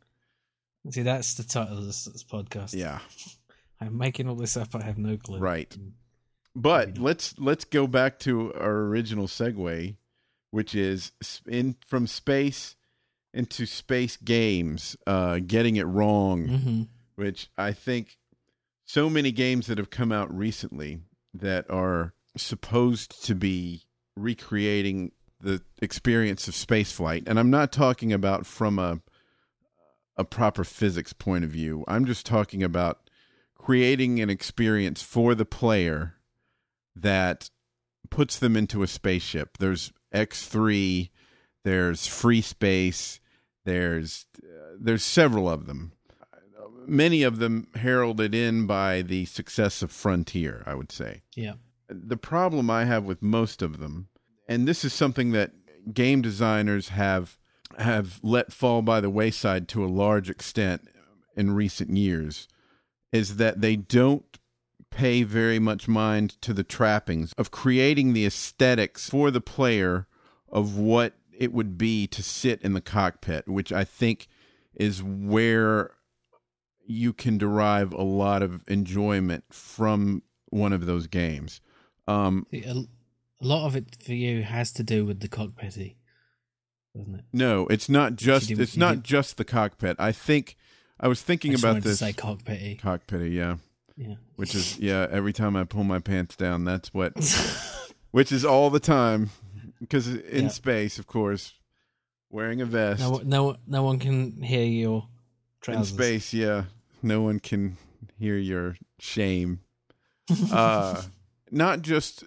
See, 0.90 1.02
that's 1.02 1.34
the 1.34 1.44
title 1.44 1.80
of 1.80 1.86
this, 1.86 2.06
this 2.06 2.24
podcast. 2.24 2.74
Yeah. 2.74 3.00
I'm 3.82 3.98
making 3.98 4.30
all 4.30 4.36
this 4.36 4.56
up. 4.56 4.74
I 4.76 4.82
have 4.84 4.98
no 4.98 5.18
clue. 5.18 5.40
Right. 5.40 5.70
Mm. 5.70 5.92
But 6.56 6.98
let's 6.98 7.38
let's 7.38 7.66
go 7.66 7.86
back 7.86 8.18
to 8.20 8.52
our 8.56 8.78
original 8.86 9.28
segue, 9.28 9.96
which 10.50 10.74
is 10.74 11.12
in 11.48 11.76
from 11.86 12.08
space 12.08 12.77
into 13.38 13.66
space 13.68 14.18
games, 14.18 14.96
uh, 15.06 15.40
getting 15.46 15.76
it 15.76 15.84
wrong, 15.86 16.48
Mhm. 16.48 16.88
which 17.16 17.50
I 17.58 17.72
think 17.72 18.18
so 18.86 19.10
many 19.10 19.32
games 19.32 19.68
that 19.68 19.78
have 19.78 19.90
come 19.92 20.12
out 20.12 20.36
recently 20.36 21.02
that 21.34 21.70
are 21.70 22.14
supposed 22.36 23.24
to 23.26 23.36
be 23.36 23.84
recreating 24.16 25.12
the 25.40 25.62
experience 25.82 26.48
of 26.48 26.56
spaceflight, 26.56 27.28
and 27.28 27.40
I'm 27.40 27.52
not 27.52 27.72
talking 27.72 28.12
about 28.12 28.46
from 28.46 28.80
a 28.80 29.02
a 30.20 30.26
proper 30.26 30.64
physics 30.64 31.14
point 31.14 31.44
of 31.44 31.52
view. 31.52 31.84
I'm 31.88 32.06
just 32.06 32.26
talking 32.26 32.64
about 32.64 33.08
creating 33.54 34.20
an 34.20 34.32
experience 34.32 35.04
for 35.04 35.36
the 35.36 35.46
player 35.46 36.16
that 36.96 37.52
puts 38.10 38.40
them 38.40 38.58
into 38.58 38.82
a 38.82 38.88
spaceship. 38.88 39.60
There's 39.60 39.94
X3, 40.12 41.12
there's 41.64 42.08
Free 42.08 42.42
Space, 42.42 43.20
there's 43.68 44.26
uh, 44.42 44.78
there's 44.80 45.04
several 45.04 45.50
of 45.50 45.68
them. 45.68 45.92
Many 46.86 47.22
of 47.24 47.40
them 47.40 47.68
heralded 47.76 48.34
in 48.34 48.66
by 48.66 49.02
the 49.02 49.26
success 49.26 49.82
of 49.82 49.92
Frontier, 49.92 50.64
I 50.66 50.74
would 50.74 50.90
say. 50.90 51.24
Yeah. 51.36 51.56
The 51.90 52.16
problem 52.16 52.70
I 52.70 52.86
have 52.86 53.04
with 53.04 53.22
most 53.22 53.62
of 53.62 53.80
them, 53.80 54.08
and 54.48 54.66
this 54.66 54.86
is 54.86 54.94
something 54.94 55.32
that 55.32 55.52
game 55.94 56.22
designers 56.22 56.90
have 56.90 57.38
have 57.78 58.22
let 58.24 58.54
fall 58.54 58.82
by 58.82 59.02
the 59.02 59.10
wayside 59.10 59.68
to 59.68 59.84
a 59.84 59.88
large 59.88 60.30
extent 60.30 60.88
in 61.36 61.52
recent 61.52 61.90
years, 61.96 62.48
is 63.12 63.36
that 63.36 63.60
they 63.60 63.76
don't 63.76 64.40
pay 64.90 65.24
very 65.24 65.60
much 65.60 65.90
mind 65.90 66.42
to 66.42 66.54
the 66.54 66.64
trappings 66.64 67.34
of 67.38 67.52
creating 67.52 68.14
the 68.14 68.26
aesthetics 68.26 69.10
for 69.10 69.30
the 69.30 69.42
player 69.42 70.08
of 70.50 70.78
what 70.78 71.14
it 71.38 71.54
would 71.54 71.78
be 71.78 72.08
to 72.08 72.24
sit 72.24 72.62
in 72.62 72.74
the 72.74 72.82
cockpit, 72.82 73.48
which 73.48 73.72
I 73.72 73.84
think 73.84 74.28
is 74.76 75.02
where 75.04 75.92
you 76.86 77.14
can 77.14 77.38
derive 77.38 77.94
a 77.94 78.04
lot 78.04 78.42
of 78.42 78.64
enjoyment 78.68 79.44
from 79.52 80.24
one 80.50 80.74
of 80.74 80.86
those 80.86 81.08
games. 81.08 81.62
Um, 82.08 82.48
A, 82.54 82.86
lot 83.42 83.66
of 83.68 83.76
it 83.76 83.98
for 84.04 84.14
you 84.14 84.44
has 84.44 84.72
to 84.74 84.84
do 84.84 85.06
with 85.06 85.20
the 85.20 85.28
cockpitty, 85.28 85.96
doesn't 86.96 87.16
it? 87.16 87.26
no, 87.34 87.68
it's 87.68 87.90
not 87.90 88.16
just 88.16 88.48
did- 88.48 88.60
it's 88.60 88.78
not 88.78 88.96
did- 88.96 89.04
just 89.04 89.38
the 89.38 89.44
cockpit. 89.46 89.96
I 90.00 90.12
think 90.12 90.56
I 91.00 91.08
was 91.08 91.22
thinking 91.22 91.52
I 91.52 91.56
about 91.56 91.82
this 91.84 92.00
to 92.00 92.06
say 92.06 92.14
cockpitty. 92.14 92.80
cockpit, 92.80 93.32
yeah, 93.32 93.58
Yeah. 93.98 94.16
which 94.38 94.56
is 94.56 94.80
yeah. 94.80 95.06
Every 95.12 95.34
time 95.34 95.56
I 95.56 95.66
pull 95.66 95.84
my 95.84 96.00
pants 96.00 96.36
down, 96.36 96.64
that's 96.64 96.94
what 96.94 97.14
which 98.12 98.32
is 98.32 98.46
all 98.46 98.70
the 98.70 98.80
time 98.80 99.30
because 99.80 100.08
in 100.08 100.46
Yeah. 100.46 100.50
space, 100.50 101.00
of 101.00 101.08
course, 101.08 101.54
wearing 102.30 102.62
a 102.62 102.66
vest 102.66 103.00
no, 103.02 103.22
no, 103.24 103.58
no 103.68 103.84
one 103.84 104.00
can 104.00 104.42
hear 104.42 104.66
your 104.66 105.08
in 105.68 105.84
space. 105.84 106.34
Yeah, 106.34 106.66
no 107.02 107.22
one 107.22 107.40
can 107.40 107.78
hear 108.20 108.38
your 108.38 108.78
shame. 109.00 109.62
Uh, 110.52 111.04
not 111.52 111.82
just 111.82 112.24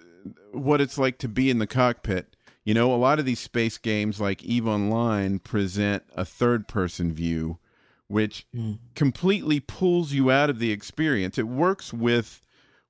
what 0.52 0.80
it's 0.80 0.96
like 0.98 1.18
to 1.18 1.28
be 1.28 1.50
in 1.50 1.58
the 1.58 1.66
cockpit. 1.66 2.34
You 2.64 2.72
know, 2.74 2.94
a 2.94 2.96
lot 2.96 3.18
of 3.18 3.24
these 3.26 3.40
space 3.40 3.76
games, 3.78 4.20
like 4.20 4.42
Eve 4.42 4.66
Online, 4.66 5.38
present 5.38 6.02
a 6.14 6.24
third-person 6.24 7.12
view, 7.12 7.58
which 8.06 8.46
Mm. 8.54 8.78
completely 8.94 9.60
pulls 9.60 10.12
you 10.12 10.30
out 10.30 10.48
of 10.50 10.58
the 10.58 10.70
experience. 10.70 11.36
It 11.38 11.46
works 11.48 11.92
with 11.92 12.40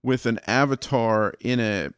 with 0.02 0.26
an 0.26 0.38
avatar 0.46 1.34
in 1.40 1.60
a 1.60 1.90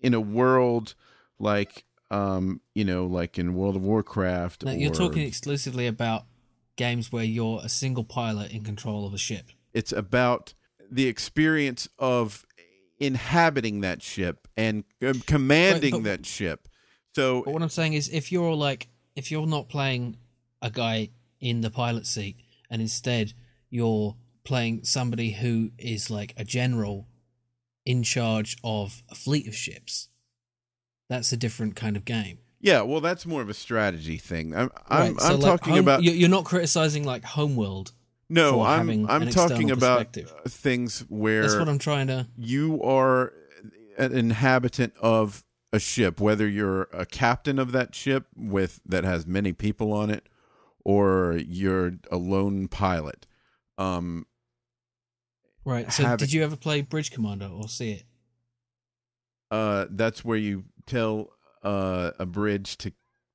in 0.00 0.14
a 0.14 0.20
world 0.20 0.94
like 1.38 1.84
um 2.10 2.60
you 2.74 2.84
know 2.84 3.06
like 3.06 3.38
in 3.38 3.54
World 3.54 3.76
of 3.76 3.82
Warcraft. 3.82 4.64
Now, 4.64 4.72
you're 4.72 4.92
talking 4.92 5.22
exclusively 5.22 5.86
about 5.86 6.24
games 6.76 7.12
where 7.12 7.24
you're 7.24 7.60
a 7.62 7.68
single 7.68 8.04
pilot 8.04 8.52
in 8.52 8.64
control 8.64 9.06
of 9.06 9.14
a 9.14 9.18
ship. 9.18 9.46
It's 9.72 9.92
about 9.92 10.54
the 10.90 11.06
experience 11.06 11.88
of 11.98 12.44
inhabiting 12.98 13.80
that 13.80 14.02
ship 14.02 14.48
and 14.56 14.84
um, 15.02 15.20
commanding 15.20 16.02
but- 16.02 16.04
that 16.04 16.26
ship. 16.26 16.68
So 17.14 17.42
But 17.44 17.54
what 17.54 17.62
I'm 17.62 17.68
saying 17.68 17.92
is, 17.92 18.08
if 18.08 18.32
you're 18.32 18.54
like, 18.54 18.88
if 19.14 19.30
you're 19.30 19.46
not 19.46 19.68
playing 19.68 20.16
a 20.60 20.70
guy 20.70 21.10
in 21.40 21.60
the 21.60 21.70
pilot 21.70 22.06
seat, 22.06 22.38
and 22.70 22.82
instead 22.82 23.34
you're 23.70 24.16
playing 24.42 24.82
somebody 24.82 25.30
who 25.30 25.70
is 25.78 26.10
like 26.10 26.34
a 26.36 26.44
general 26.44 27.06
in 27.86 28.02
charge 28.02 28.56
of 28.64 29.04
a 29.10 29.14
fleet 29.14 29.46
of 29.46 29.54
ships, 29.54 30.08
that's 31.08 31.32
a 31.32 31.36
different 31.36 31.76
kind 31.76 31.96
of 31.96 32.04
game. 32.04 32.38
yeah, 32.60 32.80
well, 32.82 33.00
that's 33.00 33.26
more 33.26 33.42
of 33.42 33.48
a 33.48 33.54
strategy 33.54 34.16
thing. 34.18 34.54
I'm 34.54 34.70
I'm, 34.88 35.12
Right, 35.14 35.20
so 35.20 35.26
I'm 35.34 35.40
like 35.40 35.50
talking 35.50 35.72
home- 35.74 35.80
about 35.80 36.02
you- 36.02 36.12
You're 36.12 36.28
not 36.30 36.44
criticizing 36.44 37.04
like 37.04 37.24
Homeworld. 37.24 37.92
no, 38.30 38.62
I'm 38.62 38.88
I'm 39.10 39.28
talking 39.30 39.70
about 39.70 40.16
things 40.48 41.00
where 41.08 41.42
That's 41.42 41.56
what 41.56 41.68
I'm 41.68 41.78
trying 41.78 42.06
to. 42.08 42.26
you 42.36 42.82
are 42.82 43.32
an 43.98 44.12
inhabitant 44.16 44.94
of 45.00 45.44
a 45.72 45.78
ship, 45.78 46.20
whether 46.20 46.48
you're 46.48 46.82
a 46.92 47.04
captain 47.04 47.58
of 47.58 47.72
that 47.72 47.94
ship 47.94 48.26
with 48.36 48.80
that 48.86 49.04
has 49.04 49.26
many 49.26 49.52
people 49.52 49.92
on 49.92 50.08
it, 50.10 50.28
or 50.84 51.36
you're 51.46 51.94
a 52.10 52.16
lone 52.16 52.66
pilot. 52.68 53.26
Um, 53.78 54.26
Right. 55.66 55.90
So, 55.92 56.02
having- 56.04 56.18
did 56.18 56.32
you 56.32 56.42
ever 56.44 56.56
play 56.56 56.82
Bridge 56.82 57.10
Commander 57.10 57.46
or 57.46 57.68
see 57.68 57.92
it? 57.92 58.04
uh, 59.50 59.86
that's 59.90 60.24
where 60.24 60.36
you 60.38 60.64
tell 60.86 61.30
uh, 61.62 62.10
a 62.18 62.26
bridge 62.26 62.76
to 62.78 62.92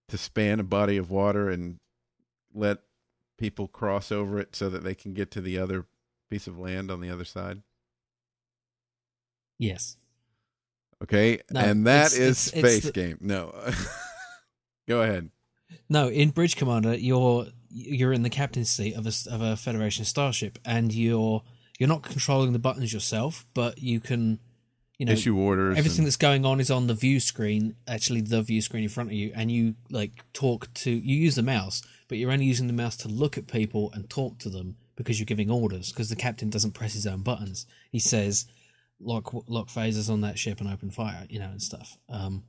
to 0.10 0.18
span 0.18 0.60
a 0.60 0.64
body 0.64 0.98
of 0.98 1.12
water 1.12 1.50
and 1.50 1.78
let 2.54 2.80
people 3.38 3.68
cross 3.68 4.12
over 4.12 4.40
it 4.40 4.56
so 4.56 4.70
that 4.70 4.84
they 4.84 4.96
can 4.96 5.14
get 5.14 5.30
to 5.32 5.40
the 5.42 5.58
other 5.58 5.86
piece 6.30 6.48
of 6.48 6.58
land 6.60 6.90
on 6.90 7.00
the 7.00 7.10
other 7.10 7.24
side. 7.26 7.62
Yes. 9.58 9.98
Okay, 11.02 11.40
No, 11.52 11.62
and 11.62 11.88
that 11.88 12.14
it's- 12.14 12.14
is 12.14 12.20
it's- 12.20 12.54
it's 12.54 12.58
space 12.60 12.84
the- 12.86 12.92
game. 12.92 13.18
No, 13.22 13.54
go 14.88 15.02
ahead. 15.02 15.30
No, 15.88 16.10
in 16.10 16.32
Bridge 16.32 16.56
Commander, 16.56 16.96
you're 16.96 17.48
you're 17.70 18.12
in 18.14 18.24
the 18.24 18.30
captain's 18.30 18.70
seat 18.72 18.96
of 18.96 19.06
a 19.06 19.14
of 19.32 19.42
a 19.42 19.56
Federation 19.56 20.04
starship, 20.04 20.58
and 20.66 20.94
you're 20.94 21.44
you're 21.80 21.88
not 21.90 22.04
controlling 22.04 22.52
the 22.52 22.60
buttons 22.60 22.92
yourself, 22.92 23.46
but 23.54 23.78
you 23.82 24.00
can, 24.02 24.40
you 25.00 25.06
know, 25.06 25.14
Issue 25.14 25.38
orders. 25.38 25.78
everything 25.78 26.00
and- 26.00 26.08
that's 26.08 26.18
going 26.18 26.46
on 26.46 26.60
is 26.60 26.70
on 26.70 26.88
the 26.88 26.94
view 26.94 27.20
screen, 27.22 27.76
actually 27.88 28.22
the 28.22 28.42
view 28.42 28.62
screen 28.62 28.84
in 28.84 28.90
front 28.90 29.10
of 29.10 29.14
you, 29.14 29.32
and 29.34 29.50
you 29.50 29.76
like 29.90 30.24
talk 30.34 30.72
to 30.76 30.92
you 30.92 31.16
use 31.16 31.36
the 31.36 31.42
mouse, 31.42 31.82
but 32.10 32.18
you're 32.18 32.32
only 32.32 32.46
using 32.46 32.68
the 32.68 32.74
mouse 32.74 32.98
to 32.98 33.08
look 33.08 33.38
at 33.38 33.48
people 33.48 33.92
and 33.94 34.10
talk 34.10 34.38
to 34.40 34.50
them 34.50 34.76
because 34.96 35.18
you're 35.18 35.26
giving 35.26 35.50
orders. 35.50 35.92
Because 35.92 36.10
the 36.10 36.18
captain 36.18 36.50
doesn't 36.50 36.74
press 36.74 36.94
his 36.94 37.08
own 37.08 37.22
buttons; 37.22 37.66
he 37.90 37.98
says, 38.00 38.46
"Lock 39.00 39.34
lock 39.48 39.70
phasers 39.70 40.10
on 40.10 40.20
that 40.22 40.38
ship 40.38 40.60
and 40.60 40.70
open 40.70 40.92
fire," 40.92 41.26
you 41.30 41.40
know, 41.40 41.50
and 41.50 41.62
stuff. 41.62 41.98
Um, 42.10 42.44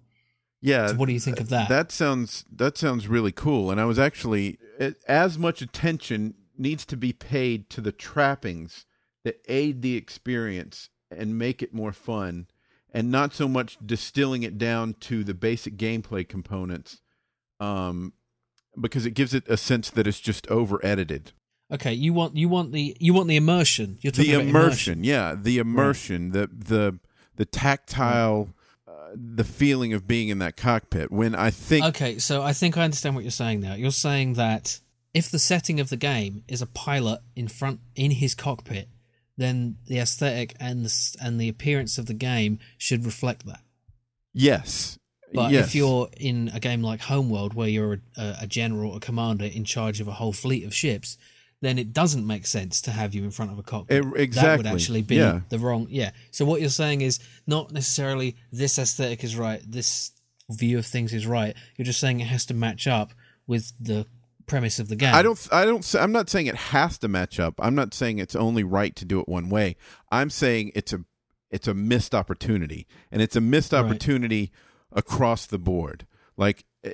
yeah. 0.60 0.88
so 0.88 0.94
what 0.96 1.06
do 1.06 1.12
you 1.12 1.20
think 1.20 1.40
of 1.40 1.48
that? 1.50 1.68
That 1.68 1.92
sounds 1.92 2.44
that 2.54 2.76
sounds 2.76 3.06
really 3.06 3.32
cool. 3.32 3.70
And 3.70 3.80
I 3.80 3.84
was 3.84 3.98
actually 3.98 4.58
as 5.06 5.38
much 5.38 5.62
attention 5.62 6.34
needs 6.58 6.84
to 6.86 6.96
be 6.96 7.12
paid 7.12 7.70
to 7.70 7.80
the 7.80 7.92
trappings 7.92 8.84
that 9.24 9.40
aid 9.48 9.82
the 9.82 9.96
experience 9.96 10.89
and 11.10 11.38
make 11.38 11.62
it 11.62 11.74
more 11.74 11.92
fun, 11.92 12.46
and 12.92 13.10
not 13.10 13.34
so 13.34 13.48
much 13.48 13.78
distilling 13.84 14.42
it 14.42 14.58
down 14.58 14.94
to 15.00 15.24
the 15.24 15.34
basic 15.34 15.76
gameplay 15.76 16.26
components, 16.28 17.00
um, 17.58 18.12
because 18.80 19.06
it 19.06 19.12
gives 19.12 19.34
it 19.34 19.44
a 19.48 19.56
sense 19.56 19.90
that 19.90 20.06
it's 20.06 20.20
just 20.20 20.46
over 20.48 20.84
edited. 20.84 21.32
Okay, 21.72 21.92
you 21.92 22.12
want 22.12 22.36
you 22.36 22.48
want 22.48 22.72
the 22.72 22.96
you 22.98 23.14
want 23.14 23.28
the 23.28 23.36
immersion. 23.36 23.98
You're 24.00 24.10
The 24.10 24.32
talking 24.32 24.48
immersion, 24.48 24.98
about 25.00 25.04
yeah, 25.04 25.34
the 25.40 25.58
immersion, 25.58 26.32
the 26.32 26.48
the 26.52 26.98
the 27.36 27.44
tactile, 27.44 28.48
uh, 28.88 28.92
the 29.14 29.44
feeling 29.44 29.92
of 29.92 30.06
being 30.08 30.28
in 30.30 30.38
that 30.40 30.56
cockpit. 30.56 31.12
When 31.12 31.34
I 31.34 31.50
think 31.50 31.86
Okay, 31.86 32.18
so 32.18 32.42
I 32.42 32.52
think 32.52 32.76
I 32.76 32.82
understand 32.82 33.14
what 33.14 33.22
you're 33.24 33.30
saying 33.30 33.60
now. 33.60 33.74
You're 33.74 33.92
saying 33.92 34.34
that 34.34 34.80
if 35.14 35.30
the 35.30 35.38
setting 35.38 35.78
of 35.80 35.90
the 35.90 35.96
game 35.96 36.42
is 36.48 36.60
a 36.60 36.66
pilot 36.66 37.20
in 37.36 37.46
front 37.48 37.80
in 37.94 38.10
his 38.10 38.34
cockpit, 38.34 38.88
then 39.40 39.76
the 39.86 39.98
aesthetic 39.98 40.54
and 40.60 40.84
the 40.84 41.16
and 41.20 41.40
the 41.40 41.48
appearance 41.48 41.96
of 41.98 42.06
the 42.06 42.14
game 42.14 42.58
should 42.76 43.04
reflect 43.06 43.46
that. 43.46 43.62
Yes. 44.34 44.98
But 45.32 45.52
yes. 45.52 45.68
if 45.68 45.74
you're 45.74 46.08
in 46.16 46.50
a 46.52 46.60
game 46.60 46.82
like 46.82 47.00
Homeworld, 47.00 47.54
where 47.54 47.68
you're 47.68 48.00
a, 48.16 48.36
a 48.42 48.46
general, 48.46 48.96
a 48.96 49.00
commander 49.00 49.44
in 49.46 49.64
charge 49.64 50.00
of 50.00 50.08
a 50.08 50.12
whole 50.12 50.32
fleet 50.32 50.64
of 50.64 50.74
ships, 50.74 51.16
then 51.62 51.78
it 51.78 51.92
doesn't 51.92 52.26
make 52.26 52.46
sense 52.46 52.80
to 52.82 52.90
have 52.90 53.14
you 53.14 53.22
in 53.24 53.30
front 53.30 53.52
of 53.52 53.58
a 53.58 53.62
cockpit. 53.62 54.04
It- 54.16 54.34
That 54.34 54.58
would 54.58 54.66
actually 54.66 55.02
be 55.02 55.16
yeah. 55.16 55.40
the 55.48 55.58
wrong. 55.58 55.86
Yeah. 55.88 56.10
So 56.32 56.44
what 56.44 56.60
you're 56.60 56.68
saying 56.68 57.00
is 57.02 57.20
not 57.46 57.70
necessarily 57.70 58.36
this 58.52 58.78
aesthetic 58.78 59.22
is 59.24 59.36
right, 59.36 59.62
this 59.66 60.10
view 60.50 60.78
of 60.78 60.86
things 60.86 61.14
is 61.14 61.26
right. 61.26 61.54
You're 61.76 61.86
just 61.86 62.00
saying 62.00 62.20
it 62.20 62.26
has 62.26 62.44
to 62.46 62.54
match 62.54 62.86
up 62.86 63.12
with 63.46 63.72
the 63.80 64.06
premise 64.50 64.78
of 64.78 64.88
the 64.88 64.96
game. 64.96 65.14
I 65.14 65.22
don't. 65.22 65.48
I 65.52 65.64
don't. 65.64 65.94
I'm 65.94 66.12
not 66.12 66.28
saying 66.28 66.46
it 66.46 66.56
has 66.56 66.98
to 66.98 67.08
match 67.08 67.40
up. 67.40 67.54
I'm 67.58 67.74
not 67.74 67.94
saying 67.94 68.18
it's 68.18 68.36
only 68.36 68.64
right 68.64 68.94
to 68.96 69.04
do 69.04 69.20
it 69.20 69.28
one 69.28 69.48
way. 69.48 69.76
I'm 70.10 70.28
saying 70.30 70.72
it's 70.74 70.92
a 70.92 71.04
it's 71.50 71.66
a 71.68 71.74
missed 71.74 72.14
opportunity, 72.14 72.86
and 73.10 73.22
it's 73.22 73.36
a 73.36 73.40
missed 73.40 73.72
Right. 73.72 73.84
opportunity 73.84 74.50
across 74.92 75.46
the 75.46 75.58
board. 75.58 76.06
Like, 76.36 76.64
eh, 76.84 76.92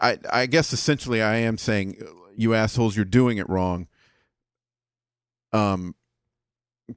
I 0.00 0.18
I 0.32 0.46
guess 0.46 0.72
essentially 0.72 1.20
I 1.20 1.36
am 1.36 1.58
saying, 1.58 1.96
you 2.36 2.54
assholes, 2.54 2.96
you're 2.96 3.04
doing 3.04 3.38
it 3.38 3.48
wrong. 3.48 3.88
Um, 5.52 5.94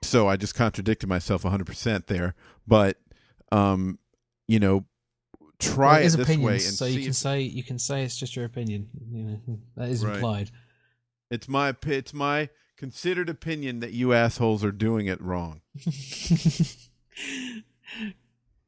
so 0.02 0.28
I 0.28 0.36
just 0.36 0.56
contradicted 0.56 1.08
myself 1.08 1.44
100 1.44 1.66
percent 1.66 2.08
there, 2.08 2.36
but 2.68 2.98
um, 3.52 4.00
you 4.48 4.60
know, 4.60 4.86
try 5.60 5.86
Well, 5.88 5.96
it 5.98 6.02
it 6.02 6.06
is 6.06 6.16
this 6.18 6.28
opinions, 6.28 6.46
way 6.46 6.54
and 6.54 6.62
so 6.76 6.86
you 6.86 7.00
can 7.02 7.10
if- 7.10 7.16
say 7.16 7.42
you 7.42 7.64
can 7.64 7.80
say 7.80 8.04
it's 8.04 8.18
just 8.18 8.36
your 8.36 8.46
opinion. 8.46 8.90
You 9.12 9.24
know 9.24 9.40
that 9.76 9.90
is 9.90 10.04
Right. 10.04 10.16
implied. 10.16 10.52
It's 11.32 11.48
my 11.48 11.76
it's 11.86 12.14
my 12.14 12.50
considered 12.78 13.28
opinion 13.30 13.80
that 13.80 13.92
you 13.92 14.14
assholes 14.14 14.64
are 14.64 14.72
doing 14.72 15.08
it 15.08 15.20
wrong. 15.22 15.62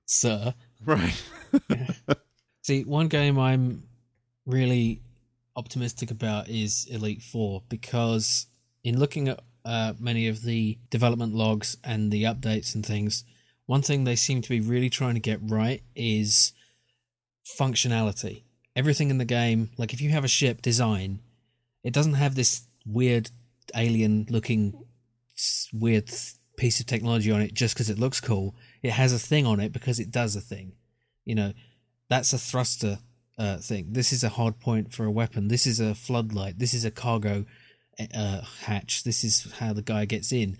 Sir, 0.05 0.53
Right. 0.85 1.21
see, 2.63 2.83
one 2.83 3.07
game 3.09 3.37
I'm 3.37 3.83
really 4.45 5.01
optimistic 5.55 6.09
about 6.09 6.47
is 6.49 6.87
Elite 6.89 7.21
Four 7.21 7.61
because 7.69 8.47
in 8.83 8.97
looking 8.99 9.27
at 9.27 9.41
uh, 9.65 9.93
many 9.99 10.27
of 10.27 10.41
the 10.41 10.79
development 10.89 11.35
logs 11.35 11.77
and 11.83 12.11
the 12.11 12.23
updates 12.23 12.73
and 12.73 12.83
things, 12.85 13.23
one 13.67 13.81
thing 13.83 14.03
they 14.03 14.15
seem 14.15 14.41
to 14.41 14.49
be 14.49 14.61
really 14.61 14.89
trying 14.89 15.13
to 15.13 15.19
get 15.19 15.39
right 15.43 15.83
is 15.95 16.53
functionality. 17.57 18.43
Everything 18.75 19.09
in 19.09 19.17
the 19.17 19.25
game, 19.25 19.69
like 19.77 19.93
if 19.93 20.01
you 20.01 20.09
have 20.09 20.23
a 20.23 20.29
ship 20.29 20.61
design, 20.61 21.19
it 21.83 21.93
doesn't 21.93 22.13
have 22.13 22.35
this 22.35 22.63
weird 22.85 23.29
alien 23.75 24.25
looking 24.29 24.73
weird 25.73 26.09
piece 26.57 26.79
of 26.79 26.85
technology 26.85 27.31
on 27.31 27.41
it 27.41 27.53
just 27.53 27.73
because 27.73 27.89
it 27.89 27.99
looks 27.99 28.19
cool. 28.19 28.55
It 28.83 28.91
has 28.91 29.13
a 29.13 29.19
thing 29.19 29.45
on 29.45 29.59
it 29.59 29.71
because 29.71 29.99
it 29.99 30.11
does 30.11 30.35
a 30.35 30.41
thing. 30.41 30.73
You 31.25 31.35
know, 31.35 31.53
that's 32.09 32.33
a 32.33 32.37
thruster 32.37 32.99
uh, 33.37 33.57
thing. 33.57 33.87
This 33.91 34.11
is 34.11 34.23
a 34.23 34.29
hard 34.29 34.59
point 34.59 34.93
for 34.93 35.05
a 35.05 35.11
weapon. 35.11 35.47
This 35.47 35.65
is 35.65 35.79
a 35.79 35.95
floodlight. 35.95 36.59
This 36.59 36.73
is 36.73 36.85
a 36.85 36.91
cargo 36.91 37.45
uh, 38.13 38.41
hatch. 38.61 39.03
This 39.03 39.23
is 39.23 39.51
how 39.59 39.73
the 39.73 39.81
guy 39.81 40.05
gets 40.05 40.31
in. 40.31 40.57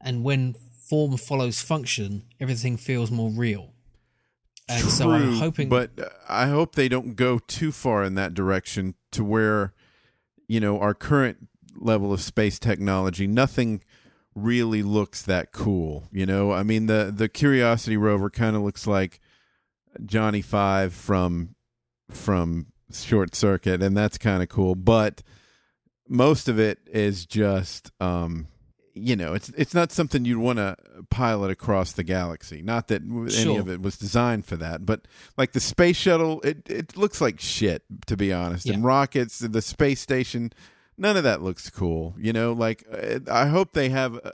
And 0.00 0.24
when 0.24 0.54
form 0.88 1.16
follows 1.16 1.60
function, 1.60 2.24
everything 2.40 2.76
feels 2.76 3.10
more 3.10 3.30
real. 3.30 3.74
And 4.72 4.90
so 4.90 5.10
I'm 5.10 5.22
True, 5.22 5.38
hoping, 5.38 5.68
but 5.68 5.90
I 6.28 6.48
hope 6.48 6.74
they 6.74 6.88
don't 6.88 7.16
go 7.16 7.38
too 7.38 7.72
far 7.72 8.04
in 8.04 8.14
that 8.14 8.34
direction 8.34 8.94
to 9.12 9.24
where 9.24 9.74
you 10.48 10.60
know 10.60 10.78
our 10.80 10.94
current 10.94 11.48
level 11.76 12.12
of 12.12 12.20
space 12.20 12.58
technology 12.58 13.26
nothing 13.26 13.82
really 14.34 14.82
looks 14.82 15.22
that 15.22 15.52
cool 15.52 16.04
you 16.12 16.26
know? 16.26 16.52
I 16.52 16.62
mean 16.62 16.86
the 16.86 17.12
the 17.14 17.28
curiosity 17.28 17.96
rover 17.96 18.30
kind 18.30 18.56
of 18.56 18.62
looks 18.62 18.86
like 18.86 19.20
johnny 20.04 20.42
5 20.42 20.92
from 20.92 21.54
from 22.10 22.66
short 22.92 23.34
circuit 23.34 23.82
and 23.82 23.96
that's 23.96 24.18
kind 24.18 24.42
of 24.42 24.48
cool 24.48 24.74
but 24.74 25.22
most 26.08 26.48
of 26.48 26.58
it 26.58 26.78
is 26.86 27.24
just 27.26 27.90
um 28.00 28.48
you 28.94 29.16
know 29.16 29.32
it's 29.34 29.48
it's 29.56 29.72
not 29.74 29.90
something 29.90 30.24
you'd 30.24 30.38
want 30.38 30.58
to 30.58 30.76
pilot 31.10 31.50
across 31.50 31.92
the 31.92 32.02
galaxy 32.02 32.60
not 32.62 32.88
that 32.88 33.02
any 33.02 33.30
Sure. 33.30 33.60
of 33.60 33.68
it 33.68 33.80
was 33.80 33.96
designed 33.96 34.44
for 34.44 34.56
that 34.56 34.84
but 34.84 35.06
like 35.36 35.52
the 35.52 35.60
space 35.60 35.96
shuttle 35.96 36.40
it 36.42 36.68
it 36.68 36.96
looks 36.96 37.20
like 37.20 37.40
shit 37.40 37.82
to 38.06 38.16
be 38.16 38.32
honest 38.32 38.66
and 38.66 38.82
Yeah. 38.82 38.86
rockets 38.88 39.38
the 39.38 39.62
space 39.62 40.00
station 40.00 40.52
none 40.98 41.16
of 41.16 41.24
that 41.24 41.40
looks 41.42 41.70
cool 41.70 42.14
you 42.18 42.32
know 42.34 42.52
like 42.52 42.84
i 43.30 43.46
hope 43.46 43.72
they 43.72 43.88
have 43.88 44.16
uh, 44.16 44.30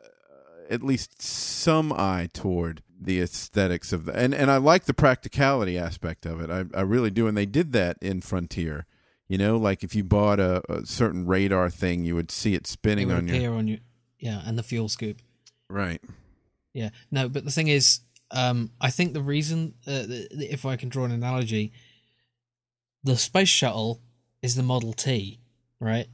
at 0.69 0.83
least 0.83 1.23
some 1.23 1.93
eye 1.93 2.29
toward 2.33 2.83
the 3.01 3.21
aesthetics 3.21 3.93
of 3.93 4.07
the 4.07 4.13
and 4.17 4.35
and 4.35 4.51
i 4.51 4.57
like 4.57 4.87
the 4.87 4.93
practicality 4.95 5.79
aspect 5.79 6.27
of 6.27 6.41
it 6.41 6.51
i 6.51 6.65
i 6.77 6.81
really 6.83 7.11
do 7.11 7.29
and 7.29 7.37
they 7.37 7.47
did 7.47 7.73
that 7.73 7.97
in 8.03 8.21
frontier 8.21 8.87
you 9.29 9.39
know 9.39 9.57
like 9.57 9.85
if 9.85 9.95
you 9.95 10.03
bought 10.03 10.41
a, 10.41 10.61
a 10.69 10.85
certain 10.85 11.27
radar 11.27 11.71
thing 11.71 12.05
you 12.05 12.17
would 12.17 12.33
see 12.33 12.55
it 12.55 12.63
it 12.63 12.67
spinning 12.67 13.07
would 13.07 13.19
on 13.19 13.29
your 13.29 13.55
on 13.55 13.69
you. 13.69 13.79
Yeah, 14.19 14.43
and 14.45 14.59
the 14.59 14.63
fuel 14.63 14.89
scoop. 14.89 15.19
right 15.69 16.03
Yeah, 16.75 16.91
no, 17.11 17.29
but 17.29 17.45
the 17.45 17.51
thing 17.51 17.69
is, 17.69 18.01
um, 18.31 18.71
I 18.81 18.91
think 18.91 19.13
the 19.13 19.23
reason, 19.23 19.75
uh, 19.87 20.05
if 20.09 20.67
I 20.67 20.77
can 20.77 20.89
draw 20.89 21.05
an 21.05 21.13
analogy, 21.13 21.73
the 23.03 23.17
space 23.17 23.49
shuttle 23.49 24.01
is 24.43 24.55
the 24.55 24.63
Model 24.63 24.93
T, 24.93 25.41
right? 25.81 26.09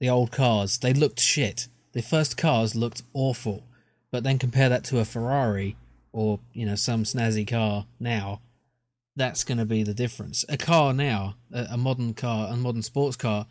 The 0.00 0.08
old 0.08 0.30
cars, 0.30 0.78
they 0.78 0.92
looked 0.92 1.20
shit. 1.20 1.68
The 1.92 2.02
first 2.02 2.36
cars 2.36 2.76
looked 2.76 3.02
awful, 3.12 3.64
but 4.10 4.22
then 4.22 4.38
compare 4.38 4.68
that 4.68 4.84
to 4.84 5.00
a 5.00 5.04
Ferrari 5.04 5.76
or 6.12 6.40
you 6.52 6.66
know 6.66 6.74
some 6.74 7.04
snazzy 7.04 7.46
car 7.46 7.86
now. 7.98 8.40
That's 9.16 9.42
going 9.42 9.58
to 9.58 9.64
be 9.64 9.82
the 9.82 9.94
difference. 9.94 10.44
A 10.48 10.56
car 10.56 10.92
now, 10.92 11.34
a, 11.52 11.68
a 11.72 11.76
modern 11.76 12.14
car, 12.14 12.52
a 12.52 12.56
modern 12.56 12.82
sports 12.82 13.16
car, 13.16 13.46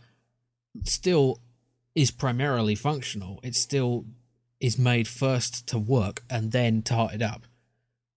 still 0.83 1.41
is 1.97 2.11
primarily 2.11 2.75
functional. 2.75 3.39
It 3.41 3.55
still 3.55 4.05
is 4.59 4.77
made 4.77 5.07
first 5.07 5.67
to 5.69 5.79
work 5.79 6.23
and 6.29 6.51
then 6.51 6.83
tarted 6.83 7.23
up. 7.23 7.41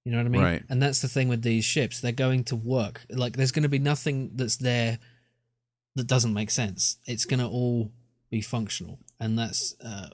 You 0.04 0.12
know 0.12 0.18
what 0.18 0.26
I 0.26 0.28
mean? 0.28 0.42
Right. 0.42 0.62
And 0.68 0.82
that's 0.82 1.00
the 1.00 1.08
thing 1.08 1.28
with 1.28 1.42
these 1.42 1.64
ships. 1.64 2.00
They're 2.00 2.12
going 2.12 2.44
to 2.44 2.56
work. 2.56 3.00
Like 3.08 3.36
there's 3.36 3.52
going 3.52 3.62
to 3.62 3.70
be 3.70 3.78
nothing 3.78 4.32
that's 4.34 4.56
there 4.56 4.98
that 5.96 6.06
doesn't 6.06 6.34
make 6.34 6.50
sense. 6.50 6.98
It's 7.06 7.24
going 7.24 7.40
to 7.40 7.46
all 7.46 7.90
be 8.30 8.42
functional. 8.42 8.98
And 9.18 9.38
that's 9.38 9.74
uh 9.82 10.10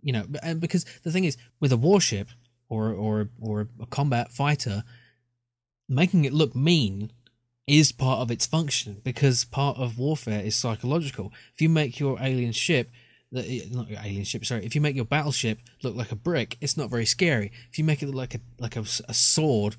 you 0.00 0.12
know, 0.12 0.24
and 0.40 0.60
because 0.60 0.84
the 1.02 1.10
thing 1.10 1.24
is 1.24 1.36
with 1.58 1.72
a 1.72 1.76
warship 1.76 2.28
or 2.68 2.92
or 2.92 3.30
or 3.40 3.68
a 3.80 3.86
combat 3.86 4.30
fighter 4.30 4.84
making 5.88 6.24
it 6.24 6.32
look 6.32 6.54
mean 6.54 7.10
is 7.66 7.90
part 7.92 8.20
of 8.20 8.30
its 8.30 8.46
function 8.46 9.00
because 9.02 9.44
part 9.44 9.76
of 9.76 9.98
warfare 9.98 10.40
is 10.40 10.54
psychological. 10.54 11.32
If 11.54 11.60
you 11.60 11.68
make 11.68 11.98
your 11.98 12.18
alien 12.20 12.52
ship, 12.52 12.90
not 13.32 13.46
your 13.48 14.00
alien 14.02 14.24
ship, 14.24 14.44
sorry, 14.44 14.64
if 14.64 14.74
you 14.74 14.80
make 14.80 14.94
your 14.94 15.04
battleship 15.04 15.58
look 15.82 15.96
like 15.96 16.12
a 16.12 16.16
brick, 16.16 16.56
it's 16.60 16.76
not 16.76 16.90
very 16.90 17.06
scary. 17.06 17.50
If 17.70 17.78
you 17.78 17.84
make 17.84 18.02
it 18.02 18.06
look 18.06 18.14
like 18.16 18.34
a 18.34 18.40
like 18.58 18.76
a, 18.76 18.84
a 19.08 19.14
sword 19.14 19.76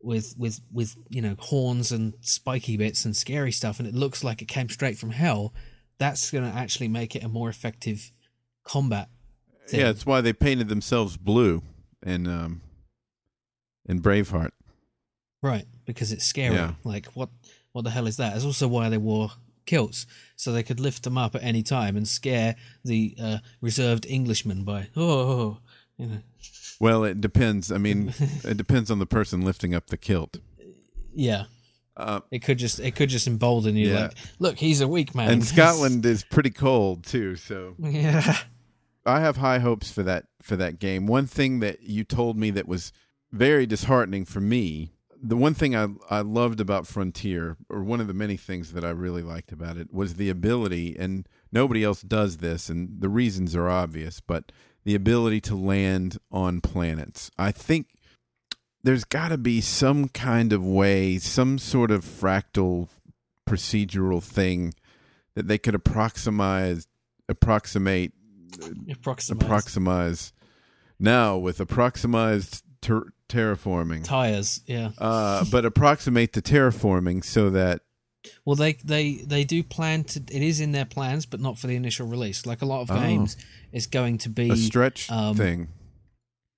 with 0.00 0.34
with 0.38 0.60
with 0.72 0.96
you 1.08 1.22
know 1.22 1.34
horns 1.38 1.90
and 1.90 2.14
spiky 2.20 2.76
bits 2.76 3.04
and 3.04 3.16
scary 3.16 3.50
stuff, 3.50 3.80
and 3.80 3.88
it 3.88 3.94
looks 3.94 4.22
like 4.22 4.40
it 4.40 4.46
came 4.46 4.68
straight 4.68 4.96
from 4.96 5.10
hell, 5.10 5.52
that's 5.98 6.30
going 6.30 6.48
to 6.48 6.56
actually 6.56 6.88
make 6.88 7.16
it 7.16 7.24
a 7.24 7.28
more 7.28 7.48
effective 7.48 8.12
combat. 8.64 9.08
Thing. 9.66 9.80
yeah 9.80 9.88
it's 9.88 10.04
why 10.04 10.20
they 10.20 10.34
painted 10.34 10.68
themselves 10.68 11.16
blue 11.16 11.62
in 12.04 12.26
um 12.26 12.60
in 13.86 14.02
braveheart 14.02 14.50
Right, 15.44 15.66
because 15.84 16.12
it's 16.12 16.24
scary. 16.24 16.54
Yeah. 16.56 16.72
Like 16.84 17.06
what 17.14 17.28
what 17.72 17.82
the 17.84 17.90
hell 17.90 18.06
is 18.06 18.16
that? 18.18 18.36
It's 18.36 18.44
also 18.44 18.68
why 18.68 18.88
they 18.88 18.98
wore 18.98 19.30
kilts, 19.66 20.06
so 20.36 20.52
they 20.52 20.62
could 20.62 20.78
lift 20.80 21.02
them 21.04 21.16
up 21.18 21.34
at 21.34 21.42
any 21.42 21.62
time 21.62 21.96
and 21.96 22.06
scare 22.06 22.54
the 22.84 23.16
uh, 23.20 23.38
reserved 23.60 24.04
Englishman 24.06 24.62
by 24.64 24.88
oh, 24.96 25.58
you 25.96 26.06
know. 26.06 26.18
well 26.80 27.04
it 27.04 27.20
depends 27.20 27.70
i 27.72 27.78
mean 27.78 28.12
it 28.44 28.56
depends 28.56 28.90
on 28.90 28.98
the 28.98 29.06
person 29.06 29.42
lifting 29.42 29.74
up 29.74 29.86
the 29.86 29.96
kilt 29.96 30.38
Yeah. 31.14 31.44
uh, 31.96 32.20
It 32.30 32.40
could 32.40 32.58
just 32.58 32.78
it 32.80 32.94
could 32.96 33.08
just 33.08 33.26
embolden 33.26 33.76
you 33.76 33.90
Yeah. 33.92 34.00
like, 34.00 34.12
look, 34.38 34.58
he's 34.58 34.80
a 34.80 34.88
weak 34.88 35.14
man. 35.14 35.30
and 35.30 35.44
scotland 35.54 36.04
is 36.04 36.24
pretty 36.24 36.50
cold 36.50 37.04
too 37.04 37.36
so 37.36 37.74
Yeah. 37.78 38.36
I 39.06 39.20
have 39.20 39.36
high 39.38 39.58
hopes 39.60 39.90
for 39.92 40.02
that 40.02 40.24
for 40.42 40.56
that 40.56 40.78
game. 40.78 41.06
One 41.06 41.26
thing 41.26 41.60
that 41.60 41.82
you 41.82 42.04
told 42.04 42.36
me 42.38 42.50
that 42.50 42.66
was 42.66 42.90
very 43.32 43.66
disheartening 43.66 44.24
for 44.24 44.40
me, 44.40 44.93
the 45.24 45.36
one 45.36 45.54
thing 45.54 45.74
I 45.74 45.88
I 46.10 46.20
loved 46.20 46.60
about 46.60 46.86
Frontier, 46.86 47.56
or 47.70 47.82
one 47.82 48.00
of 48.00 48.06
the 48.06 48.14
many 48.14 48.36
things 48.36 48.72
that 48.72 48.84
I 48.84 48.90
really 48.90 49.22
liked 49.22 49.52
about 49.52 49.78
it, 49.78 49.92
was 49.92 50.14
the 50.14 50.30
ability, 50.30 50.96
and 50.98 51.26
nobody 51.50 51.82
else 51.82 52.02
does 52.02 52.36
this, 52.38 52.68
and 52.68 53.00
the 53.00 53.08
reasons 53.08 53.56
are 53.56 53.68
obvious, 53.68 54.20
but 54.20 54.52
the 54.84 54.94
ability 54.94 55.40
to 55.40 55.56
land 55.56 56.18
on 56.30 56.60
planets. 56.60 57.30
I 57.38 57.52
think 57.52 57.88
there's 58.82 59.04
got 59.04 59.28
to 59.28 59.38
be 59.38 59.62
some 59.62 60.08
kind 60.08 60.52
of 60.52 60.64
way, 60.64 61.18
some 61.18 61.58
sort 61.58 61.90
of 61.90 62.04
fractal 62.04 62.88
procedural 63.48 64.22
thing 64.22 64.74
that 65.34 65.48
they 65.48 65.58
could 65.58 65.74
approximate 65.74 66.86
approximate 67.28 68.12
Approximate. 68.88 69.42
approximize 69.42 70.32
Now 70.98 71.36
with 71.38 71.60
approximized 71.60 72.62
ter- 72.80 73.12
terraforming, 73.34 74.04
Tires, 74.04 74.60
yeah. 74.66 74.90
uh, 74.98 75.44
but 75.50 75.64
approximate 75.64 76.32
the 76.32 76.42
terraforming 76.42 77.24
so 77.24 77.50
that 77.50 77.80
Well, 78.44 78.56
they 78.56 78.74
they 78.74 79.14
they 79.26 79.44
do 79.44 79.62
plan 79.62 80.04
to. 80.04 80.20
It 80.20 80.42
is 80.42 80.60
in 80.60 80.72
their 80.72 80.84
plans, 80.86 81.26
but 81.26 81.40
not 81.40 81.58
for 81.58 81.66
the 81.66 81.76
initial 81.76 82.06
release. 82.06 82.46
Like 82.46 82.62
a 82.62 82.66
lot 82.66 82.80
of 82.82 82.90
Oh. 82.90 82.98
games, 83.00 83.36
it's 83.72 83.86
going 83.86 84.18
to 84.18 84.28
be 84.28 84.50
a 84.50 84.56
stretch 84.56 85.10
um, 85.10 85.36
thing. 85.36 85.68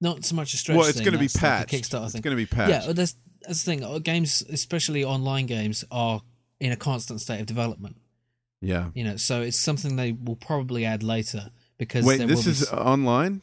not 0.01 0.25
so 0.25 0.35
much 0.37 0.55
a 0.55 0.57
stretch. 0.57 0.77
Well, 0.77 0.87
it's 0.89 1.01
going 1.01 1.13
to 1.13 1.19
be 1.19 1.25
Like 1.27 1.35
patched. 1.35 1.73
a 1.73 1.77
Kickstarter 1.77 2.05
it's 2.07 2.21
going 2.21 2.37
to 2.37 2.43
be 2.43 2.47
patched. 2.47 2.87
Yeah, 2.87 2.93
that's 2.93 3.17
that's 3.43 3.63
the 3.65 3.71
thing. 3.71 3.83
Uh, 3.85 3.99
Games, 3.99 4.43
especially 4.51 5.05
online 5.05 5.47
games, 5.47 5.85
are 5.91 6.21
in 6.61 6.73
a 6.73 6.77
constant 6.77 7.21
state 7.21 7.41
of 7.41 7.47
development. 7.47 7.97
yeah. 8.61 8.91
You 8.95 9.05
know, 9.05 9.17
so 9.17 9.43
it's 9.43 9.59
something 9.59 9.97
they 9.97 10.13
will 10.13 10.37
probably 10.37 10.85
add 10.85 11.03
later 11.03 11.51
because 11.79 12.05
Wait, 12.05 12.19
this 12.19 12.39
will 12.45 12.45
be 12.45 12.51
is 12.51 12.73
online. 12.73 13.43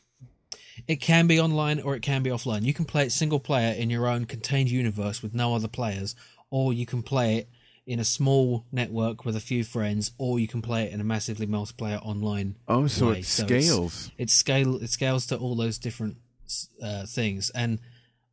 It 0.88 0.97
can 0.97 1.27
be 1.27 1.39
online 1.39 1.79
or 1.79 1.95
it 1.95 2.01
can 2.01 2.23
be 2.23 2.29
offline. 2.29 2.63
You 2.63 2.73
can 2.73 2.86
play 2.86 3.05
it 3.05 3.11
single 3.11 3.39
player 3.39 3.73
in 3.73 3.89
your 3.89 4.07
own 4.07 4.25
contained 4.25 4.69
universe 4.69 5.21
with 5.21 5.34
no 5.34 5.55
other 5.55 5.67
players, 5.67 6.15
or 6.49 6.73
you 6.73 6.86
can 6.86 7.03
play 7.03 7.38
it 7.38 7.49
in 7.86 7.99
a 7.99 8.05
small 8.05 8.65
network 8.71 9.25
with 9.25 9.36
a 9.36 9.41
few 9.41 9.63
friends, 9.63 10.11
or 10.17 10.39
you 10.39 10.47
can 10.47 10.61
play 10.61 10.84
it 10.84 10.93
in 10.93 11.01
a 11.01 11.03
massively 11.03 11.47
multiplayer 11.47 12.03
online. 12.05 12.55
Oh, 12.67 12.88
so 12.88 13.09
way. 13.09 13.19
it 13.19 13.25
So 13.25 13.45
scales. 13.45 14.11
It 14.17 14.29
scale 14.29 14.81
it 14.81 14.89
scales 14.89 15.27
to 15.27 15.38
all 15.38 15.55
those 15.55 15.77
different 15.77 16.17
uh, 16.81 17.05
things, 17.05 17.49
and 17.49 17.79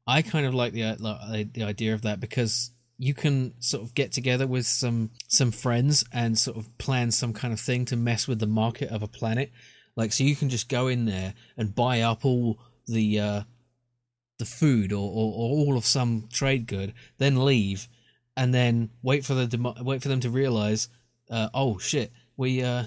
I 0.07 0.23
kind 0.23 0.47
of 0.47 0.55
like 0.55 0.73
the 0.73 0.85
uh, 0.85 0.97
like, 0.99 1.53
the 1.53 1.65
idea 1.65 1.95
of 1.95 2.03
that 2.03 2.21
because 2.21 2.71
you 2.99 3.15
can 3.15 3.55
sort 3.61 3.83
of 3.83 3.95
get 3.95 4.13
together 4.13 4.47
with 4.47 4.67
some 4.67 5.11
some 5.27 5.51
friends 5.51 6.05
and 6.13 6.39
sort 6.39 6.57
of 6.57 6.79
plan 6.79 7.11
some 7.11 7.33
kind 7.33 7.53
of 7.53 7.59
thing 7.59 7.87
to 7.87 7.97
mess 7.97 8.29
with 8.29 8.39
the 8.39 8.47
market 8.47 8.91
of 8.91 9.03
a 9.03 9.09
planet. 9.09 9.51
Like, 9.97 10.13
so 10.13 10.25
you 10.25 10.37
can 10.37 10.49
just 10.49 10.69
go 10.69 10.89
in 10.89 11.05
there 11.05 11.35
and 11.57 11.75
buy 11.75 12.01
up 12.03 12.25
all 12.25 12.59
the 12.87 13.21
uh, 13.21 13.43
the 14.39 14.45
food 14.45 14.93
or, 14.93 15.11
or, 15.11 15.33
or 15.35 15.51
all 15.51 15.77
of 15.77 15.85
some 15.85 16.29
trade 16.33 16.67
good, 16.67 16.95
then 17.19 17.45
leave, 17.45 17.89
and 18.37 18.55
then 18.55 18.91
wait 19.03 19.25
for 19.25 19.35
the 19.35 19.47
demo- 19.47 19.77
wait 19.83 20.03
for 20.03 20.09
them 20.09 20.21
to 20.21 20.31
realize, 20.31 20.89
uh, 21.31 21.49
oh 21.53 21.79
shit, 21.79 22.13
we 22.37 22.63
uh, 22.63 22.85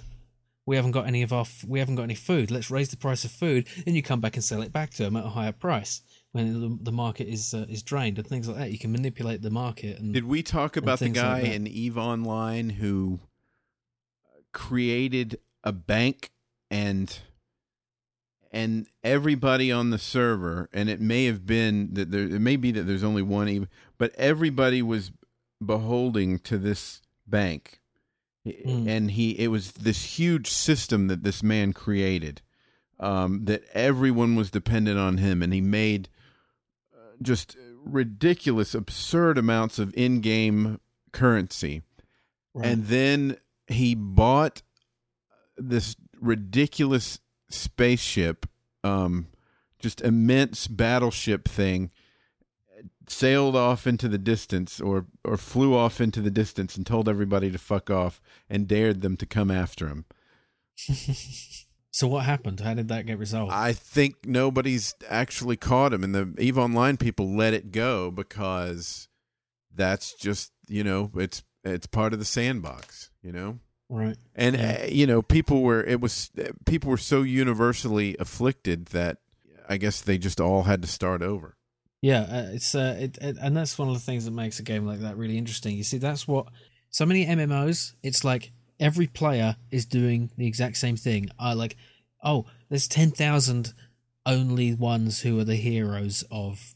we 0.66 0.76
haven't 0.76 0.92
got 0.92 1.08
any 1.08 1.22
of 1.22 1.32
our 1.32 1.42
f- 1.42 1.66
we 1.68 1.80
haven't 1.80 1.96
got 1.96 2.04
any 2.04 2.16
food. 2.16 2.50
Let's 2.50 2.72
raise 2.72 2.90
the 2.90 2.98
price 2.98 3.24
of 3.24 3.32
food, 3.32 3.68
and 3.86 3.96
you 3.96 4.02
come 4.02 4.22
back 4.22 4.36
and 4.36 4.44
sell 4.44 4.62
it 4.62 4.72
back 4.72 4.92
to 4.92 5.04
them 5.04 5.16
at 5.16 5.26
a 5.26 5.30
higher 5.30 5.52
price 5.52 6.02
when 6.32 6.60
the, 6.60 6.78
the 6.84 6.92
market 6.92 7.28
is 7.28 7.54
uh, 7.54 7.66
is 7.70 7.84
drained 7.84 8.18
and 8.18 8.28
things 8.28 8.48
like 8.48 8.58
that. 8.58 8.72
You 8.72 8.80
can 8.80 8.92
manipulate 8.92 9.42
the 9.42 9.52
market 9.52 10.00
and 10.00 10.14
Did 10.14 10.26
we 10.26 10.42
talk 10.42 10.78
about 10.78 11.00
the 11.00 11.06
things 11.06 11.18
like 11.18 11.44
guy 11.44 11.50
in 11.50 11.68
Eve 11.68 11.98
Online 11.98 12.70
who 12.70 13.20
created 14.52 15.40
a 15.64 15.72
bank 15.72 16.32
and 16.74 17.20
and 18.52 18.88
everybody 19.04 19.72
on 19.72 19.92
the 19.92 19.98
server 20.00 20.70
and 20.74 20.90
it 20.90 21.00
may 21.00 21.26
have 21.26 21.46
been 21.46 21.94
that 21.94 22.10
there 22.12 22.24
it 22.24 22.42
may 22.42 22.56
be 22.56 22.72
that 22.72 22.84
there's 22.84 23.04
only 23.04 23.22
one 23.22 23.48
Eve, 23.48 23.68
but 23.98 24.14
everybody 24.16 24.82
was 24.82 25.12
beholding 25.64 26.40
to 26.40 26.58
this 26.58 27.02
bank. 27.28 27.80
Mm. 28.46 28.88
And 28.88 29.12
he 29.12 29.32
it 29.40 29.50
was 29.50 29.74
this 29.74 30.18
huge 30.20 30.50
system 30.50 31.08
that 31.08 31.24
this 31.24 31.44
man 31.44 31.74
created. 31.74 32.42
Um, 33.00 33.46
that 33.46 33.64
everyone 33.74 34.36
was 34.36 34.50
dependent 34.50 34.98
on 34.98 35.18
him 35.18 35.42
and 35.44 35.52
he 35.54 35.62
made 35.62 36.10
uh, 36.94 37.16
just 37.22 37.58
ridiculous 37.84 38.74
absurd 38.74 39.38
amounts 39.38 39.78
of 39.78 39.94
in-game 39.96 40.80
currency 41.12 41.82
Right. 42.54 42.68
and 42.68 42.86
then 42.86 43.38
he 43.68 43.96
bought 43.96 44.62
this 45.58 45.96
ridiculous 46.24 47.20
spaceship 47.50 48.46
um 48.84 49.28
just 49.80 50.02
immense 50.02 50.68
battleship 50.68 51.48
thing 51.48 51.92
sailed 53.08 53.56
off 53.56 53.86
into 53.86 54.08
the 54.08 54.18
distance 54.18 54.80
or 54.80 55.06
or 55.24 55.38
flew 55.38 55.76
off 55.76 56.00
into 56.00 56.22
the 56.22 56.32
distance 56.32 56.76
and 56.76 56.86
told 56.86 57.10
everybody 57.10 57.52
to 57.52 57.58
fuck 57.58 57.90
off 57.90 58.22
and 58.50 58.68
dared 58.68 59.02
them 59.02 59.18
to 59.18 59.26
come 59.26 59.52
after 59.52 59.88
him 59.88 60.06
so 61.92 62.08
what 62.08 62.26
happened? 62.26 62.60
How 62.60 62.74
did 62.74 62.88
that 62.90 63.06
get 63.06 63.20
resolved? 63.20 63.52
I 63.52 63.74
think 63.74 64.26
nobody's 64.26 64.96
actually 65.08 65.58
caught 65.58 65.94
him, 65.94 66.04
and 66.04 66.16
the 66.16 66.34
Eve 66.40 66.58
Online 66.58 66.98
people 66.98 67.36
let 67.36 67.54
it 67.54 67.72
go 67.72 68.12
because 68.12 69.08
that's 69.74 70.14
just 70.14 70.52
you 70.68 70.84
know 70.84 71.12
it's 71.16 71.44
it's 71.64 71.88
part 71.88 72.14
of 72.14 72.20
the 72.20 72.26
sandbox, 72.26 73.10
you 73.22 73.32
know. 73.32 73.60
Right. 73.94 74.18
And 74.36 74.56
Yeah. 74.56 74.80
uh, 74.84 74.88
you 74.88 75.06
know, 75.08 75.22
people 75.22 75.62
were 75.62 75.84
it 75.84 76.02
was 76.02 76.32
uh, 76.38 76.52
people 76.66 76.90
were 76.90 76.98
so 76.98 77.22
universally 77.22 78.16
afflicted 78.20 78.88
that 78.88 79.18
I 79.70 79.78
guess 79.78 80.02
they 80.02 80.18
just 80.18 80.42
all 80.42 80.64
had 80.64 80.82
to 80.82 80.88
start 80.88 81.22
over. 81.22 81.56
Yeah, 82.02 82.22
uh, 82.22 82.52
it's 82.54 82.76
uh, 82.76 82.98
it, 83.00 83.18
it, 83.22 83.38
and 83.40 83.56
that's 83.56 83.78
one 83.78 83.88
of 83.88 83.94
the 83.94 84.00
things 84.02 84.26
that 84.26 84.32
makes 84.32 84.60
a 84.60 84.64
game 84.64 84.86
like 84.86 85.00
that 85.00 85.16
really 85.18 85.38
interesting. 85.38 85.78
You 85.78 85.84
see, 85.84 86.00
that's 86.00 86.28
what 86.28 86.48
so 86.90 87.06
many 87.06 87.26
MMOs. 87.26 87.94
It's 88.04 88.24
like 88.26 88.52
every 88.80 89.08
player 89.08 89.56
is 89.72 89.86
doing 89.86 90.30
the 90.38 90.46
exact 90.48 90.76
same 90.78 90.98
thing. 90.98 91.30
I 91.40 91.54
like, 91.54 91.78
oh, 92.22 92.46
there's 92.70 92.90
ten 92.90 93.12
thousand 93.12 93.74
only 94.26 94.74
ones 94.74 95.22
who 95.22 95.40
are 95.40 95.44
the 95.46 95.56
heroes 95.56 96.24
of, 96.32 96.76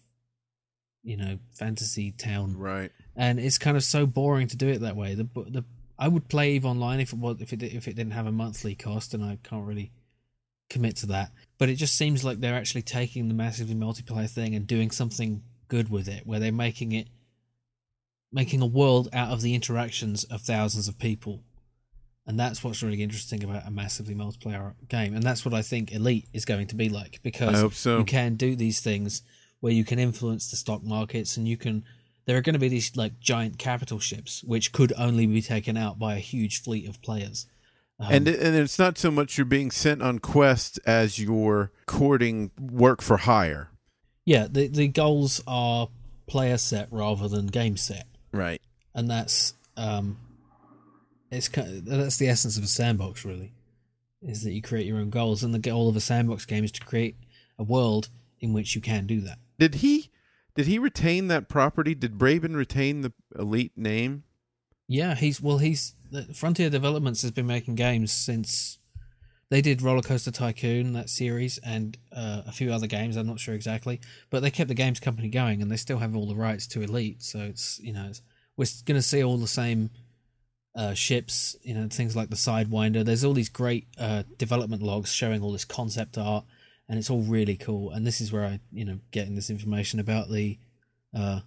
you 1.03 1.17
know, 1.17 1.39
fantasy 1.51 2.11
town, 2.11 2.57
Right. 2.57 2.91
and 3.15 3.39
it's 3.39 3.57
kind 3.57 3.75
of 3.77 3.83
so 3.83 4.05
boring 4.05 4.47
to 4.49 4.57
do 4.57 4.67
it 4.69 4.79
that 4.81 4.95
way. 4.95 5.13
The 5.15 5.23
the 5.49 5.65
I 5.99 6.07
would 6.07 6.27
play 6.27 6.53
Eve 6.53 6.65
Online 6.65 6.99
if 6.99 7.13
it 7.13 7.19
was 7.19 7.41
if 7.41 7.53
it 7.53 7.63
if 7.63 7.87
it 7.87 7.95
didn't 7.95 8.13
have 8.13 8.27
a 8.27 8.31
monthly 8.31 8.75
cost, 8.75 9.13
and 9.13 9.23
I 9.23 9.39
can't 9.43 9.65
really 9.65 9.91
commit 10.69 10.97
to 10.97 11.07
that. 11.07 11.31
But 11.57 11.69
it 11.69 11.75
just 11.75 11.97
seems 11.97 12.23
like 12.23 12.39
they're 12.39 12.55
actually 12.55 12.83
taking 12.83 13.27
the 13.27 13.33
massively 13.33 13.75
multiplayer 13.75 14.29
thing 14.29 14.55
and 14.55 14.67
doing 14.67 14.91
something 14.91 15.43
good 15.67 15.89
with 15.89 16.07
it, 16.07 16.25
where 16.25 16.39
they're 16.39 16.51
making 16.51 16.91
it 16.91 17.07
making 18.31 18.61
a 18.61 18.67
world 18.67 19.07
out 19.13 19.31
of 19.31 19.41
the 19.41 19.55
interactions 19.55 20.23
of 20.25 20.41
thousands 20.41 20.87
of 20.87 20.99
people. 20.99 21.43
And 22.25 22.37
that's 22.37 22.61
what's 22.61 22.83
really 22.83 23.01
interesting 23.01 23.41
about 23.43 23.65
a 23.65 23.71
massively 23.71 24.13
multiplayer 24.13 24.73
game. 24.89 25.15
And 25.15 25.23
that's 25.23 25.45
what 25.45 25.53
I 25.53 25.61
think 25.61 25.93
Elite 25.93 26.27
is 26.33 26.43
going 26.43 26.67
to 26.67 26.75
be 26.75 26.89
like 26.89 27.21
because 27.23 27.77
so. 27.77 27.99
you 27.99 28.03
can 28.03 28.35
do 28.35 28.55
these 28.55 28.81
things 28.81 29.23
where 29.61 29.71
you 29.71 29.85
can 29.85 29.97
influence 29.97 30.51
the 30.51 30.57
stock 30.57 30.83
markets 30.83 31.37
and 31.37 31.47
you 31.47 31.55
can 31.55 31.85
there 32.27 32.37
are 32.37 32.41
going 32.41 32.53
to 32.53 32.59
be 32.59 32.67
these 32.67 32.95
like 32.95 33.19
giant 33.19 33.57
capital 33.57 33.97
ships 33.99 34.43
which 34.43 34.71
could 34.71 34.93
only 34.97 35.25
be 35.25 35.41
taken 35.41 35.75
out 35.77 35.97
by 35.97 36.13
a 36.15 36.19
huge 36.19 36.61
fleet 36.61 36.87
of 36.87 37.01
players. 37.01 37.47
Um, 37.99 38.13
and 38.13 38.27
and 38.27 38.55
it's 38.55 38.77
not 38.77 38.99
so 38.99 39.09
much 39.09 39.37
you're 39.39 39.45
being 39.45 39.71
sent 39.71 40.03
on 40.03 40.19
quests 40.19 40.77
as 40.85 41.17
you're 41.17 41.71
courting 41.87 42.51
work 42.59 43.01
for 43.01 43.17
hire. 43.17 43.71
yeah, 44.25 44.45
the 44.47 44.67
the 44.67 44.87
goals 44.87 45.41
are 45.47 45.89
player 46.27 46.57
set 46.59 46.89
rather 46.91 47.27
than 47.27 47.47
game 47.47 47.75
set. 47.77 48.05
Right. 48.31 48.61
and 48.93 49.09
that's 49.09 49.55
um, 49.77 50.17
it's 51.31 51.47
ki- 51.47 51.81
that's 51.85 52.17
the 52.17 52.27
essence 52.27 52.57
of 52.57 52.63
a 52.63 52.67
sandbox, 52.67 53.25
really, 53.25 53.53
is 54.21 54.43
that 54.43 54.51
you 54.51 54.61
create 54.61 54.85
your 54.85 54.97
own 54.97 55.09
goals, 55.09 55.43
and 55.43 55.53
the 55.53 55.59
goal 55.59 55.89
of 55.89 55.95
a 55.95 56.01
sandbox 56.01 56.45
game 56.45 56.63
is 56.63 56.71
to 56.73 56.85
create 56.85 57.15
a 57.57 57.63
world 57.63 58.09
in 58.39 58.53
which 58.53 58.75
you 58.75 58.81
can 58.81 59.07
do 59.07 59.21
that. 59.21 59.39
Did 59.57 59.75
he 59.75 60.11
did 60.57 60.65
he 60.65 60.79
retain 60.79 61.27
that 61.27 61.47
property? 61.47 61.93
Did 61.93 62.17
Braben 62.17 62.55
retain 62.55 63.01
the 63.01 63.13
elite 63.37 63.73
name? 63.77 64.23
Yeah, 64.87 65.13
he's 65.13 65.39
well, 65.39 65.59
he's 65.59 65.93
Frontier 66.33 66.71
Developments 66.71 67.21
has 67.21 67.29
been 67.29 67.45
making 67.45 67.75
games 67.75 68.11
since 68.11 68.79
they 69.49 69.61
did 69.61 69.83
Roller 69.83 70.01
Coaster 70.01 70.31
Tycoon 70.31 70.93
that 70.93 71.11
series 71.11 71.59
and 71.59 71.95
uh, 72.11 72.41
a 72.47 72.51
few 72.51 72.73
other 72.73 72.87
games. 72.87 73.17
I'm 73.17 73.27
not 73.27 73.39
sure 73.39 73.53
exactly, 73.53 74.01
but 74.31 74.41
they 74.41 74.49
kept 74.49 74.67
the 74.67 74.73
games 74.73 74.99
company 74.99 75.29
going, 75.29 75.61
and 75.61 75.69
they 75.69 75.77
still 75.77 75.99
have 75.99 76.15
all 76.15 76.27
the 76.27 76.35
rights 76.35 76.65
to 76.69 76.81
Elite. 76.81 77.21
So 77.21 77.37
it's 77.37 77.79
you 77.79 77.93
know 77.93 78.07
it's, 78.09 78.23
we're 78.57 78.65
going 78.85 78.99
to 78.99 79.07
see 79.07 79.23
all 79.23 79.37
the 79.37 79.47
same 79.47 79.91
uh, 80.75 80.95
ships, 80.95 81.55
you 81.61 81.75
know 81.75 81.87
things 81.87 82.15
like 82.15 82.31
the 82.31 82.35
Sidewinder. 82.35 83.05
There's 83.05 83.23
all 83.23 83.33
these 83.33 83.49
great 83.49 83.85
uh, 83.99 84.23
development 84.39 84.81
logs 84.81 85.13
showing 85.13 85.43
all 85.43 85.51
this 85.51 85.65
concept 85.65 86.17
art, 86.17 86.45
and 86.89 86.97
it's 86.97 87.09
all 87.09 87.21
really 87.21 87.55
cool. 87.55 87.91
And 87.91 88.05
this 88.05 88.21
is 88.21 88.31
where 88.31 88.45
I 88.45 88.59
you 88.71 88.85
know 88.85 88.99
getting 89.11 89.35
this 89.35 89.49
information 89.49 89.99
about 89.99 90.29
the. 90.29 90.57
Uh, 91.15 91.39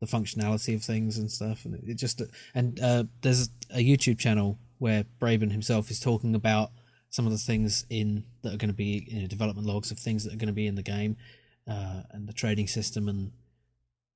the 0.00 0.08
functionality 0.08 0.74
of 0.74 0.82
things 0.82 1.16
and 1.16 1.30
stuff, 1.30 1.64
and 1.64 1.76
it 1.88 1.94
just 1.94 2.20
and 2.56 2.80
uh, 2.80 3.04
there's 3.20 3.50
a 3.70 3.78
YouTube 3.78 4.18
channel 4.18 4.58
where 4.78 5.04
Braben 5.20 5.52
himself 5.52 5.92
is 5.92 6.00
talking 6.00 6.34
about 6.34 6.72
some 7.08 7.24
of 7.24 7.30
the 7.30 7.38
things 7.38 7.86
in 7.88 8.24
that 8.42 8.52
are 8.52 8.56
going 8.56 8.68
to 8.68 8.74
be 8.74 9.06
you 9.06 9.20
know, 9.20 9.28
development 9.28 9.64
logs 9.64 9.92
of 9.92 9.98
things 10.00 10.24
that 10.24 10.32
are 10.32 10.36
going 10.36 10.48
to 10.48 10.52
be 10.52 10.66
in 10.66 10.74
the 10.74 10.82
game, 10.82 11.16
uh, 11.68 12.02
and 12.10 12.26
the 12.26 12.32
trading 12.32 12.66
system 12.66 13.08
and 13.08 13.30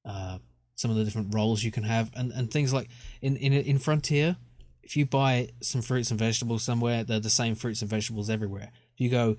uh, 0.05 0.39
some 0.75 0.91
of 0.91 0.97
the 0.97 1.05
different 1.05 1.33
roles 1.33 1.63
you 1.63 1.71
can 1.71 1.85
have, 1.85 2.11
and, 2.17 2.33
and 2.33 2.51
things 2.51 2.73
like 2.73 2.89
in 3.23 3.37
in 3.37 3.53
in 3.53 3.79
Frontier, 3.79 4.37
if 4.83 4.97
you 4.97 5.07
buy 5.07 5.51
some 5.61 5.83
fruits 5.83 6.11
and 6.11 6.19
vegetables 6.19 6.65
somewhere, 6.65 7.05
they're 7.05 7.21
the 7.21 7.31
same 7.31 7.55
fruits 7.55 7.81
and 7.81 7.89
vegetables 7.89 8.29
everywhere. 8.29 8.73
If 8.95 9.01
you 9.01 9.09
go 9.09 9.37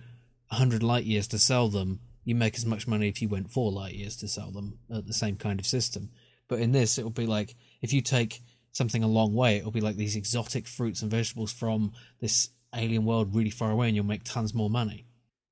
hundred 0.50 0.84
light 0.84 1.06
years 1.06 1.28
to 1.30 1.40
sell 1.40 1.68
them, 1.68 2.00
you 2.24 2.36
make 2.36 2.56
as 2.56 2.66
much 2.66 2.88
money 2.88 3.08
if 3.08 3.22
you 3.22 3.30
went 3.30 3.52
four 3.52 3.72
light 3.72 3.94
years 3.94 4.16
to 4.18 4.28
sell 4.28 4.52
them 4.52 4.80
at 4.94 5.08
the 5.08 5.14
same 5.14 5.36
kind 5.36 5.60
of 5.60 5.66
system. 5.66 6.10
But 6.48 6.60
in 6.60 6.72
this, 6.72 6.98
it 6.98 7.04
will 7.04 7.10
be 7.10 7.26
like 7.26 7.56
if 7.82 7.94
you 7.94 8.02
take 8.02 8.42
something 8.72 9.04
a 9.04 9.08
long 9.08 9.34
way, 9.34 9.58
it'll 9.58 9.72
be 9.72 9.82
like 9.82 9.96
these 9.96 10.16
exotic 10.16 10.68
fruits 10.68 11.02
and 11.02 11.12
vegetables 11.12 11.52
from 11.52 11.94
this 12.20 12.50
alien 12.76 13.06
world 13.06 13.36
really 13.36 13.50
far 13.50 13.72
away, 13.72 13.88
and 13.88 13.96
you'll 13.96 14.06
make 14.06 14.24
tons 14.24 14.54
more 14.54 14.70
money. 14.70 15.06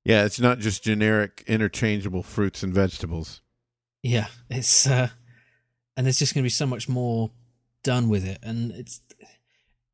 Yeah, 0.04 0.24
it's 0.24 0.38
not 0.38 0.60
just 0.60 0.84
generic 0.84 1.42
interchangeable 1.46 2.22
fruits 2.22 2.62
and 2.62 2.72
vegetables. 2.72 3.40
Yeah, 4.02 4.28
it's 4.48 4.86
uh, 4.86 5.08
and 5.96 6.06
there's 6.06 6.18
just 6.18 6.34
going 6.34 6.42
to 6.42 6.46
be 6.46 6.50
so 6.50 6.66
much 6.66 6.88
more 6.88 7.30
done 7.82 8.08
with 8.08 8.24
it, 8.24 8.38
and 8.42 8.70
it's 8.72 9.00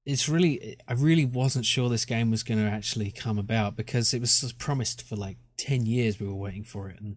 it's 0.04 0.28
really 0.28 0.76
I 0.88 0.94
really 0.94 1.24
wasn't 1.24 1.66
sure 1.66 1.88
this 1.88 2.04
game 2.04 2.30
was 2.30 2.42
going 2.42 2.60
to 2.60 2.70
actually 2.70 3.10
come 3.10 3.38
about 3.38 3.76
because 3.76 4.12
it 4.12 4.20
was 4.20 4.54
promised 4.58 5.02
for 5.02 5.16
like 5.16 5.36
ten 5.56 5.86
years. 5.86 6.18
We 6.18 6.26
were 6.26 6.34
waiting 6.34 6.64
for 6.64 6.88
it, 6.88 7.00
and 7.00 7.16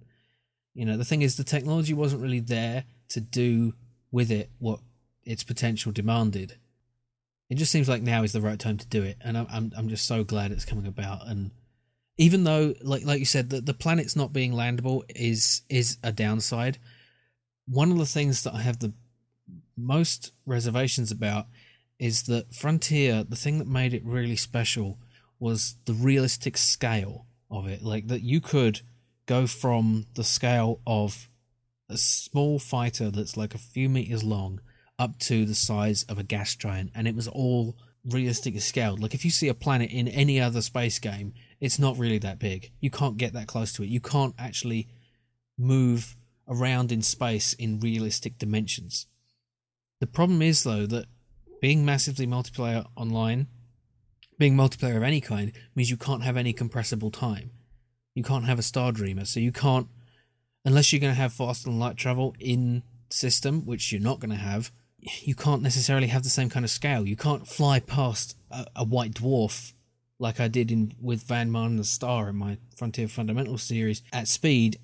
you 0.73 0.85
know 0.85 0.97
the 0.97 1.05
thing 1.05 1.21
is 1.21 1.35
the 1.35 1.43
technology 1.43 1.93
wasn't 1.93 2.21
really 2.21 2.39
there 2.39 2.85
to 3.09 3.21
do 3.21 3.73
with 4.11 4.31
it 4.31 4.51
what 4.59 4.79
its 5.23 5.43
potential 5.43 5.91
demanded. 5.91 6.57
It 7.49 7.55
just 7.55 7.71
seems 7.71 7.89
like 7.89 8.01
now 8.01 8.23
is 8.23 8.33
the 8.33 8.41
right 8.41 8.59
time 8.59 8.77
to 8.77 8.87
do 8.87 9.03
it, 9.03 9.17
and 9.21 9.37
I'm 9.37 9.71
I'm, 9.75 9.89
just 9.89 10.05
so 10.05 10.23
glad 10.23 10.51
it's 10.51 10.65
coming 10.65 10.87
about. 10.87 11.27
And 11.27 11.51
even 12.17 12.43
though, 12.43 12.75
like 12.81 13.03
like 13.03 13.19
you 13.19 13.25
said, 13.25 13.49
that 13.49 13.65
the 13.65 13.73
planet's 13.73 14.15
not 14.15 14.33
being 14.33 14.53
landable 14.53 15.03
is 15.09 15.63
is 15.69 15.97
a 16.03 16.11
downside. 16.11 16.77
One 17.67 17.91
of 17.91 17.97
the 17.97 18.05
things 18.05 18.43
that 18.43 18.53
I 18.53 18.61
have 18.61 18.79
the 18.79 18.93
most 19.75 20.33
reservations 20.45 21.11
about 21.11 21.47
is 21.99 22.23
that 22.23 22.53
Frontier, 22.53 23.23
the 23.23 23.35
thing 23.35 23.59
that 23.59 23.67
made 23.67 23.93
it 23.93 24.03
really 24.05 24.35
special 24.35 24.99
was 25.39 25.75
the 25.85 25.93
realistic 25.93 26.57
scale 26.57 27.25
of 27.49 27.67
it. 27.67 27.81
Like 27.81 28.07
that 28.07 28.21
you 28.21 28.41
could 28.41 28.81
go 29.25 29.47
from 29.47 30.05
the 30.15 30.23
scale 30.23 30.81
of 30.85 31.29
a 31.89 31.97
small 31.97 32.59
fighter 32.59 33.11
that's 33.11 33.37
like 33.37 33.53
a 33.53 33.59
few 33.59 33.89
meters 33.89 34.23
long 34.23 34.59
up 34.97 35.19
to 35.19 35.45
the 35.45 35.55
size 35.55 36.03
of 36.03 36.17
a 36.17 36.23
gas 36.23 36.55
giant, 36.55 36.91
and 36.95 37.07
it 37.07 37.15
was 37.15 37.27
all 37.27 37.75
realistically 38.05 38.59
scaled. 38.59 39.01
Like 39.01 39.13
if 39.13 39.25
you 39.25 39.31
see 39.31 39.47
a 39.47 39.53
planet 39.53 39.91
in 39.91 40.07
any 40.07 40.39
other 40.39 40.61
space 40.61 40.99
game, 40.99 41.33
it's 41.59 41.79
not 41.79 41.97
really 41.97 42.19
that 42.19 42.39
big. 42.39 42.71
You 42.79 42.89
can't 42.89 43.17
get 43.17 43.33
that 43.33 43.47
close 43.47 43.73
to 43.73 43.83
it. 43.83 43.89
You 43.89 43.99
can't 43.99 44.35
actually 44.37 44.87
move 45.57 46.15
around 46.47 46.91
in 46.91 47.01
space 47.01 47.53
in 47.53 47.79
realistic 47.79 48.37
dimensions. 48.37 49.07
The 49.99 50.07
problem 50.07 50.41
is 50.41 50.63
though 50.63 50.85
that 50.85 51.05
being 51.65 51.83
massively 51.83 52.27
multiplayer 52.27 52.85
online, 52.95 53.47
being 54.37 54.55
multiplayer 54.55 54.97
of 54.97 55.01
any 55.01 55.19
kind, 55.19 55.51
means 55.73 55.89
you 55.89 55.97
can't 55.97 56.21
have 56.21 56.37
any 56.37 56.53
compressible 56.53 57.09
time. 57.09 57.49
You 58.13 58.21
can't 58.21 58.45
have 58.45 58.59
a 58.59 58.61
Star 58.61 58.91
Dreamer, 58.91 59.25
so 59.25 59.39
you 59.39 59.51
can't, 59.51 59.87
unless 60.63 60.93
you're 60.93 60.99
going 60.99 61.15
to 61.15 61.19
have 61.19 61.33
faster 61.33 61.67
than 61.67 61.79
light 61.79 61.97
travel 61.97 62.35
in 62.39 62.83
system, 63.09 63.65
which 63.65 63.91
you're 63.91 63.99
not 63.99 64.19
going 64.19 64.29
to 64.29 64.35
have. 64.35 64.71
You 64.99 65.33
can't 65.33 65.63
necessarily 65.63 66.05
have 66.05 66.21
the 66.21 66.29
same 66.29 66.51
kind 66.51 66.63
of 66.63 66.69
scale. 66.69 67.07
You 67.07 67.15
can't 67.15 67.47
fly 67.47 67.79
past 67.79 68.37
a, 68.51 68.67
a 68.75 68.83
white 68.83 69.15
dwarf 69.15 69.73
like 70.19 70.39
I 70.39 70.47
did 70.47 70.69
in 70.69 70.93
with 71.01 71.23
Van 71.23 71.51
Man 71.51 71.71
and 71.71 71.79
the 71.79 71.83
Star 71.83 72.29
in 72.29 72.35
my 72.35 72.59
Frontier 72.77 73.07
Fundamentals 73.07 73.63
series 73.63 74.03
at 74.13 74.27
speed 74.27 74.77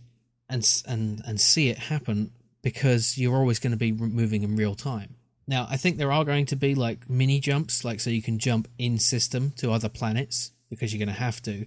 and 0.50 0.68
and 0.88 1.22
and 1.28 1.40
see 1.40 1.70
it 1.70 1.78
happen 1.78 2.32
because 2.64 3.20
you're 3.20 3.38
always 3.38 3.60
going 3.60 3.70
to 3.70 3.78
be 3.78 3.92
moving 3.92 4.42
in 4.42 4.56
real 4.56 4.74
time. 4.74 5.18
Now, 5.48 5.68
I 5.70 5.78
think 5.78 5.98
there 5.98 6.12
are 6.12 6.24
going 6.24 6.46
to 6.48 6.56
be 6.56 6.76
like 6.76 7.10
mini 7.10 7.40
jumps, 7.40 7.84
like 7.84 8.00
so 8.00 8.10
you 8.10 8.22
can 8.22 8.40
jump 8.40 8.68
in 8.78 8.98
system 9.00 9.52
to 9.58 9.72
other 9.72 9.90
planets 9.90 10.52
because 10.70 10.94
you're 10.94 11.04
going 11.04 11.14
to 11.14 11.22
have 11.22 11.42
to. 11.44 11.66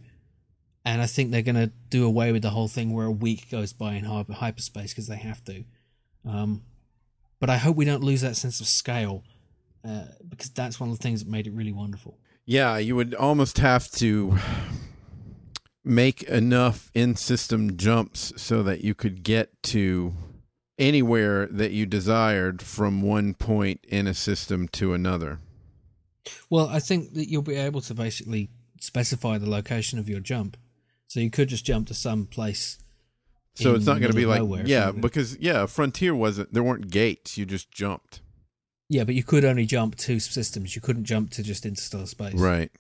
And 0.85 1.01
I 1.01 1.07
think 1.07 1.31
they're 1.31 1.43
going 1.43 1.55
to 1.57 1.72
do 1.89 2.07
away 2.07 2.33
with 2.33 2.43
the 2.43 2.51
whole 2.51 2.68
thing 2.68 2.93
where 2.93 3.07
a 3.07 3.11
week 3.11 3.51
goes 3.51 3.72
by 3.72 3.95
in 3.95 4.05
hyperspace 4.05 4.93
because 4.93 5.07
they 5.07 5.16
have 5.16 5.43
to. 5.45 5.64
Um, 6.27 6.62
but 7.41 7.51
I 7.51 7.57
hope 7.57 7.77
we 7.77 7.85
don't 7.85 8.03
lose 8.03 8.20
that 8.20 8.37
sense 8.37 8.61
of 8.61 8.66
scale 8.66 9.25
uh, 9.87 10.05
because 10.29 10.51
that's 10.51 10.81
one 10.81 10.91
of 10.91 10.99
the 10.99 11.03
things 11.03 11.22
that 11.22 11.31
made 11.31 11.47
it 11.47 11.53
really 11.53 11.72
wonderful. 11.72 12.18
Yeah, 12.47 12.77
you 12.77 12.97
would 12.97 13.14
almost 13.14 13.59
have 13.59 13.91
to 13.93 14.39
make 15.85 16.22
enough 16.25 16.91
in 16.95 17.16
system 17.16 17.77
jumps 17.77 18.33
so 18.37 18.62
that 18.62 18.83
you 18.83 18.95
could 18.95 19.22
get 19.22 19.62
to 19.64 20.14
anywhere 20.79 21.47
that 21.47 21.72
you 21.72 21.87
desired 21.87 22.62
from 22.62 23.03
one 23.03 23.35
point 23.35 23.81
in 23.89 24.07
a 24.07 24.14
system 24.14 24.68
to 24.68 24.93
another. 24.93 25.39
Well, 26.51 26.68
I 26.68 26.81
think 26.81 27.14
that 27.14 27.29
you'll 27.29 27.43
be 27.43 27.57
able 27.57 27.81
to 27.83 27.95
basically 27.95 28.51
specify 28.81 29.39
the 29.39 29.49
location 29.49 29.99
of 29.99 30.09
your 30.09 30.20
jump. 30.20 30.57
So 31.07 31.20
you 31.20 31.31
could 31.31 31.49
just 31.49 31.64
jump 31.64 31.87
to 31.89 31.95
some 31.95 32.27
place. 32.27 32.79
So 33.57 33.75
it's 33.75 33.87
not 33.87 34.01
going 34.01 34.11
to 34.11 34.16
be 34.16 34.27
like 34.27 34.66
yeah, 34.66 34.91
because 34.91 35.39
yeah, 35.39 35.66
Frontier 35.66 36.12
wasn't 36.14 36.53
there 36.53 36.62
weren't 36.64 36.91
gates, 36.91 37.39
you 37.39 37.47
just 37.47 37.70
jumped. 37.70 38.20
Yeah, 38.89 39.05
but 39.05 39.14
you 39.14 39.22
could 39.22 39.45
only 39.45 39.64
jump 39.64 39.97
to 39.97 40.18
systems. 40.18 40.75
You 40.75 40.83
couldn't 40.83 41.05
jump 41.05 41.31
to 41.33 41.43
just 41.43 41.64
interstellar 41.64 42.07
space. 42.07 42.35
Right. 42.35 42.70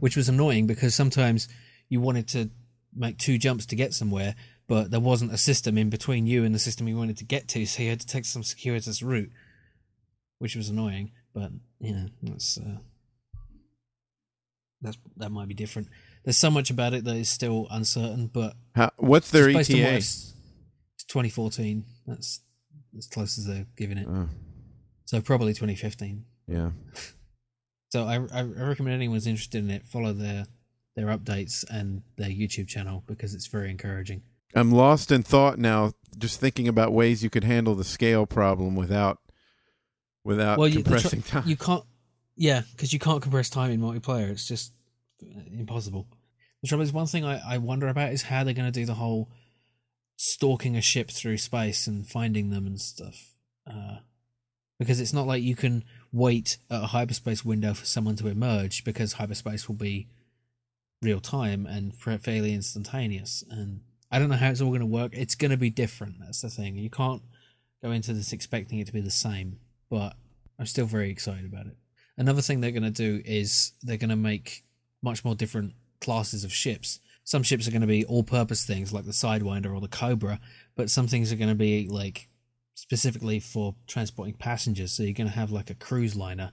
Which 0.00 0.16
was 0.16 0.28
annoying 0.28 0.66
because 0.66 0.94
sometimes 0.94 1.48
you 1.88 2.00
wanted 2.00 2.26
to 2.28 2.50
make 2.94 3.18
two 3.18 3.38
jumps 3.38 3.66
to 3.66 3.76
get 3.76 3.92
somewhere, 3.94 4.34
but 4.72 4.90
there 4.90 5.00
wasn't 5.00 5.30
a 5.34 5.36
system 5.36 5.76
in 5.76 5.90
between 5.90 6.26
you 6.26 6.46
and 6.46 6.54
the 6.54 6.58
system 6.58 6.88
you 6.88 6.96
wanted 6.96 7.18
to 7.18 7.26
get 7.26 7.46
to, 7.46 7.66
so 7.66 7.82
you 7.82 7.90
had 7.90 8.00
to 8.00 8.06
take 8.06 8.24
some 8.24 8.42
circuitous 8.42 9.02
route, 9.02 9.30
which 10.38 10.56
was 10.56 10.70
annoying. 10.70 11.10
But 11.34 11.50
you 11.78 11.92
know, 11.92 12.06
that's 12.22 12.56
uh, 12.56 12.78
that's 14.80 14.96
that 15.18 15.30
might 15.30 15.48
be 15.48 15.52
different. 15.52 15.88
There's 16.24 16.38
so 16.38 16.50
much 16.50 16.70
about 16.70 16.94
it 16.94 17.04
that 17.04 17.16
is 17.16 17.28
still 17.28 17.66
uncertain. 17.70 18.28
But 18.28 18.54
How, 18.74 18.92
what's 18.96 19.30
their 19.30 19.50
ETA? 19.50 19.96
It's 19.96 20.32
2014. 21.06 21.84
That's 22.06 22.40
as 22.96 23.06
close 23.08 23.36
as 23.36 23.44
they're 23.44 23.66
giving 23.76 23.98
it. 23.98 24.06
Oh. 24.08 24.30
So 25.04 25.20
probably 25.20 25.52
2015. 25.52 26.24
Yeah. 26.48 26.70
so 27.90 28.04
I, 28.04 28.14
I 28.32 28.40
recommend 28.40 28.94
anyone 28.94 29.16
who's 29.16 29.26
interested 29.26 29.62
in 29.62 29.70
it 29.70 29.84
follow 29.84 30.14
their 30.14 30.46
their 30.96 31.08
updates 31.08 31.62
and 31.70 32.00
their 32.16 32.30
YouTube 32.30 32.68
channel 32.68 33.04
because 33.06 33.34
it's 33.34 33.48
very 33.48 33.68
encouraging. 33.68 34.22
I'm 34.54 34.72
lost 34.72 35.10
in 35.10 35.22
thought 35.22 35.58
now, 35.58 35.92
just 36.18 36.40
thinking 36.40 36.68
about 36.68 36.92
ways 36.92 37.22
you 37.22 37.30
could 37.30 37.44
handle 37.44 37.74
the 37.74 37.84
scale 37.84 38.26
problem 38.26 38.76
without 38.76 39.18
without 40.24 40.58
well, 40.58 40.70
compressing 40.70 41.22
tr- 41.22 41.28
time. 41.28 41.44
You 41.46 41.56
can't, 41.56 41.84
yeah, 42.36 42.62
because 42.72 42.92
you 42.92 42.98
can't 42.98 43.22
compress 43.22 43.50
time 43.50 43.70
in 43.70 43.80
multiplayer. 43.80 44.30
It's 44.30 44.46
just 44.46 44.72
impossible. 45.52 46.06
The 46.62 46.68
trouble 46.68 46.84
is, 46.84 46.92
one 46.92 47.06
thing 47.06 47.24
I, 47.24 47.54
I 47.54 47.58
wonder 47.58 47.88
about 47.88 48.12
is 48.12 48.22
how 48.22 48.44
they're 48.44 48.54
going 48.54 48.70
to 48.70 48.80
do 48.80 48.86
the 48.86 48.94
whole 48.94 49.30
stalking 50.16 50.76
a 50.76 50.80
ship 50.80 51.10
through 51.10 51.38
space 51.38 51.86
and 51.86 52.06
finding 52.06 52.50
them 52.50 52.66
and 52.66 52.80
stuff. 52.80 53.34
Uh, 53.68 53.98
because 54.78 55.00
it's 55.00 55.12
not 55.12 55.26
like 55.26 55.42
you 55.42 55.56
can 55.56 55.84
wait 56.12 56.58
at 56.70 56.82
a 56.82 56.86
hyperspace 56.86 57.44
window 57.44 57.74
for 57.74 57.84
someone 57.84 58.16
to 58.16 58.28
emerge 58.28 58.84
because 58.84 59.14
hyperspace 59.14 59.68
will 59.68 59.76
be 59.76 60.08
real 61.00 61.20
time 61.20 61.66
and 61.66 61.94
fairly 61.94 62.54
instantaneous. 62.54 63.44
And 63.48 63.80
I 64.12 64.18
don't 64.18 64.28
know 64.28 64.36
how 64.36 64.50
it's 64.50 64.60
all 64.60 64.68
going 64.68 64.80
to 64.80 64.86
work. 64.86 65.12
It's 65.14 65.34
going 65.34 65.50
to 65.52 65.56
be 65.56 65.70
different. 65.70 66.16
That's 66.20 66.42
the 66.42 66.50
thing. 66.50 66.76
You 66.76 66.90
can't 66.90 67.22
go 67.82 67.90
into 67.90 68.12
this 68.12 68.32
expecting 68.32 68.78
it 68.78 68.86
to 68.86 68.92
be 68.92 69.00
the 69.00 69.10
same, 69.10 69.58
but 69.90 70.14
I'm 70.58 70.66
still 70.66 70.86
very 70.86 71.10
excited 71.10 71.46
about 71.46 71.66
it. 71.66 71.76
Another 72.18 72.42
thing 72.42 72.60
they're 72.60 72.70
going 72.70 72.82
to 72.82 72.90
do 72.90 73.22
is 73.24 73.72
they're 73.82 73.96
going 73.96 74.10
to 74.10 74.16
make 74.16 74.64
much 75.02 75.24
more 75.24 75.34
different 75.34 75.72
classes 76.00 76.44
of 76.44 76.52
ships. 76.52 77.00
Some 77.24 77.42
ships 77.42 77.66
are 77.66 77.70
going 77.70 77.80
to 77.80 77.86
be 77.86 78.04
all 78.04 78.22
purpose 78.22 78.66
things 78.66 78.92
like 78.92 79.06
the 79.06 79.12
Sidewinder 79.12 79.74
or 79.74 79.80
the 79.80 79.88
Cobra, 79.88 80.38
but 80.76 80.90
some 80.90 81.06
things 81.06 81.32
are 81.32 81.36
going 81.36 81.48
to 81.48 81.54
be 81.54 81.88
like 81.88 82.28
specifically 82.74 83.40
for 83.40 83.74
transporting 83.86 84.34
passengers. 84.34 84.92
So 84.92 85.04
you're 85.04 85.14
going 85.14 85.28
to 85.28 85.34
have 85.34 85.50
like 85.50 85.70
a 85.70 85.74
cruise 85.74 86.16
liner 86.16 86.52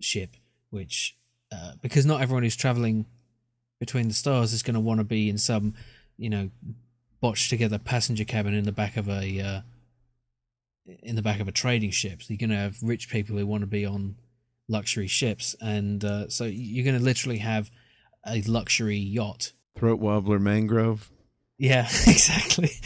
ship, 0.00 0.36
which 0.70 1.16
uh, 1.52 1.72
because 1.80 2.06
not 2.06 2.20
everyone 2.20 2.42
who's 2.42 2.56
traveling 2.56 3.06
between 3.78 4.08
the 4.08 4.14
stars 4.14 4.52
is 4.52 4.62
going 4.62 4.74
to 4.74 4.80
want 4.80 4.98
to 4.98 5.04
be 5.04 5.28
in 5.28 5.38
some, 5.38 5.74
you 6.16 6.30
know, 6.30 6.50
botched 7.20 7.50
together 7.50 7.78
passenger 7.78 8.24
cabin 8.24 8.54
in 8.54 8.64
the 8.64 8.72
back 8.72 8.96
of 8.96 9.08
a 9.08 9.40
uh, 9.40 9.60
in 11.02 11.16
the 11.16 11.22
back 11.22 11.40
of 11.40 11.48
a 11.48 11.52
trading 11.52 11.90
ship. 11.90 12.22
So 12.22 12.32
you're 12.32 12.38
going 12.38 12.50
to 12.50 12.56
have 12.56 12.76
rich 12.82 13.10
people 13.10 13.36
who 13.36 13.46
want 13.46 13.62
to 13.62 13.66
be 13.66 13.84
on 13.84 14.16
luxury 14.68 15.06
ships, 15.06 15.54
and 15.60 16.04
uh, 16.04 16.28
so 16.28 16.44
you're 16.44 16.84
going 16.84 16.98
to 16.98 17.04
literally 17.04 17.38
have 17.38 17.70
a 18.26 18.42
luxury 18.42 18.98
yacht. 18.98 19.52
Throat 19.76 20.00
wobbler 20.00 20.38
mangrove. 20.38 21.10
Yeah, 21.58 21.82
exactly. 22.06 22.70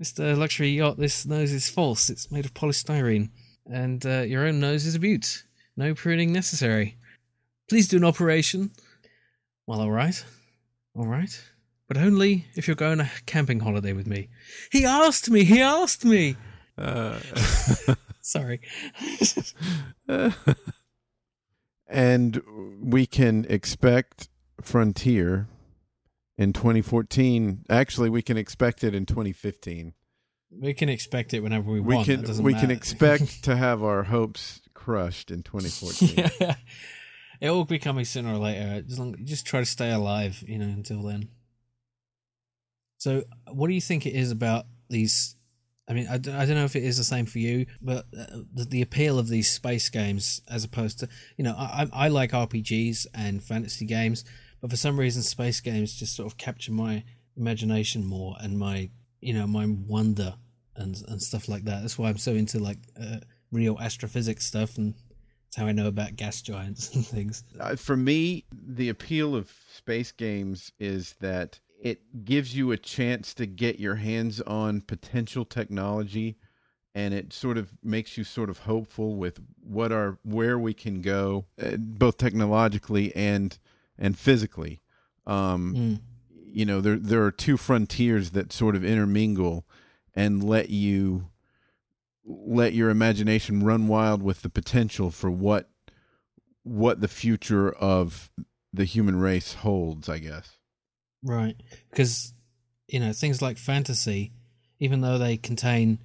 Mr. 0.00 0.36
Luxury 0.36 0.70
Yacht, 0.70 0.96
this 0.96 1.26
nose 1.26 1.52
is 1.52 1.68
false. 1.68 2.08
It's 2.08 2.30
made 2.30 2.46
of 2.46 2.54
polystyrene. 2.54 3.28
And 3.70 4.04
uh, 4.06 4.20
your 4.20 4.46
own 4.46 4.58
nose 4.58 4.86
is 4.86 4.94
a 4.94 4.98
beaut. 4.98 5.44
No 5.76 5.94
pruning 5.94 6.32
necessary. 6.32 6.96
Please 7.68 7.86
do 7.86 7.98
an 7.98 8.04
operation. 8.04 8.70
Well, 9.66 9.82
alright. 9.82 10.24
Alright. 10.96 11.42
But 11.90 11.98
only 11.98 12.46
if 12.54 12.68
you're 12.68 12.76
going 12.76 13.00
on 13.00 13.06
a 13.06 13.10
camping 13.26 13.58
holiday 13.58 13.92
with 13.92 14.06
me. 14.06 14.28
He 14.70 14.84
asked 14.84 15.28
me! 15.28 15.42
He 15.42 15.60
asked 15.60 16.04
me! 16.04 16.36
Uh. 16.78 17.18
Sorry. 18.20 18.60
and 21.88 22.42
we 22.80 23.06
can 23.06 23.44
expect 23.48 24.28
Frontier 24.62 25.48
in 26.38 26.52
2014. 26.52 27.64
Actually, 27.68 28.08
we 28.08 28.22
can 28.22 28.36
expect 28.36 28.84
it 28.84 28.94
in 28.94 29.04
2015. 29.04 29.92
We 30.62 30.74
can 30.74 30.88
expect 30.88 31.34
it 31.34 31.40
whenever 31.40 31.72
we, 31.72 31.80
we 31.80 31.96
want. 31.96 32.06
Can, 32.06 32.22
we 32.40 32.52
matter. 32.52 32.68
can 32.68 32.70
expect 32.70 33.42
to 33.42 33.56
have 33.56 33.82
our 33.82 34.04
hopes 34.04 34.60
crushed 34.74 35.32
in 35.32 35.42
2014. 35.42 36.30
yeah. 36.40 36.54
it 37.40 37.50
will 37.50 37.64
be 37.64 37.80
coming 37.80 38.04
sooner 38.04 38.34
or 38.34 38.38
later. 38.38 38.80
Just, 38.82 39.00
long, 39.00 39.16
just 39.24 39.44
try 39.44 39.58
to 39.58 39.66
stay 39.66 39.90
alive, 39.90 40.44
you 40.46 40.56
know, 40.56 40.66
until 40.66 41.02
then. 41.02 41.30
So, 43.00 43.24
what 43.50 43.68
do 43.68 43.72
you 43.74 43.80
think 43.80 44.04
it 44.04 44.14
is 44.14 44.30
about 44.30 44.66
these? 44.90 45.34
I 45.88 45.94
mean, 45.94 46.06
I, 46.08 46.18
don't- 46.18 46.34
I 46.36 46.44
don't 46.44 46.54
know 46.54 46.64
if 46.64 46.76
it 46.76 46.84
is 46.84 46.98
the 46.98 47.04
same 47.04 47.24
for 47.24 47.38
you, 47.38 47.64
but 47.80 48.04
uh, 48.16 48.42
the, 48.54 48.64
the 48.68 48.82
appeal 48.82 49.18
of 49.18 49.26
these 49.28 49.50
space 49.50 49.88
games, 49.88 50.42
as 50.48 50.64
opposed 50.64 50.98
to, 51.00 51.08
you 51.38 51.42
know, 51.44 51.54
I, 51.58 51.88
I 51.92 52.08
like 52.08 52.32
RPGs 52.32 53.06
and 53.14 53.42
fantasy 53.42 53.86
games, 53.86 54.24
but 54.60 54.70
for 54.70 54.76
some 54.76 55.00
reason, 55.00 55.22
space 55.22 55.60
games 55.60 55.94
just 55.98 56.14
sort 56.14 56.30
of 56.30 56.36
capture 56.36 56.72
my 56.72 57.02
imagination 57.38 58.04
more 58.04 58.36
and 58.38 58.58
my, 58.58 58.90
you 59.22 59.32
know, 59.32 59.46
my 59.46 59.64
wonder 59.66 60.34
and 60.76 61.02
and 61.08 61.22
stuff 61.22 61.48
like 61.48 61.64
that. 61.64 61.80
That's 61.80 61.98
why 61.98 62.10
I'm 62.10 62.18
so 62.18 62.32
into 62.34 62.58
like 62.58 62.78
uh, 63.00 63.20
real 63.50 63.78
astrophysics 63.80 64.44
stuff, 64.44 64.76
and 64.76 64.92
that's 65.46 65.56
how 65.56 65.66
I 65.66 65.72
know 65.72 65.86
about 65.88 66.16
gas 66.16 66.42
giants 66.42 66.90
and 66.94 67.04
things. 67.06 67.44
Uh, 67.58 67.76
for 67.76 67.96
me, 67.96 68.44
the 68.52 68.90
appeal 68.90 69.34
of 69.34 69.50
space 69.74 70.12
games 70.12 70.70
is 70.78 71.14
that 71.20 71.58
it 71.82 72.24
gives 72.24 72.54
you 72.54 72.70
a 72.72 72.76
chance 72.76 73.32
to 73.34 73.46
get 73.46 73.80
your 73.80 73.94
hands 73.96 74.40
on 74.42 74.80
potential 74.82 75.44
technology 75.44 76.36
and 76.94 77.14
it 77.14 77.32
sort 77.32 77.56
of 77.56 77.72
makes 77.82 78.18
you 78.18 78.24
sort 78.24 78.50
of 78.50 78.58
hopeful 78.60 79.14
with 79.16 79.40
what 79.62 79.90
are 79.92 80.18
where 80.22 80.58
we 80.58 80.74
can 80.74 81.00
go 81.00 81.46
uh, 81.62 81.76
both 81.78 82.16
technologically 82.18 83.14
and 83.16 83.58
and 83.98 84.18
physically 84.18 84.80
um 85.26 85.74
Mm. 85.74 86.00
you 86.52 86.66
know 86.66 86.80
there 86.80 86.96
there 86.96 87.22
are 87.24 87.30
two 87.32 87.56
frontiers 87.56 88.30
that 88.30 88.52
sort 88.52 88.74
of 88.76 88.84
intermingle 88.84 89.64
and 90.14 90.42
let 90.44 90.70
you 90.70 91.28
let 92.24 92.74
your 92.74 92.90
imagination 92.90 93.62
run 93.62 93.86
wild 93.88 94.22
with 94.22 94.42
the 94.42 94.50
potential 94.50 95.10
for 95.10 95.30
what 95.30 95.70
what 96.62 97.00
the 97.00 97.08
future 97.08 97.70
of 97.72 98.30
the 98.72 98.84
human 98.84 99.16
race 99.16 99.54
holds 99.54 100.08
i 100.08 100.18
guess 100.18 100.56
Right, 101.22 101.56
because 101.90 102.32
you 102.88 103.00
know 103.00 103.12
things 103.12 103.42
like 103.42 103.58
fantasy, 103.58 104.32
even 104.78 105.02
though 105.02 105.18
they 105.18 105.36
contain, 105.36 105.98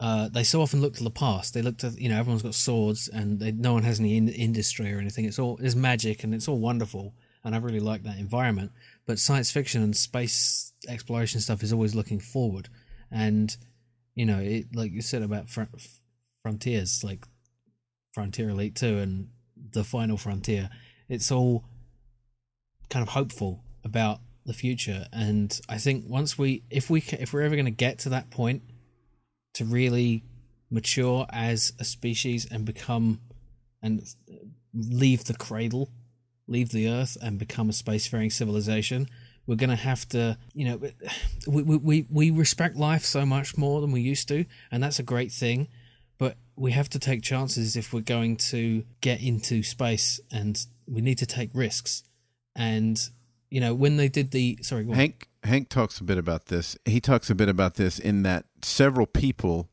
uh, 0.00 0.28
they 0.28 0.42
so 0.42 0.60
often 0.60 0.80
look 0.80 0.94
to 0.94 1.04
the 1.04 1.10
past. 1.10 1.54
They 1.54 1.62
look 1.62 1.78
to 1.78 1.90
you 1.90 2.08
know 2.08 2.18
everyone's 2.18 2.42
got 2.42 2.54
swords 2.54 3.08
and 3.08 3.38
they, 3.38 3.52
no 3.52 3.72
one 3.72 3.84
has 3.84 4.00
any 4.00 4.16
in- 4.16 4.28
industry 4.28 4.92
or 4.92 4.98
anything. 4.98 5.24
It's 5.24 5.38
all 5.38 5.58
it's 5.62 5.76
magic 5.76 6.24
and 6.24 6.34
it's 6.34 6.48
all 6.48 6.58
wonderful, 6.58 7.14
and 7.44 7.54
I 7.54 7.58
really 7.58 7.80
like 7.80 8.02
that 8.02 8.18
environment. 8.18 8.72
But 9.06 9.20
science 9.20 9.52
fiction 9.52 9.82
and 9.82 9.96
space 9.96 10.72
exploration 10.88 11.40
stuff 11.40 11.62
is 11.62 11.72
always 11.72 11.94
looking 11.94 12.18
forward, 12.18 12.68
and 13.10 13.56
you 14.16 14.26
know 14.26 14.38
it 14.38 14.74
like 14.74 14.90
you 14.90 15.00
said 15.00 15.22
about 15.22 15.48
fr- 15.48 15.62
frontiers, 16.42 17.04
like 17.04 17.24
Frontier 18.12 18.48
Elite 18.48 18.74
Two 18.74 18.98
and 18.98 19.28
the 19.70 19.84
Final 19.84 20.16
Frontier. 20.16 20.70
It's 21.08 21.30
all 21.30 21.64
kind 22.90 23.02
of 23.04 23.10
hopeful 23.10 23.62
about 23.84 24.20
the 24.46 24.52
future. 24.52 25.06
And 25.12 25.58
i 25.68 25.78
think 25.78 26.04
once 26.08 26.38
we 26.38 26.62
if 26.70 26.90
we 26.90 27.02
if 27.18 27.32
we're 27.32 27.42
ever 27.42 27.56
going 27.56 27.66
to 27.66 27.70
get 27.70 27.98
to 28.00 28.08
that 28.10 28.30
point 28.30 28.62
to 29.54 29.64
really 29.64 30.24
mature 30.70 31.26
as 31.30 31.72
a 31.78 31.84
species 31.84 32.46
and 32.50 32.64
become 32.64 33.20
and 33.82 34.02
leave 34.74 35.24
the 35.24 35.34
cradle 35.34 35.90
leave 36.48 36.70
the 36.70 36.88
earth 36.88 37.16
and 37.22 37.38
become 37.38 37.68
a 37.68 37.72
spacefaring 37.72 38.32
civilization 38.32 39.08
we're 39.46 39.56
going 39.56 39.70
to 39.70 39.76
have 39.76 40.08
to 40.08 40.36
you 40.54 40.64
know 40.64 40.80
we, 41.46 41.62
we 41.62 41.76
we 41.76 42.06
we 42.10 42.30
respect 42.30 42.76
life 42.76 43.04
so 43.04 43.24
much 43.24 43.56
more 43.56 43.80
than 43.80 43.92
we 43.92 44.00
used 44.00 44.28
to 44.28 44.44
and 44.70 44.82
that's 44.82 44.98
a 44.98 45.04
great 45.04 45.32
thing. 45.32 45.68
But 46.18 46.36
we 46.56 46.72
have 46.72 46.88
to 46.90 46.98
take 46.98 47.22
chances 47.22 47.76
if 47.76 47.92
we're 47.92 48.00
going 48.00 48.36
to 48.36 48.84
get 49.00 49.22
into 49.22 49.62
space 49.62 50.18
and 50.32 50.58
we 50.86 51.02
need 51.02 51.18
to 51.18 51.26
take 51.26 51.50
risks. 51.52 52.04
And 52.54 52.98
you 53.56 53.60
know 53.62 53.72
when 53.72 53.96
they 53.96 54.10
did 54.10 54.32
the 54.32 54.58
sorry. 54.60 54.86
Hank 54.86 55.28
Hank 55.42 55.70
talks 55.70 55.98
a 55.98 56.04
bit 56.04 56.18
about 56.18 56.46
this. 56.46 56.76
He 56.84 57.00
talks 57.00 57.30
a 57.30 57.34
bit 57.34 57.48
about 57.48 57.76
this 57.76 57.98
in 57.98 58.22
that 58.22 58.44
several 58.60 59.06
people 59.06 59.70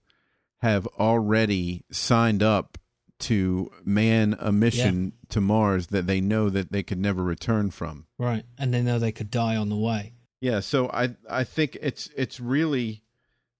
have 0.59 0.87
already 0.97 1.83
signed 1.91 2.41
up 2.41 2.77
to 3.19 3.69
man 3.83 4.37
a 4.39 4.53
mission 4.53 5.11
to 5.27 5.41
Mars 5.41 5.87
that 5.87 6.07
they 6.07 6.21
know 6.21 6.49
that 6.49 6.71
they 6.71 6.81
could 6.81 6.97
never 6.97 7.21
return 7.21 7.71
from. 7.71 8.05
right 8.17 8.45
and 8.57 8.73
they 8.73 8.81
know 8.81 8.99
they 8.99 9.11
could 9.11 9.29
die 9.29 9.57
on 9.57 9.67
the 9.67 9.75
way 9.75 10.13
Yeah, 10.39 10.61
so 10.61 10.89
I 10.89 11.17
I 11.29 11.43
think 11.43 11.77
it's 11.81 12.09
it's 12.15 12.39
really 12.39 13.03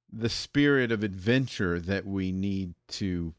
the 0.09 0.30
spirit 0.30 0.93
of 0.93 1.03
adventure 1.03 1.82
that 1.82 2.05
we 2.05 2.32
need 2.32 2.76
to 2.99 3.34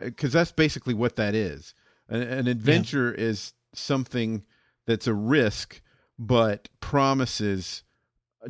uh, 0.00 0.06
because 0.06 0.32
that's 0.32 0.50
basically 0.50 0.94
what 0.94 1.14
that 1.14 1.36
is. 1.36 1.72
An, 2.08 2.22
an 2.22 2.48
adventure 2.48 3.14
is 3.14 3.52
something 3.74 4.42
that's 4.86 5.06
a 5.06 5.14
risk 5.14 5.80
but 6.18 6.68
promises 6.80 7.82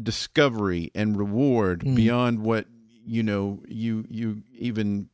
discovery 0.03 0.91
and 0.95 1.17
reward 1.17 1.81
Mm. 1.81 1.97
beyond 1.97 2.39
what 2.41 2.67
you 3.05 3.23
know 3.23 3.63
you 3.69 4.05
you 4.09 4.43
even 4.53 5.09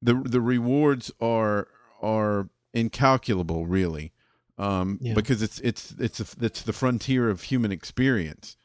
the 0.00 0.14
the 0.14 0.40
rewards 0.40 1.10
are 1.20 1.68
are 2.00 2.48
incalculable 2.72 3.66
really 3.66 4.12
um 4.58 4.98
Yeah. 5.00 5.14
because 5.14 5.42
it's 5.42 5.58
it's 5.60 5.92
it's 5.98 6.20
a, 6.20 6.26
it's 6.44 6.62
the 6.62 6.72
frontier 6.72 7.28
of 7.28 7.42
human 7.42 7.72
experience 7.72 8.56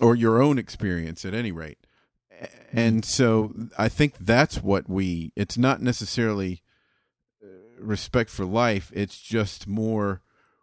or 0.00 0.14
your 0.16 0.42
own 0.42 0.58
experience 0.58 1.24
at 1.24 1.34
any 1.34 1.52
rate 1.52 1.78
A- 2.32 2.48
and 2.72 3.04
so 3.04 3.52
i 3.78 3.88
think 3.88 4.16
that's 4.18 4.62
what 4.62 4.88
we 4.88 5.32
it's 5.36 5.56
not 5.58 5.80
necessarily 5.80 6.62
uh, 7.42 7.46
respect 7.78 8.30
for 8.30 8.44
life 8.44 8.90
it's 8.94 9.20
just 9.20 9.66
more 9.68 10.22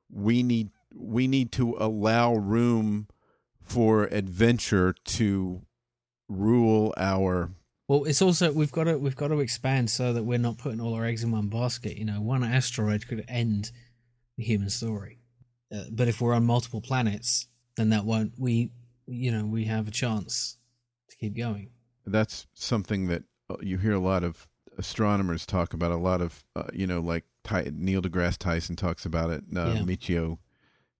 we 0.09 0.43
need 0.43 0.69
we 0.93 1.27
need 1.27 1.51
to 1.53 1.75
allow 1.79 2.35
room 2.35 3.07
for 3.61 4.05
adventure 4.05 4.95
to 5.03 5.61
rule 6.29 6.93
our 6.97 7.51
well 7.87 8.03
it's 8.05 8.21
also 8.21 8.51
we've 8.51 8.71
got 8.71 8.85
to 8.85 8.97
we've 8.97 9.15
got 9.15 9.27
to 9.29 9.39
expand 9.39 9.89
so 9.89 10.13
that 10.13 10.23
we're 10.23 10.37
not 10.37 10.57
putting 10.57 10.81
all 10.81 10.93
our 10.93 11.05
eggs 11.05 11.23
in 11.23 11.31
one 11.31 11.47
basket. 11.47 11.97
You 11.97 12.05
know 12.05 12.21
one 12.21 12.43
asteroid 12.43 13.07
could 13.07 13.23
end 13.27 13.71
the 14.37 14.43
human 14.43 14.69
story. 14.69 15.19
Uh, 15.73 15.83
but 15.91 16.07
if 16.07 16.21
we're 16.21 16.33
on 16.33 16.45
multiple 16.45 16.81
planets 16.81 17.47
then 17.75 17.89
that 17.89 18.05
won't 18.05 18.33
we 18.37 18.71
you 19.05 19.31
know 19.31 19.45
we 19.45 19.65
have 19.65 19.87
a 19.87 19.91
chance 19.91 20.57
to 21.09 21.17
keep 21.17 21.35
going. 21.35 21.69
That's 22.05 22.47
something 22.53 23.07
that 23.07 23.23
uh, 23.49 23.57
you 23.61 23.77
hear 23.77 23.93
a 23.93 23.99
lot 23.99 24.23
of 24.23 24.47
astronomers 24.77 25.45
talk 25.45 25.73
about. 25.73 25.91
A 25.91 25.97
lot 25.97 26.21
of 26.21 26.43
uh, 26.55 26.63
you 26.73 26.87
know, 26.87 26.99
like 27.01 27.25
Ty- 27.43 27.71
Neil 27.73 28.01
deGrasse 28.01 28.37
Tyson 28.37 28.75
talks 28.75 29.05
about 29.05 29.29
it. 29.31 29.43
Uh, 29.55 29.73
Yeah. 29.75 29.81
Michio 29.81 30.37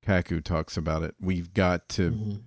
Kaku 0.05 0.43
talks 0.43 0.77
about 0.77 1.03
it. 1.03 1.15
We've 1.19 1.53
got 1.53 1.87
to 1.89 2.11
Mhm. 2.11 2.41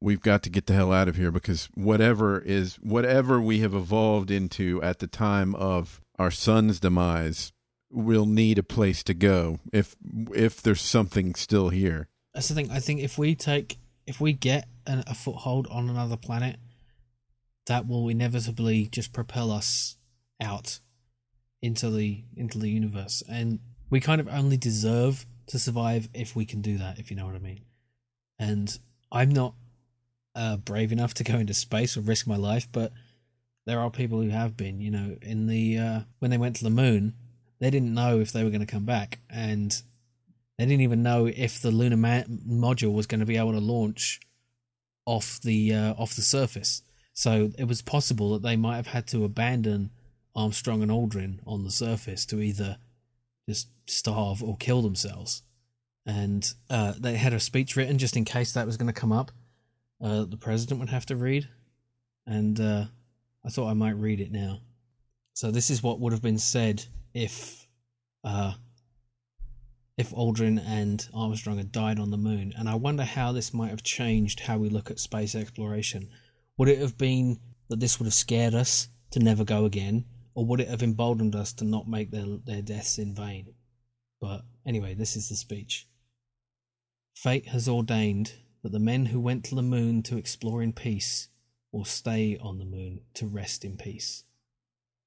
we've 0.00 0.20
got 0.20 0.42
to 0.44 0.50
get 0.50 0.66
the 0.66 0.74
hell 0.74 0.92
out 0.92 1.08
of 1.08 1.16
here 1.16 1.32
because 1.32 1.68
whatever 1.74 2.38
is 2.40 2.76
whatever 2.76 3.40
we 3.40 3.58
have 3.60 3.74
evolved 3.74 4.30
into 4.30 4.80
at 4.82 5.00
the 5.00 5.06
time 5.08 5.54
of 5.56 6.00
our 6.18 6.30
sun's 6.30 6.78
demise 6.80 7.52
we'll 7.90 8.26
need 8.26 8.58
a 8.58 8.62
place 8.62 9.02
to 9.02 9.12
go 9.14 9.58
if 9.72 9.96
if 10.34 10.62
there's 10.62 10.82
something 10.82 11.34
still 11.34 11.70
here. 11.70 12.06
that's 12.32 12.46
the 12.48 12.54
thing 12.54 12.70
i 12.70 12.78
think 12.78 13.00
if 13.00 13.18
we 13.18 13.34
take 13.34 13.78
if 14.06 14.20
we 14.20 14.32
get 14.32 14.68
an, 14.86 15.02
a 15.08 15.14
foothold 15.14 15.66
on 15.68 15.88
another 15.90 16.16
planet 16.16 16.60
that 17.66 17.86
will 17.88 18.08
inevitably 18.08 18.86
just 18.86 19.12
propel 19.12 19.50
us 19.50 19.96
out 20.40 20.80
into 21.62 21.90
the 21.90 22.24
into 22.36 22.58
the 22.58 22.70
universe. 22.70 23.22
And 23.28 23.60
we 23.90 24.00
kind 24.00 24.20
of 24.20 24.28
only 24.28 24.56
deserve 24.56 25.26
to 25.48 25.58
survive 25.58 26.08
if 26.12 26.36
we 26.36 26.44
can 26.44 26.60
do 26.60 26.76
that 26.78 26.98
if 26.98 27.10
you 27.10 27.16
know 27.16 27.24
what 27.24 27.34
i 27.34 27.38
mean. 27.38 27.60
And 28.38 28.78
i'm 29.10 29.30
not 29.30 29.54
uh, 30.34 30.58
brave 30.58 30.92
enough 30.92 31.14
to 31.14 31.24
go 31.24 31.38
into 31.38 31.54
space 31.54 31.96
or 31.96 32.02
risk 32.02 32.26
my 32.26 32.36
life 32.36 32.68
but 32.70 32.92
there 33.66 33.80
are 33.80 33.90
people 33.90 34.20
who 34.20 34.28
have 34.28 34.56
been 34.56 34.80
you 34.80 34.90
know 34.90 35.16
in 35.22 35.46
the 35.46 35.78
uh, 35.78 36.00
when 36.18 36.30
they 36.30 36.38
went 36.38 36.54
to 36.56 36.64
the 36.64 36.70
moon 36.70 37.14
they 37.60 37.70
didn't 37.70 37.94
know 37.94 38.20
if 38.20 38.32
they 38.32 38.44
were 38.44 38.50
going 38.50 38.60
to 38.60 38.66
come 38.66 38.84
back. 38.84 39.18
And 39.28 39.70
they 40.58 40.64
didn't 40.64 40.82
even 40.82 41.02
know 41.02 41.26
if 41.26 41.60
the 41.60 41.70
lunar 41.70 41.96
ma- 41.96 42.22
module 42.22 42.92
was 42.92 43.06
going 43.06 43.20
to 43.20 43.26
be 43.26 43.36
able 43.36 43.52
to 43.52 43.60
launch 43.60 44.20
off 45.06 45.40
the 45.40 45.74
uh, 45.74 45.94
off 45.94 46.14
the 46.14 46.22
surface. 46.22 46.82
So 47.12 47.50
it 47.58 47.64
was 47.64 47.82
possible 47.82 48.32
that 48.32 48.42
they 48.42 48.56
might 48.56 48.76
have 48.76 48.88
had 48.88 49.06
to 49.08 49.24
abandon 49.24 49.90
Armstrong 50.38 50.82
and 50.82 50.90
Aldrin 50.90 51.40
on 51.46 51.64
the 51.64 51.70
surface 51.70 52.24
to 52.26 52.40
either 52.40 52.78
just 53.48 53.68
starve 53.88 54.40
or 54.42 54.56
kill 54.56 54.82
themselves. 54.82 55.42
And 56.06 56.48
uh, 56.70 56.94
they 56.96 57.16
had 57.16 57.32
a 57.32 57.40
speech 57.40 57.74
written 57.74 57.98
just 57.98 58.16
in 58.16 58.24
case 58.24 58.52
that 58.52 58.64
was 58.64 58.76
going 58.76 58.86
to 58.86 59.00
come 59.00 59.10
up. 59.10 59.32
Uh, 60.00 60.24
the 60.24 60.36
president 60.36 60.78
would 60.78 60.90
have 60.90 61.06
to 61.06 61.16
read, 61.16 61.48
and 62.24 62.60
uh, 62.60 62.84
I 63.44 63.48
thought 63.48 63.68
I 63.68 63.74
might 63.74 63.96
read 63.96 64.20
it 64.20 64.30
now. 64.30 64.60
So 65.34 65.50
this 65.50 65.70
is 65.70 65.82
what 65.82 65.98
would 65.98 66.12
have 66.12 66.22
been 66.22 66.38
said 66.38 66.84
if 67.12 67.66
uh, 68.22 68.52
if 69.96 70.10
Aldrin 70.10 70.62
and 70.64 71.04
Armstrong 71.12 71.56
had 71.56 71.72
died 71.72 71.98
on 71.98 72.12
the 72.12 72.16
moon. 72.16 72.54
And 72.56 72.68
I 72.68 72.76
wonder 72.76 73.02
how 73.02 73.32
this 73.32 73.52
might 73.52 73.70
have 73.70 73.82
changed 73.82 74.40
how 74.40 74.56
we 74.56 74.68
look 74.68 74.88
at 74.88 75.00
space 75.00 75.34
exploration. 75.34 76.10
Would 76.58 76.68
it 76.68 76.78
have 76.78 76.96
been 76.96 77.40
that 77.68 77.80
this 77.80 77.98
would 77.98 78.06
have 78.06 78.14
scared 78.14 78.54
us 78.54 78.88
to 79.10 79.18
never 79.18 79.44
go 79.44 79.64
again, 79.64 80.04
or 80.38 80.46
would 80.46 80.60
it 80.60 80.68
have 80.68 80.84
emboldened 80.84 81.34
us 81.34 81.52
to 81.52 81.64
not 81.64 81.88
make 81.88 82.12
their 82.12 82.24
their 82.44 82.62
deaths 82.62 82.96
in 82.96 83.12
vain? 83.12 83.54
But 84.20 84.42
anyway, 84.64 84.94
this 84.94 85.16
is 85.16 85.28
the 85.28 85.34
speech. 85.34 85.88
Fate 87.12 87.48
has 87.48 87.68
ordained 87.68 88.34
that 88.62 88.70
the 88.70 88.78
men 88.78 89.06
who 89.06 89.18
went 89.18 89.44
to 89.46 89.56
the 89.56 89.62
moon 89.62 90.00
to 90.04 90.16
explore 90.16 90.62
in 90.62 90.72
peace 90.72 91.28
will 91.72 91.84
stay 91.84 92.38
on 92.40 92.58
the 92.58 92.64
moon 92.64 93.00
to 93.14 93.26
rest 93.26 93.64
in 93.64 93.76
peace. 93.76 94.22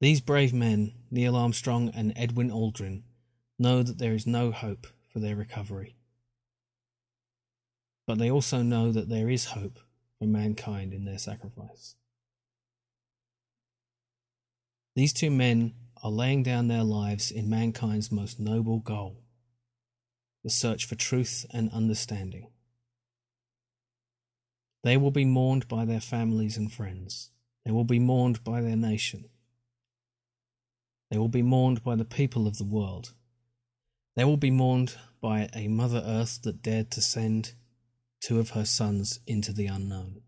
These 0.01 0.19
brave 0.19 0.51
men, 0.51 0.95
Neil 1.09 1.38
Armstrong 1.38 1.88
and 1.95 2.11
Edwin 2.17 2.51
Aldrin, 2.51 3.03
know 3.57 3.84
that 3.84 3.99
there 3.99 4.13
is 4.13 4.27
no 4.27 4.51
hope 4.51 4.86
for 5.13 5.19
their 5.19 5.38
recovery. 5.38 5.95
But 8.05 8.17
they 8.17 8.29
also 8.29 8.63
know 8.63 8.91
that 8.91 9.07
there 9.07 9.29
is 9.29 9.45
hope 9.45 9.79
for 10.19 10.25
mankind 10.25 10.93
in 10.93 11.05
their 11.05 11.19
sacrifice. 11.19 11.95
These 14.95 15.13
two 15.13 15.31
men 15.31 15.73
are 16.03 16.11
laying 16.11 16.43
down 16.43 16.67
their 16.67 16.83
lives 16.83 17.31
in 17.31 17.49
mankind's 17.49 18.11
most 18.11 18.39
noble 18.39 18.79
goal 18.79 19.21
the 20.43 20.49
search 20.49 20.85
for 20.85 20.95
truth 20.95 21.45
and 21.51 21.71
understanding. 21.71 22.47
They 24.83 24.97
will 24.97 25.11
be 25.11 25.25
mourned 25.25 25.67
by 25.67 25.85
their 25.85 25.99
families 25.99 26.57
and 26.57 26.71
friends. 26.71 27.29
They 27.63 27.71
will 27.71 27.83
be 27.83 27.99
mourned 27.99 28.43
by 28.43 28.61
their 28.61 28.75
nation. 28.75 29.25
They 31.11 31.19
will 31.19 31.27
be 31.27 31.43
mourned 31.43 31.83
by 31.83 31.95
the 31.95 32.05
people 32.05 32.47
of 32.47 32.57
the 32.57 32.65
world. 32.65 33.13
They 34.15 34.23
will 34.23 34.37
be 34.37 34.51
mourned 34.51 34.95
by 35.21 35.49
a 35.53 35.67
Mother 35.67 36.01
Earth 36.03 36.41
that 36.43 36.63
dared 36.63 36.89
to 36.91 37.01
send 37.01 37.53
two 38.19 38.39
of 38.39 38.51
her 38.51 38.65
sons 38.65 39.19
into 39.27 39.53
the 39.53 39.67
unknown. 39.67 40.21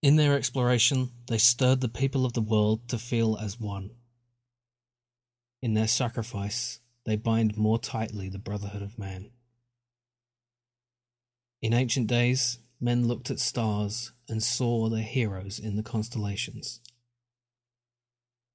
In 0.00 0.14
their 0.14 0.36
exploration, 0.36 1.10
they 1.26 1.38
stirred 1.38 1.80
the 1.80 1.88
people 1.88 2.24
of 2.24 2.32
the 2.32 2.40
world 2.40 2.88
to 2.88 2.98
feel 2.98 3.36
as 3.36 3.58
one. 3.58 3.90
In 5.60 5.74
their 5.74 5.88
sacrifice, 5.88 6.78
they 7.04 7.16
bind 7.16 7.56
more 7.56 7.80
tightly 7.80 8.28
the 8.28 8.38
brotherhood 8.38 8.82
of 8.82 8.98
man. 8.98 9.30
In 11.60 11.74
ancient 11.74 12.06
days, 12.06 12.58
men 12.80 13.08
looked 13.08 13.28
at 13.28 13.40
stars 13.40 14.12
and 14.28 14.40
saw 14.40 14.88
their 14.88 15.02
heroes 15.02 15.58
in 15.58 15.74
the 15.74 15.82
constellations. 15.82 16.80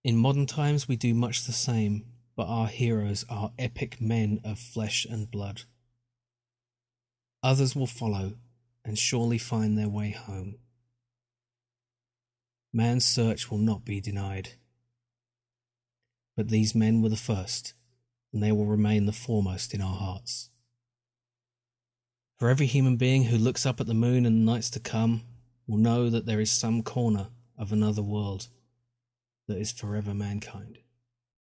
In 0.05 0.15
modern 0.15 0.45
times, 0.45 0.87
we 0.87 0.95
do 0.95 1.13
much 1.13 1.43
the 1.43 1.51
same, 1.51 2.05
but 2.37 2.47
our 2.47 2.67
heroes 2.67 3.25
are 3.29 3.51
epic 3.59 3.99
men 3.99 4.39
of 4.45 4.59
flesh 4.59 5.05
and 5.05 5.29
blood. 5.29 5.63
Others 7.41 7.75
will 7.75 7.87
follow 7.87 8.35
and 8.85 8.97
surely 8.97 9.37
find 9.37 9.77
their 9.77 9.89
way 9.89 10.11
home. 10.11 10.55
Man's 12.75 13.05
search 13.05 13.51
will 13.51 13.59
not 13.59 13.85
be 13.85 14.01
denied. 14.01 14.49
But 16.35 16.49
these 16.49 16.73
men 16.73 17.03
were 17.03 17.09
the 17.09 17.15
first, 17.15 17.75
and 18.33 18.41
they 18.41 18.51
will 18.51 18.65
remain 18.65 19.05
the 19.05 19.11
foremost 19.11 19.75
in 19.75 19.81
our 19.81 19.95
hearts. 19.95 20.49
For 22.39 22.49
every 22.49 22.65
human 22.65 22.97
being 22.97 23.25
who 23.25 23.37
looks 23.37 23.65
up 23.65 23.79
at 23.79 23.85
the 23.85 23.93
moon 23.93 24.25
in 24.25 24.43
the 24.43 24.51
nights 24.51 24.71
to 24.71 24.79
come 24.79 25.21
will 25.67 25.77
know 25.77 26.09
that 26.09 26.25
there 26.25 26.41
is 26.41 26.51
some 26.51 26.81
corner 26.81 27.27
of 27.57 27.71
another 27.71 28.01
world 28.01 28.47
that 29.47 29.57
is 29.57 29.71
forever 29.71 30.15
mankind. 30.15 30.79